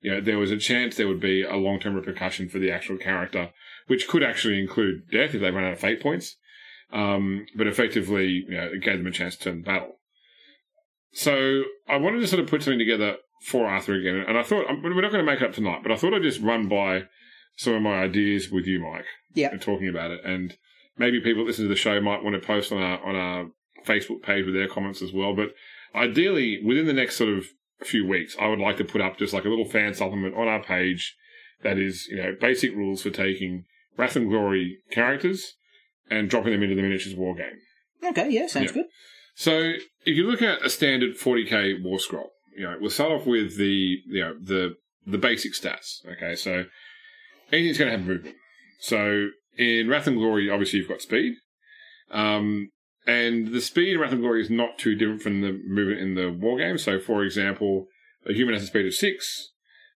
[0.01, 2.97] you know, there was a chance there would be a long-term repercussion for the actual
[2.97, 3.51] character,
[3.87, 6.37] which could actually include death if they ran out of fate points.
[6.93, 9.97] Um, but effectively, you know, it gave them a chance to turn the battle.
[11.13, 14.67] So I wanted to sort of put something together for Arthur again, and I thought
[14.83, 17.05] we're not going to make it up tonight, but I thought I'd just run by
[17.57, 19.05] some of my ideas with you, Mike.
[19.35, 19.57] Yeah.
[19.57, 20.57] talking about it, and
[20.97, 23.47] maybe people that listen to the show might want to post on our on our
[23.87, 25.35] Facebook page with their comments as well.
[25.35, 25.51] But
[25.95, 27.47] ideally, within the next sort of
[27.85, 30.49] few weeks, I would like to put up just like a little fan supplement on
[30.49, 31.17] our page
[31.63, 33.65] that is, you know, basic rules for taking
[33.97, 35.55] Wrath and Glory characters
[36.11, 37.59] and dropping them into the miniatures war game.
[38.05, 38.73] Okay, yeah, sounds Yeah.
[38.73, 38.87] good.
[39.35, 39.53] So
[40.05, 43.57] if you look at a standard 40k war scroll, you know, we'll start off with
[43.57, 44.75] the you know the
[45.07, 46.05] the basic stats.
[46.07, 46.65] Okay, so
[47.53, 48.37] anything's going to have movement.
[48.81, 51.35] So in Wrath and Glory, obviously you've got speed,
[52.11, 52.71] um,
[53.09, 56.15] and the speed in Wrath and Glory is not too different from the movement in
[56.15, 56.77] the war game.
[56.77, 57.87] So, for example,
[58.29, 59.53] a human has a speed of six,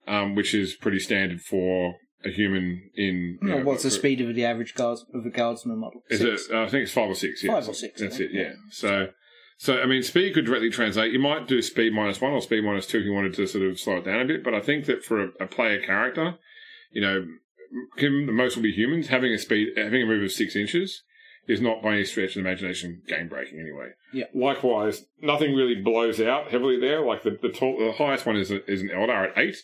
[0.09, 3.39] um, which is pretty standard for a human in.
[3.43, 6.01] No, know, what's the speed of the average guards of a guardsman model?
[6.09, 6.49] Is Six.
[6.49, 6.57] it?
[6.57, 7.45] I think it's five or six.
[7.45, 7.53] Yeah.
[7.53, 8.31] Five or six, That's it.
[8.33, 8.53] Yeah.
[8.71, 9.09] So,
[9.59, 11.13] so I mean, speed could directly translate.
[11.13, 13.65] You might do speed minus one or speed minus two if you wanted to sort
[13.65, 14.43] of slow it down a bit.
[14.43, 16.37] But I think that for a, a player character,
[16.93, 17.27] you know,
[17.99, 19.09] the most will be humans.
[19.09, 21.03] Having a speed, having a move of six inches
[21.47, 23.91] is not by any stretch of the imagination game breaking anyway.
[24.13, 24.27] Yeah.
[24.35, 27.05] Likewise, nothing really blows out heavily there.
[27.05, 29.57] Like the the, tall, the highest one is a, is an Eldar at eight,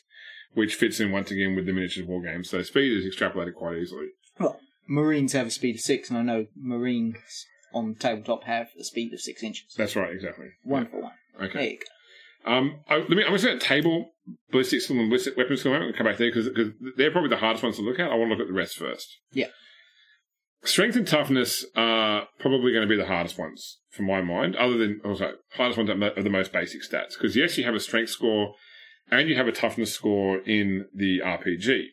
[0.55, 2.45] which fits in once again with the miniatures war game.
[2.45, 4.09] So speed is extrapolated quite easily.
[4.39, 8.85] Well, Marines have a speed of six, and I know Marines on tabletop have a
[8.85, 9.75] speed of six inches.
[9.77, 10.47] That's right, exactly.
[10.63, 11.13] one for one.
[11.41, 11.53] Okay.
[11.53, 12.53] There you go.
[12.53, 13.25] Um, I, let me.
[13.25, 14.13] I'm just going to say table
[14.51, 15.73] ballistic skill and ballistic weapons skill.
[15.73, 16.49] We'll come back there because
[16.97, 18.11] they're probably the hardest ones to look at.
[18.11, 19.19] I want to look at the rest first.
[19.33, 19.49] Yeah.
[20.65, 24.57] Strength and toughness are probably going to be the hardest ones for my mind.
[24.57, 27.81] Other than also hardest ones are the most basic stats because yes, you have a
[27.81, 28.55] strength score
[29.11, 31.85] and you have a toughness score in the RPG.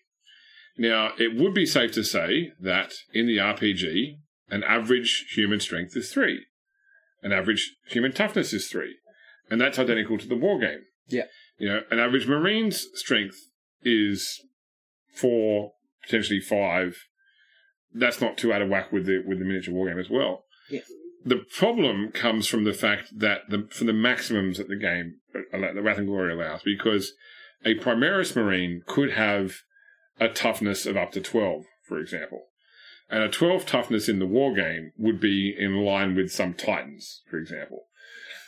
[0.78, 4.18] Now, it would be safe to say that in the RPG,
[4.50, 6.46] an average human strength is three,
[7.24, 8.96] an average human toughness is three,
[9.50, 10.82] and that's identical to the war game.
[11.08, 11.26] Yeah.
[11.58, 13.38] You know, an average Marine's strength
[13.84, 14.42] is
[15.14, 15.72] four,
[16.04, 16.98] potentially five.
[17.98, 20.44] That's not too out of whack with the with the miniature war game as well.
[21.24, 25.74] The problem comes from the fact that the for the maximums that the game, uh,
[25.74, 27.14] the Wrath and Glory allows, because
[27.64, 29.62] a Primaris Marine could have
[30.20, 32.46] a toughness of up to 12, for example.
[33.10, 37.22] And a 12 toughness in the war game would be in line with some Titans,
[37.30, 37.86] for example.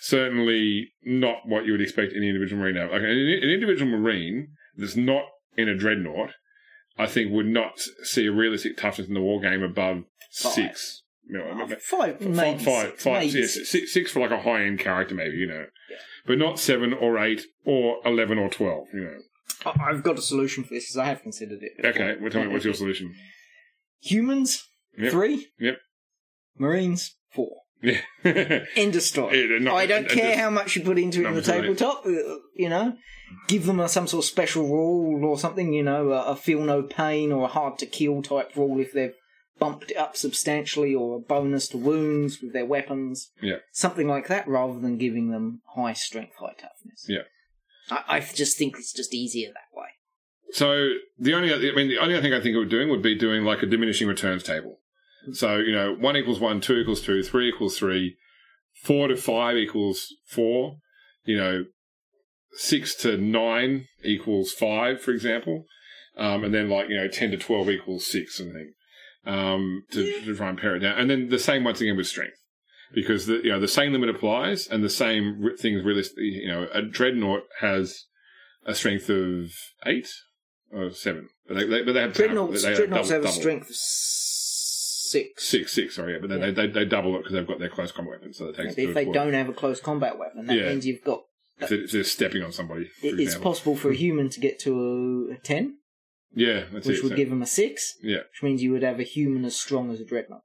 [0.01, 2.91] Certainly not what you would expect any individual Marine to have.
[2.91, 5.25] Like an, an individual Marine that's not
[5.55, 6.31] in a Dreadnought,
[6.97, 10.03] I think would not see a realistic toughness in the war game above
[10.33, 10.53] Five.
[10.53, 11.03] six.
[11.29, 13.69] You know, Oh, five, Five, maybe five, six, five, maybe yes, six.
[13.69, 15.65] six, six for like a high end character, maybe, you know.
[15.89, 15.97] Yeah.
[16.25, 19.17] But not seven or eight or 11 or 12, you know.
[19.65, 21.71] I- I've got a solution for this because I have considered it.
[21.77, 21.89] before.
[21.91, 23.13] Okay, well, tell me what's your solution?
[24.01, 24.63] Humans,
[24.97, 25.11] Yep.
[25.11, 25.47] three.
[25.59, 25.79] Yep.
[26.57, 27.51] Marines, four.
[27.81, 28.01] Yeah.
[28.75, 29.41] End of story.
[29.49, 31.41] Yeah, not- I don't it- care it- how much you put into it in the
[31.41, 32.05] tabletop.
[32.05, 32.09] uh,
[32.55, 32.97] You know,
[33.47, 35.73] give them a, some sort of special rule or something.
[35.73, 38.93] You know, a, a feel no pain or a hard to kill type rule if
[38.93, 39.13] they've
[39.59, 43.31] bumped it up substantially, or a bonus to wounds with their weapons.
[43.41, 43.57] Yeah.
[43.71, 47.05] something like that, rather than giving them high strength, high toughness.
[47.07, 47.23] Yeah.
[47.89, 49.87] I, I just think it's just easier that way.
[50.51, 53.15] So the only, I mean, the only thing I think it would doing would be
[53.15, 54.79] doing like a diminishing returns table.
[55.33, 58.15] So you know, one equals one, two equals two, three equals three,
[58.83, 60.77] four to five equals four.
[61.25, 61.65] You know,
[62.53, 65.65] six to nine equals five, for example,
[66.17, 68.69] um, and then like you know, ten to twelve equals six, I think,
[69.25, 70.97] um, to, to try and pare it down.
[70.97, 72.37] And then the same once again with strength.
[72.93, 76.39] Because the you know the same limit applies, and the same things realistically.
[76.41, 78.05] You know, a dreadnought has
[78.65, 79.51] a strength of
[79.85, 80.07] eight
[80.71, 83.41] or seven, but they, they, but they have Dreadnoughts, they dreadnoughts double- have a double.
[83.41, 83.75] strength of
[85.11, 85.43] six.
[85.47, 85.95] six, six.
[85.95, 86.51] Sorry, yeah, but then Yeah.
[86.51, 88.77] they, they they double it because they've got their close combat weapon, so that takes.
[88.77, 90.69] it If they don't have a close combat weapon, that Yeah.
[90.69, 91.23] means you've got.
[91.59, 93.51] if they're, if they're stepping on somebody, it- It's example.
[93.51, 95.77] possible for a human to get to a, a ten,
[96.35, 97.03] Yeah, that's which it.
[97.03, 99.55] would so- give them a six, yeah, which means you would have a human as
[99.59, 100.43] strong as a dreadnought.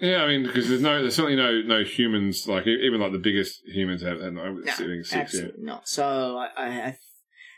[0.00, 0.22] yeah.
[0.22, 3.62] I mean, because there's no, there's certainly no no humans like even like the biggest
[3.66, 5.12] humans have, have no, six.
[5.12, 5.18] Yeah.
[5.20, 5.88] absolutely not.
[5.88, 6.98] So I, I, I,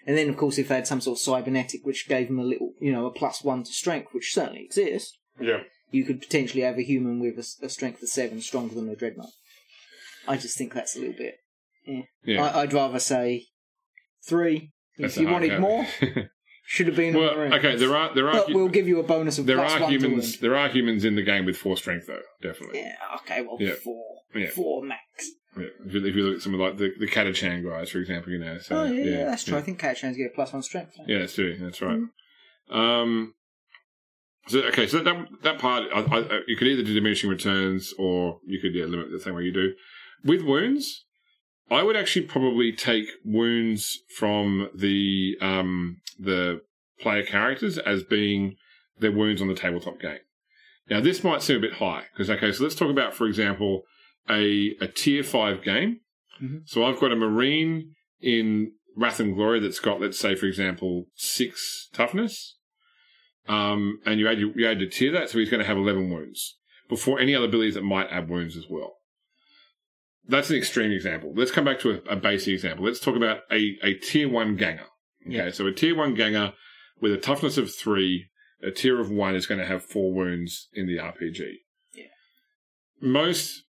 [0.06, 2.44] and then of course if they had some sort of cybernetic which gave them a
[2.44, 5.60] little, you know, a plus one to strength, which certainly exists, yeah.
[5.90, 9.30] you could potentially have a human with a strength of seven stronger than a dreadnought.
[10.28, 11.36] I just think that's a little bit.
[12.24, 12.44] Yeah.
[12.44, 13.46] I, I'd rather say
[14.26, 14.72] three.
[14.98, 15.86] That's if you wanted more,
[16.66, 17.14] should have been.
[17.14, 17.76] well, a okay.
[17.76, 20.38] There are there are But we'll give you a bonus of there plus are humans
[20.38, 22.80] there are humans in the game with four strength though, definitely.
[22.80, 22.94] Yeah.
[23.16, 23.42] Okay.
[23.42, 23.74] Well, Yeah.
[23.82, 24.04] four.
[24.34, 24.50] Yeah.
[24.50, 25.00] Four max.
[25.56, 25.64] Yeah.
[25.86, 28.30] If, you, if you look at some of like the the Katachan guys, for example,
[28.32, 28.58] you know.
[28.58, 29.54] So, oh yeah, yeah, that's true.
[29.54, 29.60] Yeah.
[29.60, 30.92] I think Katachans get a plus one strength.
[31.06, 31.56] Yeah, that's true.
[31.58, 31.98] That's right.
[32.70, 32.76] Mm.
[32.76, 33.34] Um,
[34.46, 38.40] so okay, so that that part, I, I, you could either do diminishing returns or
[38.46, 39.74] you could yeah, limit the same way you do.
[40.24, 41.04] With wounds,
[41.70, 46.62] I would actually probably take wounds from the um the
[47.00, 48.56] player characters as being
[48.98, 50.18] their wounds on the tabletop game.
[50.88, 53.82] Now, this might seem a bit high because okay, so let's talk about, for example,
[54.28, 56.00] a a tier five game.
[56.42, 56.62] Mhm.
[56.66, 61.06] So I've got a marine in Wrath and Glory that's got, let's say, for example,
[61.14, 62.56] six toughness.
[63.50, 65.76] Um, and you add your, you add your tier that, so he's going to have
[65.76, 66.56] eleven wounds
[66.88, 68.94] before any other abilities that might add wounds as well.
[70.28, 71.32] That's an extreme example.
[71.34, 72.84] Let's come back to a, a basic example.
[72.84, 74.86] Let's talk about a, a tier one ganger.
[75.26, 75.50] Okay, Yeah.
[75.50, 76.52] so a tier one ganger
[77.00, 78.26] with a toughness of three,
[78.62, 81.40] a tier of one is going to have four wounds in the RPG.
[81.94, 82.04] Yeah.
[83.00, 83.64] Most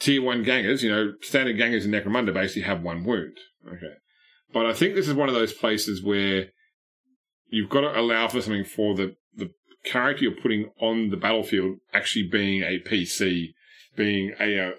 [0.00, 3.36] tier one gangers, you know, standard gangers in Necromunda basically have one wound.
[3.66, 3.94] Okay.
[4.52, 6.48] But I think this is one of those places where
[7.48, 9.50] you've got to allow for something for the the
[9.84, 13.54] character you're putting on the battlefield actually being a PC,
[13.96, 14.72] being a uh,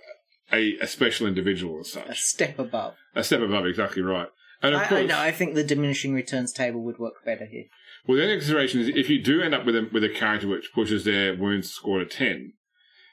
[0.54, 2.08] a, a special individual as such.
[2.10, 2.96] A step above.
[3.16, 3.66] a step above.
[3.66, 4.28] Exactly right.
[4.62, 5.20] And of I, I course, know.
[5.20, 7.66] I think the diminishing returns table would work better here.
[8.08, 10.48] well, the only consideration is if you do end up with a with a character
[10.48, 12.54] which pushes their wounds score to ten,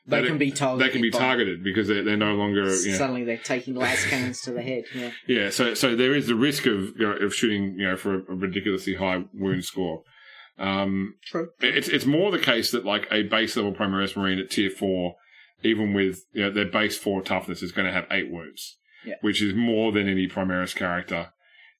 [0.04, 0.88] They can be targeted.
[0.88, 4.04] they can be targeted because they're, they're no longer you know, Suddenly, they're taking las
[4.04, 4.84] cannons to the head.
[4.94, 5.10] Yeah.
[5.28, 8.14] Yeah, so so there is the risk of you know, of shooting you know for
[8.16, 10.02] a, ridiculously high wound score.
[10.58, 11.48] Um, True.
[11.60, 15.14] it's it's more the case that like a base level Primaris Marine at tier four,
[15.62, 19.14] even with you know their base four toughness is going to have eight wounds, Yeah.
[19.22, 21.32] which is more than any Primaris character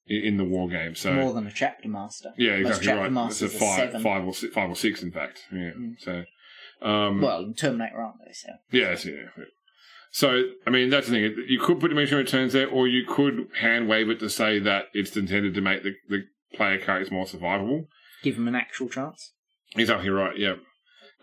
[0.07, 0.95] in, the war game.
[0.95, 2.33] So More than a chapter master.
[2.37, 3.05] yeah, Most exactly chapter right.
[3.31, 5.39] It's a masters five, five or six, five or six, in fact.
[5.51, 5.71] Yeah.
[5.77, 5.93] Mm.
[5.99, 6.23] So,
[6.83, 8.33] um, Well, in Terminator, aren't they?
[8.33, 8.49] So.
[8.71, 9.13] Yes, yeah.
[9.37, 9.45] yeah.
[10.11, 11.45] So, I mean, that's the thing.
[11.47, 14.85] You could put diminishing returns there, or you could hand wave it to say that
[14.93, 17.87] it's intended to make the, the player characters more survivable.
[18.21, 19.33] Give them an actual chance.
[19.75, 20.55] Exactly right, yeah.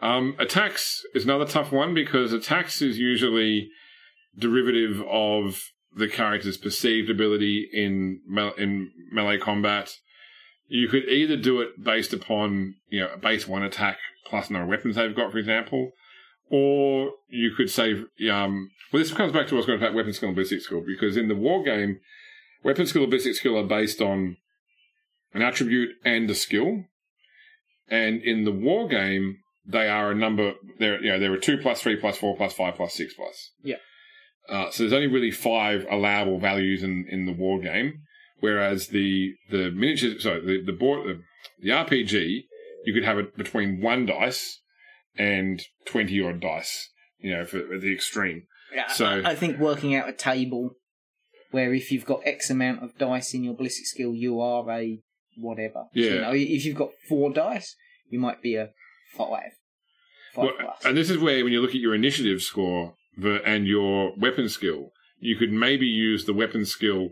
[0.00, 3.68] Um, attacks is another tough one because attacks is usually
[4.36, 5.62] derivative of
[5.94, 9.92] the character's perceived ability in me- in melee combat.
[10.66, 14.64] You could either do it based upon you know a base one attack plus no
[14.66, 15.92] weapons they've got, for example,
[16.50, 17.92] or you could say
[18.30, 20.82] um, well this comes back to what's going to about weapon skill and ballistic skill
[20.84, 22.00] because in the war game,
[22.64, 24.36] weapon skill and ballistic skill are based on
[25.32, 26.84] an attribute and a skill,
[27.88, 30.54] and in the war game they are a number.
[30.78, 33.52] There, you know, there are two plus three plus four plus five plus six plus.
[33.62, 33.76] Yeah.
[34.48, 38.02] Uh, so there's only really five allowable values in, in the war game,
[38.40, 41.22] whereas the the miniature, sorry, the the board, the,
[41.62, 42.44] the RPG,
[42.84, 44.60] you could have it between one dice
[45.16, 46.90] and twenty odd dice.
[47.18, 48.44] You know, for at the extreme.
[48.74, 50.76] Yeah, So- I, think working out a table
[51.50, 55.00] where if you've got X amount of dice in your ballistic skill, you are a
[55.36, 55.86] whatever.
[55.92, 56.10] Yeah.
[56.10, 57.76] you know, if you've got four dice,
[58.08, 58.70] you might be a
[59.16, 59.52] five.
[60.34, 60.84] Five Well, plus.
[60.84, 62.94] and this is where, when you look at your initiative score
[63.44, 67.10] and your weapon skill, you could maybe use the weapon skill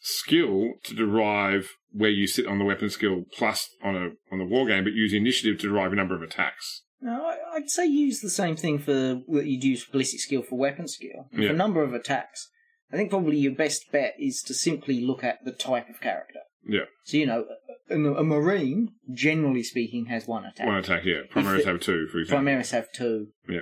[0.00, 4.44] skill to derive where you sit on the weapon skill plus on a on the
[4.44, 6.82] war game, but use initiative to derive a number of attacks.
[7.00, 10.56] No, I'd say use the same thing for what you'd use for ballistic skill for
[10.56, 11.28] weapon skill.
[11.32, 11.48] Yeah.
[11.48, 12.48] For number of attacks,
[12.92, 16.40] I think probably your best bet is to simply look at the type of character.
[16.66, 16.86] Yeah.
[17.04, 17.44] So, you know,
[17.90, 20.66] a, a Marine, generally speaking, has one attack.
[20.66, 21.20] One attack, yeah.
[21.32, 22.44] Primaris it- have two, for example.
[22.44, 23.28] Primaris have two.
[23.48, 23.60] Yeah.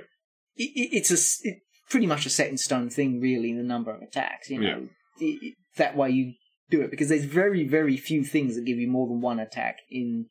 [0.56, 1.59] It, it, it's a it,
[1.90, 3.52] pretty much a set in stone thing, really.
[3.52, 4.89] The number of attacks, you know,
[5.19, 6.35] it- that way you
[6.70, 9.78] do it because there's very very few things that give you more than one attack
[9.91, 10.27] in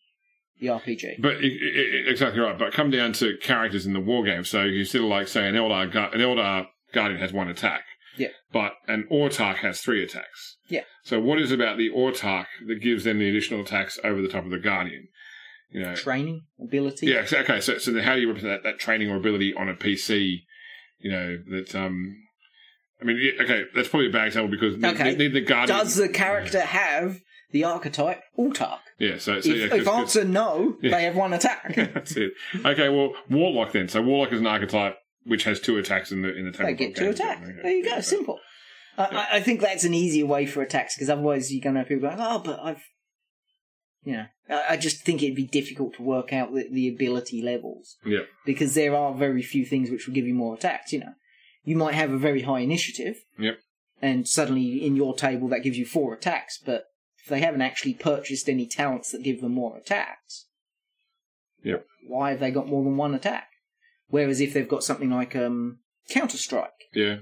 [0.60, 1.22] the RPG.
[1.22, 2.58] But i i exactly right.
[2.58, 4.44] But come down to characters in the war game.
[4.44, 5.84] So you still like say an Eldar,
[6.14, 7.84] an Eldar Guardian has one attack.
[8.18, 8.30] Yeah.
[8.52, 10.58] But an Autark has three attacks.
[10.70, 10.84] Yeah.
[11.04, 14.46] So what is about the Autark that gives them the additional attacks over the top
[14.46, 15.08] of the Guardian?
[15.72, 15.96] You know.
[15.96, 17.08] Training ability.
[17.08, 17.26] Yeah.
[17.32, 17.60] Okay.
[17.60, 20.44] So so then how do you represent that, that training or ability on a PC?
[21.00, 21.76] You know that.
[21.76, 22.18] um
[23.04, 25.16] I mean, yeah, okay, that's probably a bad example because Okay.
[25.42, 25.68] Guardian.
[25.78, 27.20] Does the character have
[27.52, 28.80] the archetype Autark?
[29.00, 29.18] yeah.
[29.18, 31.76] So, so if, yeah, if 'cause- 'cause- answer no, they have one attack.
[31.94, 32.32] That's it.
[32.66, 33.88] Okay, well, Warlock then.
[33.90, 36.66] So Warlock is an archetype which has two attacks in the in the table.
[36.66, 37.48] they get two attacks.
[37.62, 38.00] There you go.
[38.02, 38.40] Simple.
[38.98, 41.80] I I, I think that's an easier way for attacks because otherwise you're going to
[41.82, 42.84] have people going, oh, but I've.
[44.06, 47.42] You know, I, I just think it'd be difficult to work out the, the ability
[47.42, 47.96] levels.
[48.06, 48.24] Yeah.
[48.46, 51.14] Because there are very few things which will give you more attacks, you know.
[51.64, 53.18] You might have a very high initiative.
[53.40, 53.60] Yep.
[54.02, 56.86] And suddenly in your table that gives you four attacks, but
[57.24, 60.48] if they haven't actually purchased any talents that give them more attacks,
[61.64, 61.86] Yep.
[62.08, 63.48] why have they got more than one attack?
[64.10, 65.80] Whereas if they've got something like um,
[66.10, 67.18] Counter Strike, Yeah.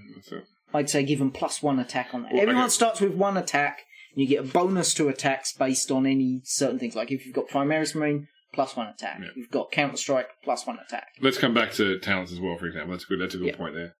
[0.73, 2.33] I'd say give them plus one attack on that.
[2.33, 2.71] Well, Everyone okay.
[2.71, 3.81] starts with one attack,
[4.15, 6.95] and you get a bonus to attacks based on any certain things.
[6.95, 9.19] Like if you've got Primaris Marine, plus one attack.
[9.21, 9.27] Yeah.
[9.35, 11.09] You've got Counter Strike, plus one attack.
[11.21, 12.57] Let's come back to talents as well.
[12.57, 13.21] For example, that's good.
[13.21, 13.55] That's a good Yeah.
[13.57, 13.95] point there.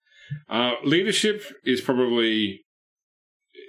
[0.50, 2.62] Uh, leadership is probably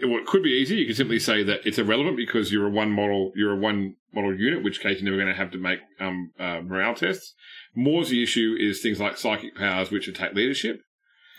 [0.03, 0.77] well, it could be easy.
[0.77, 3.97] You can simply say that it's irrelevant because you're a one model, you're a one
[4.13, 7.35] model unit, which case you're never going to have to make um, uh, morale tests.
[7.75, 10.81] More's the issue is things like psychic powers, which attack leadership.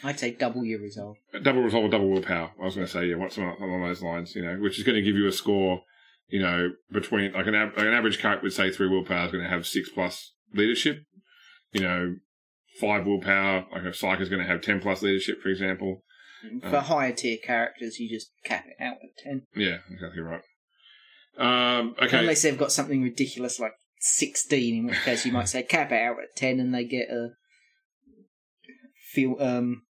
[0.03, 1.17] I'd say double your resolve.
[1.43, 2.51] double resolve or double willpower.
[2.61, 4.95] I was going to say, yeah, what's along those lines, you know, which is going
[4.95, 5.81] to give you a score,
[6.27, 9.31] you know, between like an, ab- like an average character would say three willpower is
[9.31, 11.03] going to have six plus leadership,
[11.71, 12.15] you know,
[12.83, 16.03] five willpower, like a psych is going to have 10 plus leadership, for example.
[16.69, 19.43] For higher tier characters, you just cap it out at 10.
[19.55, 20.41] Yeah, exactly right.
[21.37, 22.19] Um, okay.
[22.19, 26.01] Unless they've got something ridiculous like 16, in which case you might say cap it
[26.01, 27.29] out at 10 and they get a
[29.13, 29.83] feel um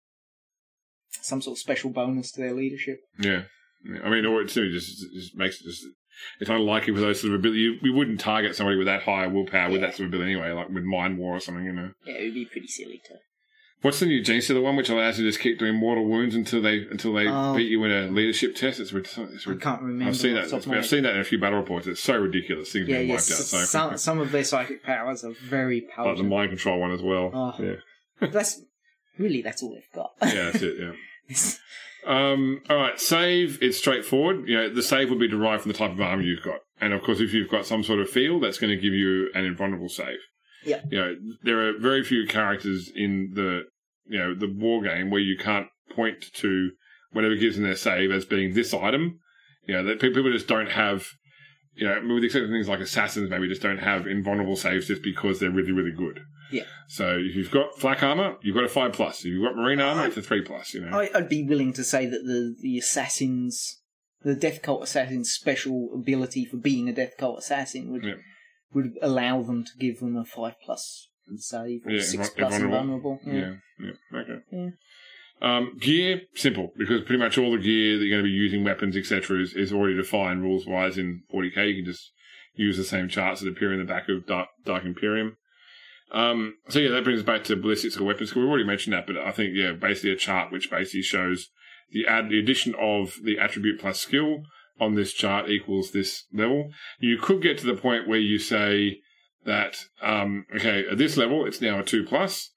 [1.22, 3.00] some sort of special bonus to their leadership.
[3.20, 3.44] Yeah.
[3.84, 4.02] Yeah.
[4.04, 4.68] I mean, or it just,
[5.14, 5.86] just makes it just
[6.40, 7.80] it's unlikely with those sort of ability.
[7.82, 10.70] You, wouldn't target somebody with that high willpower with that sort of ability anyway, like
[10.70, 11.92] with Mind War or something, you know.
[12.06, 13.16] Yeah, it would be pretty silly to.
[13.82, 16.06] What's the new Gene So the one, which allows you to just keep doing mortal
[16.06, 17.54] wounds until they until they Oh.
[17.54, 18.80] beat you in a leadership test?
[18.80, 20.06] It's, rid- it's I rid- can't remember.
[20.10, 20.50] I've seen off that.
[20.52, 21.86] the top of my I've seen that in a few battle reports.
[21.88, 22.72] It's so ridiculous.
[22.72, 23.30] Things Yeah, being yes.
[23.30, 26.24] wiped out so some, some of their psychic powers are very Like the powerful.
[26.24, 27.32] mind control one as well.
[27.34, 27.56] Oh.
[27.62, 28.62] Yeah, that's
[29.20, 30.12] really that's all they've got.
[30.34, 30.76] yeah, that's it.
[30.80, 30.92] Yeah.
[32.06, 33.60] Um, all right, save.
[33.62, 34.48] It's straightforward.
[34.48, 36.94] You know, the save would be derived from the type of armor you've got, and
[36.94, 39.46] of course, if you've got some sort of field, that's going to give you an
[39.46, 40.20] invulnerable save.
[40.66, 40.82] Yeah.
[40.90, 43.64] You know, there are very few characters in the
[44.06, 46.72] you know the war game where you can't point to
[47.12, 49.20] whatever gives them their save as being this item.
[49.66, 51.08] You know, that people just don't have.
[51.76, 54.88] You know, with the exception of things like assassins, maybe just don't have invulnerable saves
[54.88, 56.22] just because they're really, really good.
[56.52, 56.64] Yeah.
[56.88, 59.20] So if you've got flak armor, you've got a five plus.
[59.20, 60.74] If you've got marine armor, it's a three plus.
[60.74, 61.00] You know.
[61.00, 63.82] I, I'd be willing to say that the the assassins,
[64.22, 68.16] the Death Cult assassin's special ability for being a Death Cult assassin would Yeah.
[68.74, 72.56] would allow them to give them a five plus save or Yeah, six invul- plus
[72.60, 73.20] invulnerable.
[73.20, 73.20] invulnerable.
[73.26, 73.56] Yeah.
[73.80, 74.40] Yeah, yeah, okay.
[74.52, 74.70] Yeah.
[75.42, 78.64] Um, gear simple because pretty much all the gear that you're going to be using,
[78.64, 81.70] weapons, etc., is, is already defined rules wise in 40k.
[81.70, 82.12] You can just
[82.56, 85.36] use the same charts that appear in the back of Dark, Dark Imperium.
[86.12, 88.36] Um, so yeah, that brings us back to ballistics or weapons.
[88.36, 91.50] We've already mentioned that, but I think yeah, basically a chart which basically shows
[91.92, 94.44] the add the addition of the attribute plus skill
[94.80, 96.72] on this chart equals this level.
[97.00, 99.00] You could get to the point where you say
[99.46, 102.52] that um, okay, at this level it's now a two plus.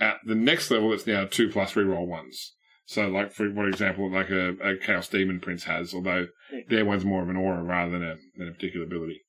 [0.00, 2.54] At the next level, it's now two plus reroll ones.
[2.86, 6.28] So, like for one example, like a, a Chaos Demon Prince has, although
[6.68, 9.22] their one's more of an aura rather than a, than a particular ability.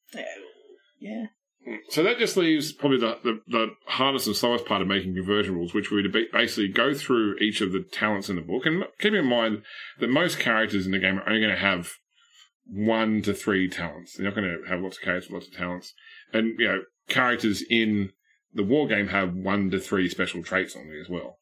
[1.00, 1.26] Yeah.
[1.90, 5.56] So that just leaves probably the, the, the hardest and slowest part of making conversion
[5.56, 8.66] rules, which would be basically go through each of the talents in the book.
[8.66, 9.64] And keep in mind
[10.00, 11.94] that most characters in the game are only going to have
[12.66, 14.16] one to three talents.
[14.16, 15.94] They're not going to have lots of characters, lots of talents.
[16.34, 18.12] And, you know, characters in
[18.54, 21.38] the war game have one to three special traits on me as well.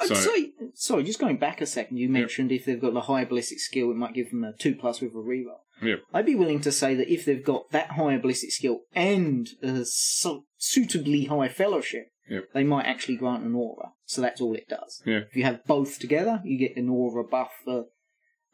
[0.00, 2.94] Yeah, I'd So- say, sorry, just going back a second, you mentioned if they've got
[2.94, 5.60] the higher ballistic skill, it might give them a 2 plus with a reroll.
[5.82, 6.00] Yep.
[6.12, 9.84] I'd be willing to say that if they've got that higher ballistic skill and a
[9.84, 12.50] su- suitably high fellowship, Yep.
[12.52, 13.92] they might actually grant an aura.
[14.04, 15.02] So that's all it does.
[15.06, 15.20] Yeah.
[15.30, 17.86] If you have both together, you get an aura buff for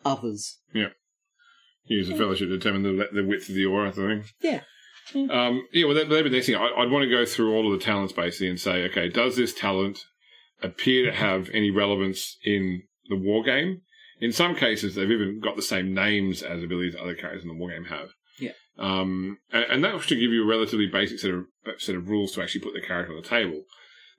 [0.04, 0.58] others.
[0.72, 0.90] Yeah.
[1.84, 4.26] Use the fellowship to determine the, the width of the aura, I think.
[4.40, 4.60] Yeah.
[5.14, 6.56] Um, yeah, well, that, that'd be the next thing.
[6.56, 9.36] I, I'd want to go through all of the talents basically and say, okay, does
[9.36, 10.04] this talent
[10.62, 13.82] appear to have any relevance in the war game?
[14.20, 17.54] In some cases, they've even got the same names as abilities other characters in the
[17.54, 18.08] war game have.
[18.38, 18.52] Yeah.
[18.78, 21.44] Um, and, and that should give you a relatively basic set of
[21.78, 23.62] set of rules to actually put the character on the table.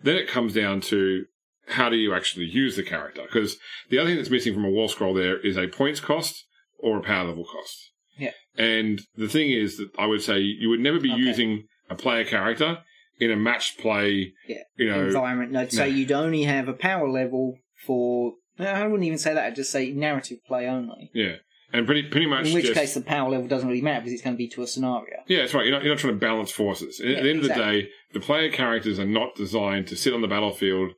[0.01, 1.25] Then it comes down to
[1.69, 3.23] how do you actually use the character?
[3.23, 3.57] Because
[3.89, 6.45] the other thing that's missing from a war scroll there is a points cost
[6.79, 7.91] or a power level cost.
[8.17, 8.31] Yeah.
[8.57, 11.21] And the thing is that I would say you would never be Okay.
[11.21, 12.79] using a player character
[13.19, 14.33] in a match play.
[14.47, 14.57] Yeah.
[14.77, 15.55] You know, environment.
[15.55, 15.95] I'd say no.
[15.95, 18.33] you'd only have a power level for.
[18.59, 19.43] I wouldn't even say that.
[19.45, 21.11] I'd just say narrative play only.
[21.13, 21.35] yeah.
[21.73, 24.13] And pretty pretty much In which just, case, the power level doesn't really matter because
[24.13, 25.17] it's going to be to a scenario.
[25.27, 25.65] Yeah, that's right.
[25.65, 27.01] You're not, you're not trying to balance forces.
[27.01, 30.13] At Yeah, the end of the day, the player characters are not designed to sit
[30.13, 30.93] on the battlefield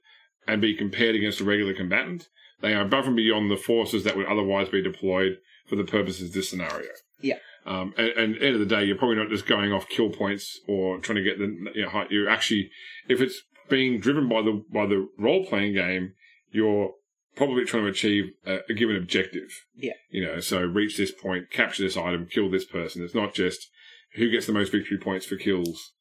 [0.47, 2.29] and be compared against a regular combatant.
[2.61, 5.37] They are above and beyond the forces that would otherwise be deployed
[5.67, 6.89] for the purposes of this scenario.
[7.19, 7.39] Yeah.
[7.69, 9.87] Um, and, and at the end of the day, you're probably not just going off
[9.87, 12.71] kill points or trying to get the, you know, high- you're actually,
[13.07, 16.13] if it's being driven by the, by the role playing game,
[16.51, 16.93] you're
[17.35, 19.49] probably trying to achieve a, a given objective.
[19.75, 19.93] Yeah.
[20.09, 23.03] You know, so reach this point, capture this item, kill this person.
[23.03, 23.69] It's not just
[24.15, 25.93] who gets the most victory points for kills.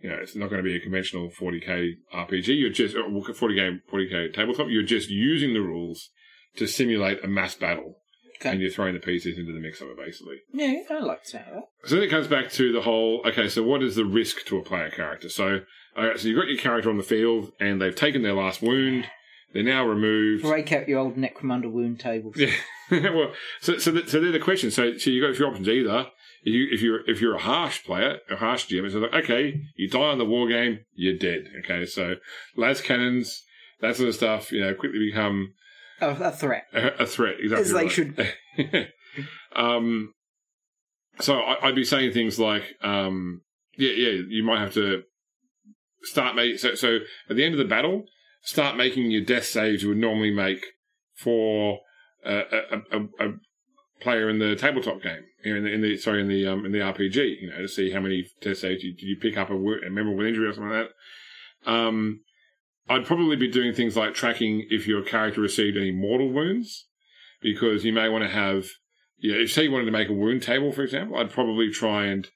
[0.00, 2.58] You know, it's not going to be a conventional 40k RPG.
[2.58, 4.68] You're just uh, 40k 40k tabletop.
[4.68, 6.08] You're just using the rules
[6.56, 7.98] to simulate a mass battle,
[8.42, 8.50] Okay.
[8.50, 10.38] and you're throwing the pieces into the mix of it, basically.
[10.52, 11.68] Yeah, I like to that.
[11.84, 13.22] So then it comes back to the whole.
[13.24, 15.28] Okay, so what is the risk to a player character?
[15.28, 15.60] So,
[15.96, 19.06] alright, so you've got your character on the field, and they've taken their last wound.
[19.52, 20.42] They're now removed.
[20.42, 22.36] Break out your old Necromunda wound tables.
[22.36, 22.50] Yeah.
[22.90, 24.74] well, so so, th- so they're the questions.
[24.74, 25.68] So so you got a few options.
[25.68, 26.06] Either
[26.42, 29.60] if you if you're if you're a harsh player, a harsh GM, it's like okay,
[29.76, 31.48] you die on the war game, you're dead.
[31.60, 32.16] Okay, so
[32.56, 33.42] las cannons,
[33.80, 35.54] that sort of stuff, you know, quickly become
[36.02, 36.64] A, a threat.
[36.72, 37.36] a, a threat.
[37.40, 37.60] Exactly.
[37.60, 37.90] As they right.
[37.90, 38.92] should.
[39.56, 40.12] um.
[41.20, 43.42] So I, I'd be saying things like, um,
[43.76, 45.02] yeah, yeah, you might have to
[46.02, 46.58] start making.
[46.58, 46.98] So so
[47.30, 48.04] at the end of the battle,
[48.42, 50.64] start making your death saves you would normally make
[51.14, 51.78] for
[52.24, 53.32] a, a, a, a
[54.00, 55.22] player in the tabletop game.
[55.44, 57.40] In the, in the sorry in the um, in the RPG.
[57.40, 59.80] You know, to see how many death saves you, did you pick up a, wo-
[59.86, 60.88] a memorable injury or something like
[61.64, 61.70] that.
[61.70, 62.20] Um,
[62.88, 66.86] I'd probably be doing things like tracking if your character received any mortal wounds,
[67.40, 68.66] because you may want to have
[69.18, 72.06] yeah, if say you wanted to make a wound table, for example, I'd probably try
[72.06, 72.28] and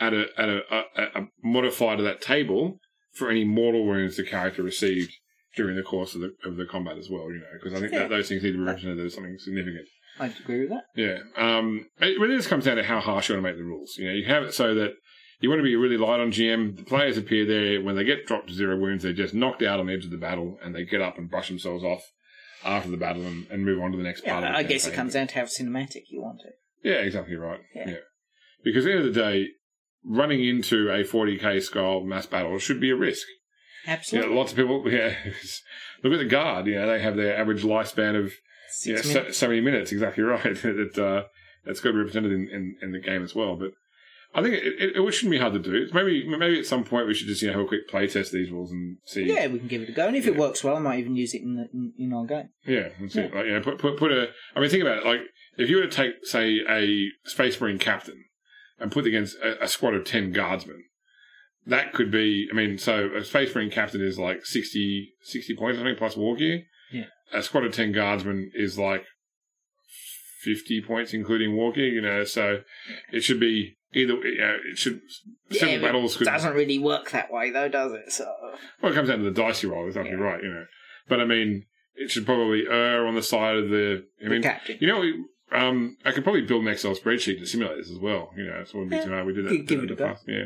[0.00, 2.78] add a add a, a, a modifier to that table
[3.12, 5.12] for any mortal wounds the character received
[5.56, 7.30] during the course of the of the combat as well.
[7.30, 7.98] You know, because I think Yeah.
[8.00, 9.86] that those things need to be represented as something significant.
[10.18, 10.84] I'd agree with that.
[10.96, 11.18] Yeah.
[11.36, 13.96] Um, it really just comes down to how harsh you want to make the rules.
[13.98, 14.92] You know, you have it so that
[15.40, 16.76] you want to be really light on GM.
[16.76, 19.80] The players appear there when they get dropped to zero wounds, they're just knocked out
[19.80, 22.02] on the edge of the battle and they get up and brush themselves off
[22.64, 24.42] after the battle and, and move on to the next part.
[24.42, 26.54] Yeah, of the I guess it comes down to how cinematic you want it.
[26.82, 27.60] Yeah, exactly right.
[27.74, 27.90] Yeah.
[27.90, 27.96] Yeah.
[28.62, 29.48] Because at the end of the day,
[30.04, 33.26] running into a 40k scale mass battle should be a risk.
[33.86, 34.30] You Absolutely.
[34.30, 35.14] know, lots of people, yeah.
[36.02, 36.66] Look at the guard.
[36.66, 38.32] You know, they have their average lifespan of
[38.84, 39.92] you know, Six so, so many minutes.
[39.92, 40.42] Exactly right.
[40.42, 41.28] that uh,
[41.64, 43.56] that's got to be represented in, in, in the game as well.
[43.56, 43.72] But
[44.32, 45.88] I think it, it, it shouldn't be hard to do.
[45.92, 48.32] Maybe maybe at some point we should just you know have a quick play test
[48.32, 49.24] these rules and see.
[49.24, 51.16] Yeah, we can give it a go, and if it works well, I might even
[51.16, 52.50] use it in the, in, in our game.
[52.64, 53.34] Yeah, that's it.
[53.34, 54.28] Like, you know, put, put put a.
[54.54, 55.06] I mean, think about it.
[55.06, 55.20] Like,
[55.56, 58.24] if you were to take, say, a Space Marine captain
[58.78, 60.84] and put against a, a squad of ten guardsmen,
[61.66, 62.48] that could be.
[62.52, 66.16] I mean, so a Space Marine captain is like 60, 60 points, I think, plus
[66.16, 66.62] war gear.
[66.92, 67.06] Yeah.
[67.32, 69.06] A squad of ten guardsmen is like
[70.40, 71.88] fifty points, including war gear.
[71.88, 72.60] You know, so
[73.12, 74.14] it should be either.
[74.14, 75.00] You know, it should.
[75.50, 76.24] Several but battles it could.
[76.26, 78.12] doesn't really work that way, though, does it?
[78.12, 78.24] So
[78.82, 79.86] Well, it comes down to the dice you roll.
[79.86, 80.18] Exactly Yeah.
[80.24, 80.42] right.
[80.42, 80.64] You know,
[81.08, 84.04] but I mean, it should probably err on the side of the.
[84.20, 84.78] I the mean, captain.
[84.80, 85.02] you know,
[85.58, 88.30] um, I could probably build an Excel spreadsheet to simulate this as well.
[88.36, 89.04] You know, so it wouldn't be Yeah.
[89.04, 89.26] too hard.
[89.26, 89.50] We did that.
[89.50, 90.06] Give- give it a go.
[90.06, 90.24] past.
[90.28, 90.44] Yeah.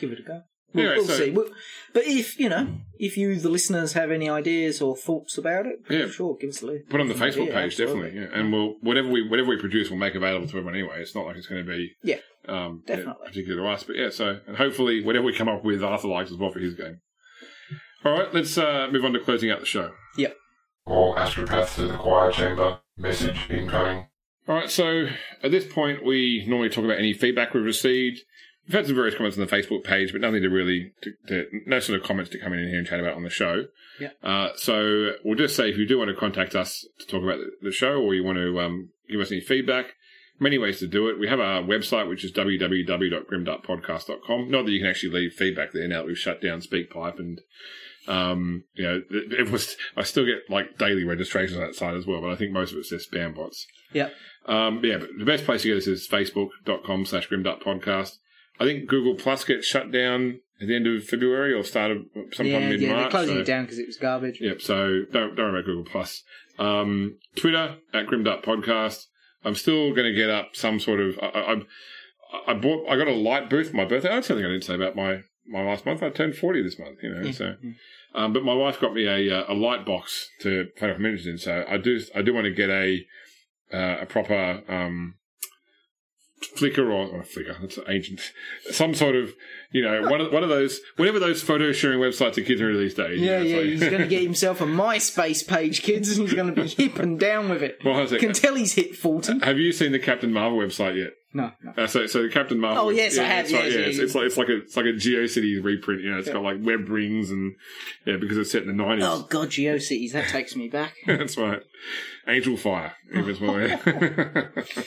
[0.00, 0.42] Give it a go.
[0.74, 1.30] We'll, Anyway, we'll so- see.
[1.30, 1.50] We'll-
[1.94, 2.68] but if you know,
[2.98, 6.08] if you, the listeners, have any ideas or thoughts about it, Yeah.
[6.08, 6.88] sure, give us a list.
[6.90, 8.10] Put on the Yeah, Facebook page, absolutely.
[8.10, 8.20] definitely.
[8.20, 8.38] Yeah.
[8.40, 11.00] And we'll whatever we whatever we produce, we'll make available to everyone anyway.
[11.00, 12.18] It's not like it's going to be Yeah.
[12.46, 13.26] um, Definitely.
[13.28, 14.10] particular to us, but yeah.
[14.10, 16.98] So and hopefully whatever we come up with, Arthur likes as well for his game.
[18.04, 19.92] All right, let's uh, move on to closing out the show.
[20.16, 20.32] Yeah.
[20.86, 22.78] All astropaths to the choir chamber.
[22.96, 24.06] Message incoming.
[24.46, 25.08] All right, so
[25.42, 28.20] at this point, we normally talk about any feedback we've received.
[28.68, 31.46] We've had some various comments on the Facebook page, but nothing to really, to, to,
[31.66, 33.64] no sort of comments to come in here and chat about on the show.
[33.98, 34.10] Yeah.
[34.22, 37.38] Uh, so we'll just say if you do want to contact us to talk about
[37.62, 39.94] the, show or you want to um, give us any feedback,
[40.38, 41.18] many ways to do it.
[41.18, 44.50] We have our website, which is www.grimdarkpodcast.com.
[44.50, 47.40] Not that you can actually leave feedback there now that we've shut down SpeakPipe and
[48.06, 49.76] um, you know, it, was.
[49.96, 52.72] I still get like daily registrations on that site as well, but I think most
[52.72, 53.66] of it's just spam bots.
[53.92, 54.08] Yeah.
[54.46, 58.16] Um, yeah, but the best place to get us is facebook.com slash grimdarkpodcast.
[58.60, 61.98] I think Google Plus gets shut down at the end of February or start of
[62.32, 64.38] sometime yeah, mid yeah, they're closing so- it down because it was garbage.
[64.40, 66.22] Yep, so don't don't worry about Google Plus.
[66.58, 69.04] Um, Twitter at Grimdark Podcast.
[69.44, 71.18] I'm still going to get up some sort of.
[71.22, 71.62] I, I,
[72.48, 72.88] I bought.
[72.88, 74.08] I got a light booth for my birthday.
[74.08, 76.02] That's something I didn't say about my my last month.
[76.02, 76.98] I turned 40 this month.
[77.02, 77.54] You know, Yeah, so.
[78.14, 81.26] Um, but my wife got me a uh, a light box to play with miniatures
[81.26, 81.38] in.
[81.38, 83.04] So I do I do want to get a
[83.72, 85.14] uh, a proper um,
[86.56, 87.60] Flickr or, or Flickr.
[87.60, 88.20] That's ancient.
[88.70, 89.34] Some sort of
[89.72, 92.76] you know one of one of those whatever those photo sharing websites the kids are
[92.76, 93.20] these days.
[93.20, 96.26] you Yeah, know, yeah, so- he's going to get himself a MySpace page, kids, and
[96.26, 97.78] he's going to be hip and down with it.
[97.84, 98.20] Well, how's it?
[98.20, 99.40] Can tell he's hit 40.
[99.44, 101.10] Have you seen the Captain Marvel website yet?
[101.34, 101.72] No, no.
[101.76, 102.86] Uh, so, so the Captain Marvel.
[102.86, 104.56] Oh, yes, I have, It's like, yes, yeah, yeah, it's, it's like it's like a
[104.62, 106.00] it's like a GeoCities reprint.
[106.02, 106.32] You know, it's Yeah.
[106.34, 107.54] got like web rings and
[108.06, 109.04] yeah, because it's set in the nineties.
[109.06, 110.94] Oh, God, GeoCities, that takes me back.
[111.06, 111.60] That's right.
[112.26, 112.94] Angel Fire.
[113.10, 113.60] If it's one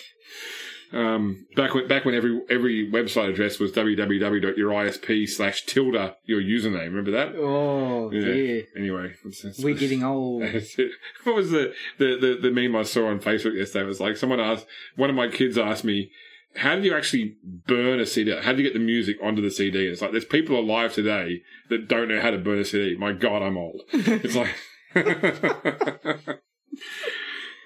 [0.93, 6.85] um, back when back when every every website address was www.yourisp slash tilde your username.
[6.85, 7.33] Remember that?
[7.35, 8.33] Oh, Yeah.
[8.33, 8.61] yeah.
[8.77, 10.43] Anyway, that's, that's, We're getting old.
[11.23, 13.85] What was the, the, the, the meme I saw on Facebook yesterday?
[13.85, 14.65] It was like someone asked,
[14.95, 16.11] one of my kids asked me,
[16.55, 18.35] how do you actually burn a CD?
[18.41, 19.87] How do you get the music onto the CD?
[19.87, 22.97] It's like, there's people alive today that don't know how to burn a CD.
[22.97, 23.81] My God, I'm old.
[23.93, 24.53] It's like,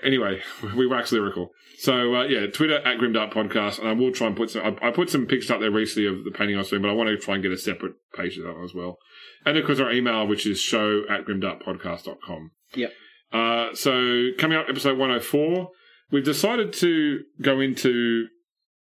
[0.05, 0.41] anyway,
[0.75, 1.49] we wax lyrical.
[1.77, 4.87] So, uh, yeah, Twitter at Grimdark Podcast, and I will try and put some, I,
[4.87, 6.93] I put some pictures up there recently of the painting I was doing, but I
[6.93, 8.97] want to try and get a separate page of that as well.
[9.45, 12.51] And of course, our email, which is show at grimdarkpodcast.com.
[12.75, 12.91] Yep.
[13.33, 15.69] Uh, so, coming up, episode 104,
[16.11, 18.27] we've decided to go into,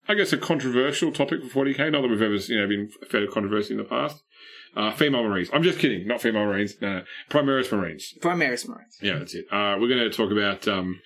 [0.08, 1.92] I guess, a controversial topic for 40k.
[1.92, 4.22] Not that we've ever, you know, been fairly controversial in the past.
[4.76, 5.50] Uh, female Marines.
[5.52, 6.06] I'm just kidding.
[6.06, 6.76] Not female Marines.
[6.80, 7.02] No, no.
[7.28, 8.14] Primaris Marines.
[8.20, 8.98] Primaris Marines.
[9.02, 9.46] Yeah, that's it.
[9.50, 10.68] Uh, we're going to talk about.
[10.68, 11.00] Um,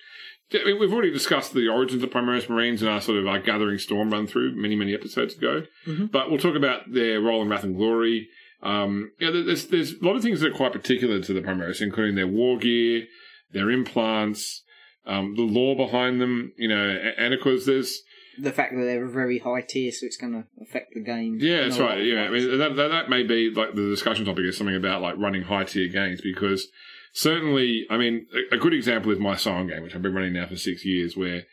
[0.51, 4.11] we've already discussed the origins of Primaris Marines in our sort of our Gathering Storm
[4.11, 5.63] run through many, many episodes ago.
[5.87, 6.11] Mhm.
[6.11, 8.29] But we'll talk about their role in Wrath and Glory.
[8.61, 11.81] Um, yeah, there's there's a lot of things that are quite particular to the Primaris,
[11.81, 13.05] including their war gear,
[13.51, 14.63] their implants,
[15.07, 16.53] um, the lore behind them.
[16.57, 18.01] You know, and of course there's
[18.37, 21.37] The fact that they're a very high tier, so it's going to affect the game.
[21.39, 22.03] Yeah, that's right.
[22.03, 25.01] Yeah, I mean that, that that may be like the discussion topic is something about
[25.01, 26.67] like running high tier games because
[27.13, 30.33] certainly, I mean, a, a good example is my Scion game, which I've been running
[30.33, 31.43] now for six years, where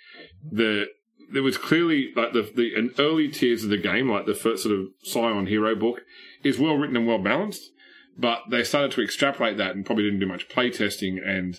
[0.51, 0.87] the
[1.33, 4.79] there was clearly like the the early tiers of the game, like the first sort
[4.79, 6.03] of Scion Hero book,
[6.45, 7.71] is well written and well balanced.
[8.19, 11.19] But they started to extrapolate that and probably didn't do much play testing.
[11.19, 11.59] And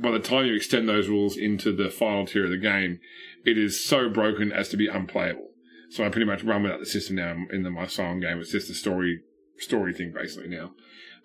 [0.00, 3.00] by the time you extend those rules into the final tier of the game,
[3.44, 5.50] it is so broken as to be unplayable.
[5.90, 8.38] So I pretty much run without the system now in the my Scion game.
[8.40, 9.20] It's just a story
[9.58, 10.72] story thing basically now.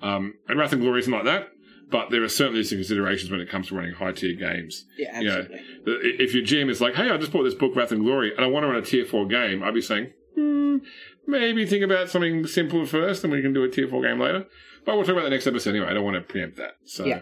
[0.02, 1.50] Um, and Wrath and Glory isn't like that.
[1.92, 4.86] But there are certainly some considerations when it comes to running high tier games.
[4.96, 6.10] Yeah, You know, absolutely.
[6.24, 8.46] if your GM is like, hey, I just bought this book, Wrath and Glory, and
[8.46, 10.78] I want to run a tier 4 game, I'd be saying, hmm,
[11.26, 14.46] maybe think about something simpler first, and we can do a tier 4 game later.
[14.86, 15.88] But we'll talk about the next episode anyway.
[15.88, 16.74] I don't want to preempt that.
[16.86, 17.22] So, Yeah.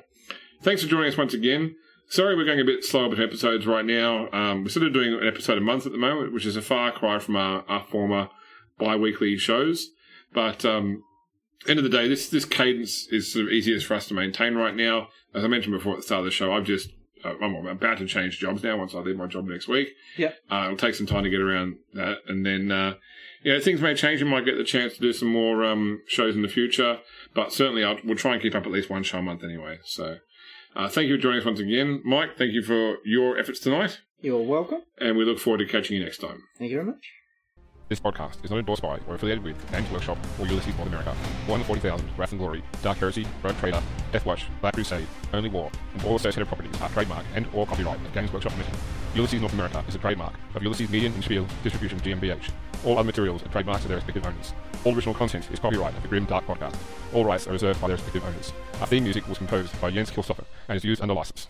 [0.61, 1.75] Thanks for joining us once again.
[2.09, 4.29] Sorry, we're going a bit slow with episodes right now.
[4.31, 6.61] Um, we're sort of doing an episode a month at the moment, which is a
[6.61, 8.29] far cry from our, our former
[8.79, 9.89] bi-weekly shows.
[10.33, 11.03] But um,
[11.67, 14.55] end of the day, this this cadence is sort of easiest for us to maintain
[14.55, 15.09] right now.
[15.33, 16.89] As I mentioned before at the start of the show, I've just
[17.25, 18.77] uh, I'm about to change jobs now.
[18.77, 20.31] Once I leave my job next week, Yeah.
[20.49, 22.93] uh, it'll take some time to get around that, and then uh,
[23.43, 24.21] you know things may change.
[24.23, 26.99] We might get the chance to do some more um, shows in the future,
[27.33, 29.79] but certainly I'll, we'll try and keep up at least one show a month anyway.
[29.83, 30.19] So.
[30.75, 32.37] Uh, thank you for joining us once again, Mike.
[32.37, 34.81] Thank you for your efforts tonight, You're welcome.
[34.99, 36.43] and we look forward to catching you next time.
[36.57, 37.11] Thank you very much.
[37.89, 41.13] This podcast is not endorsed by or affiliated with Games Workshop or Ulisses North America.
[41.45, 43.81] One Forty Thousand, Wrath and Glory, Dark Heresy, Rogue Trader,
[44.11, 48.13] Deathwatch, Black Crusade, Only War, and all associated properties are trademark and or copyright of
[48.13, 48.73] Games Workshop Limited.
[49.15, 52.49] Ulisses North America is a trademark of Ulisses Media and Spiel Distribution GmbH.
[52.85, 54.53] All other materials are trademarks of their respective owners.
[54.83, 56.75] All original content is copyright of the Grim Dark Podcast.
[57.13, 58.53] All rights are reserved by their respective owners.
[58.79, 61.47] Our theme music was composed by Jens Kiilstofte and is used under license.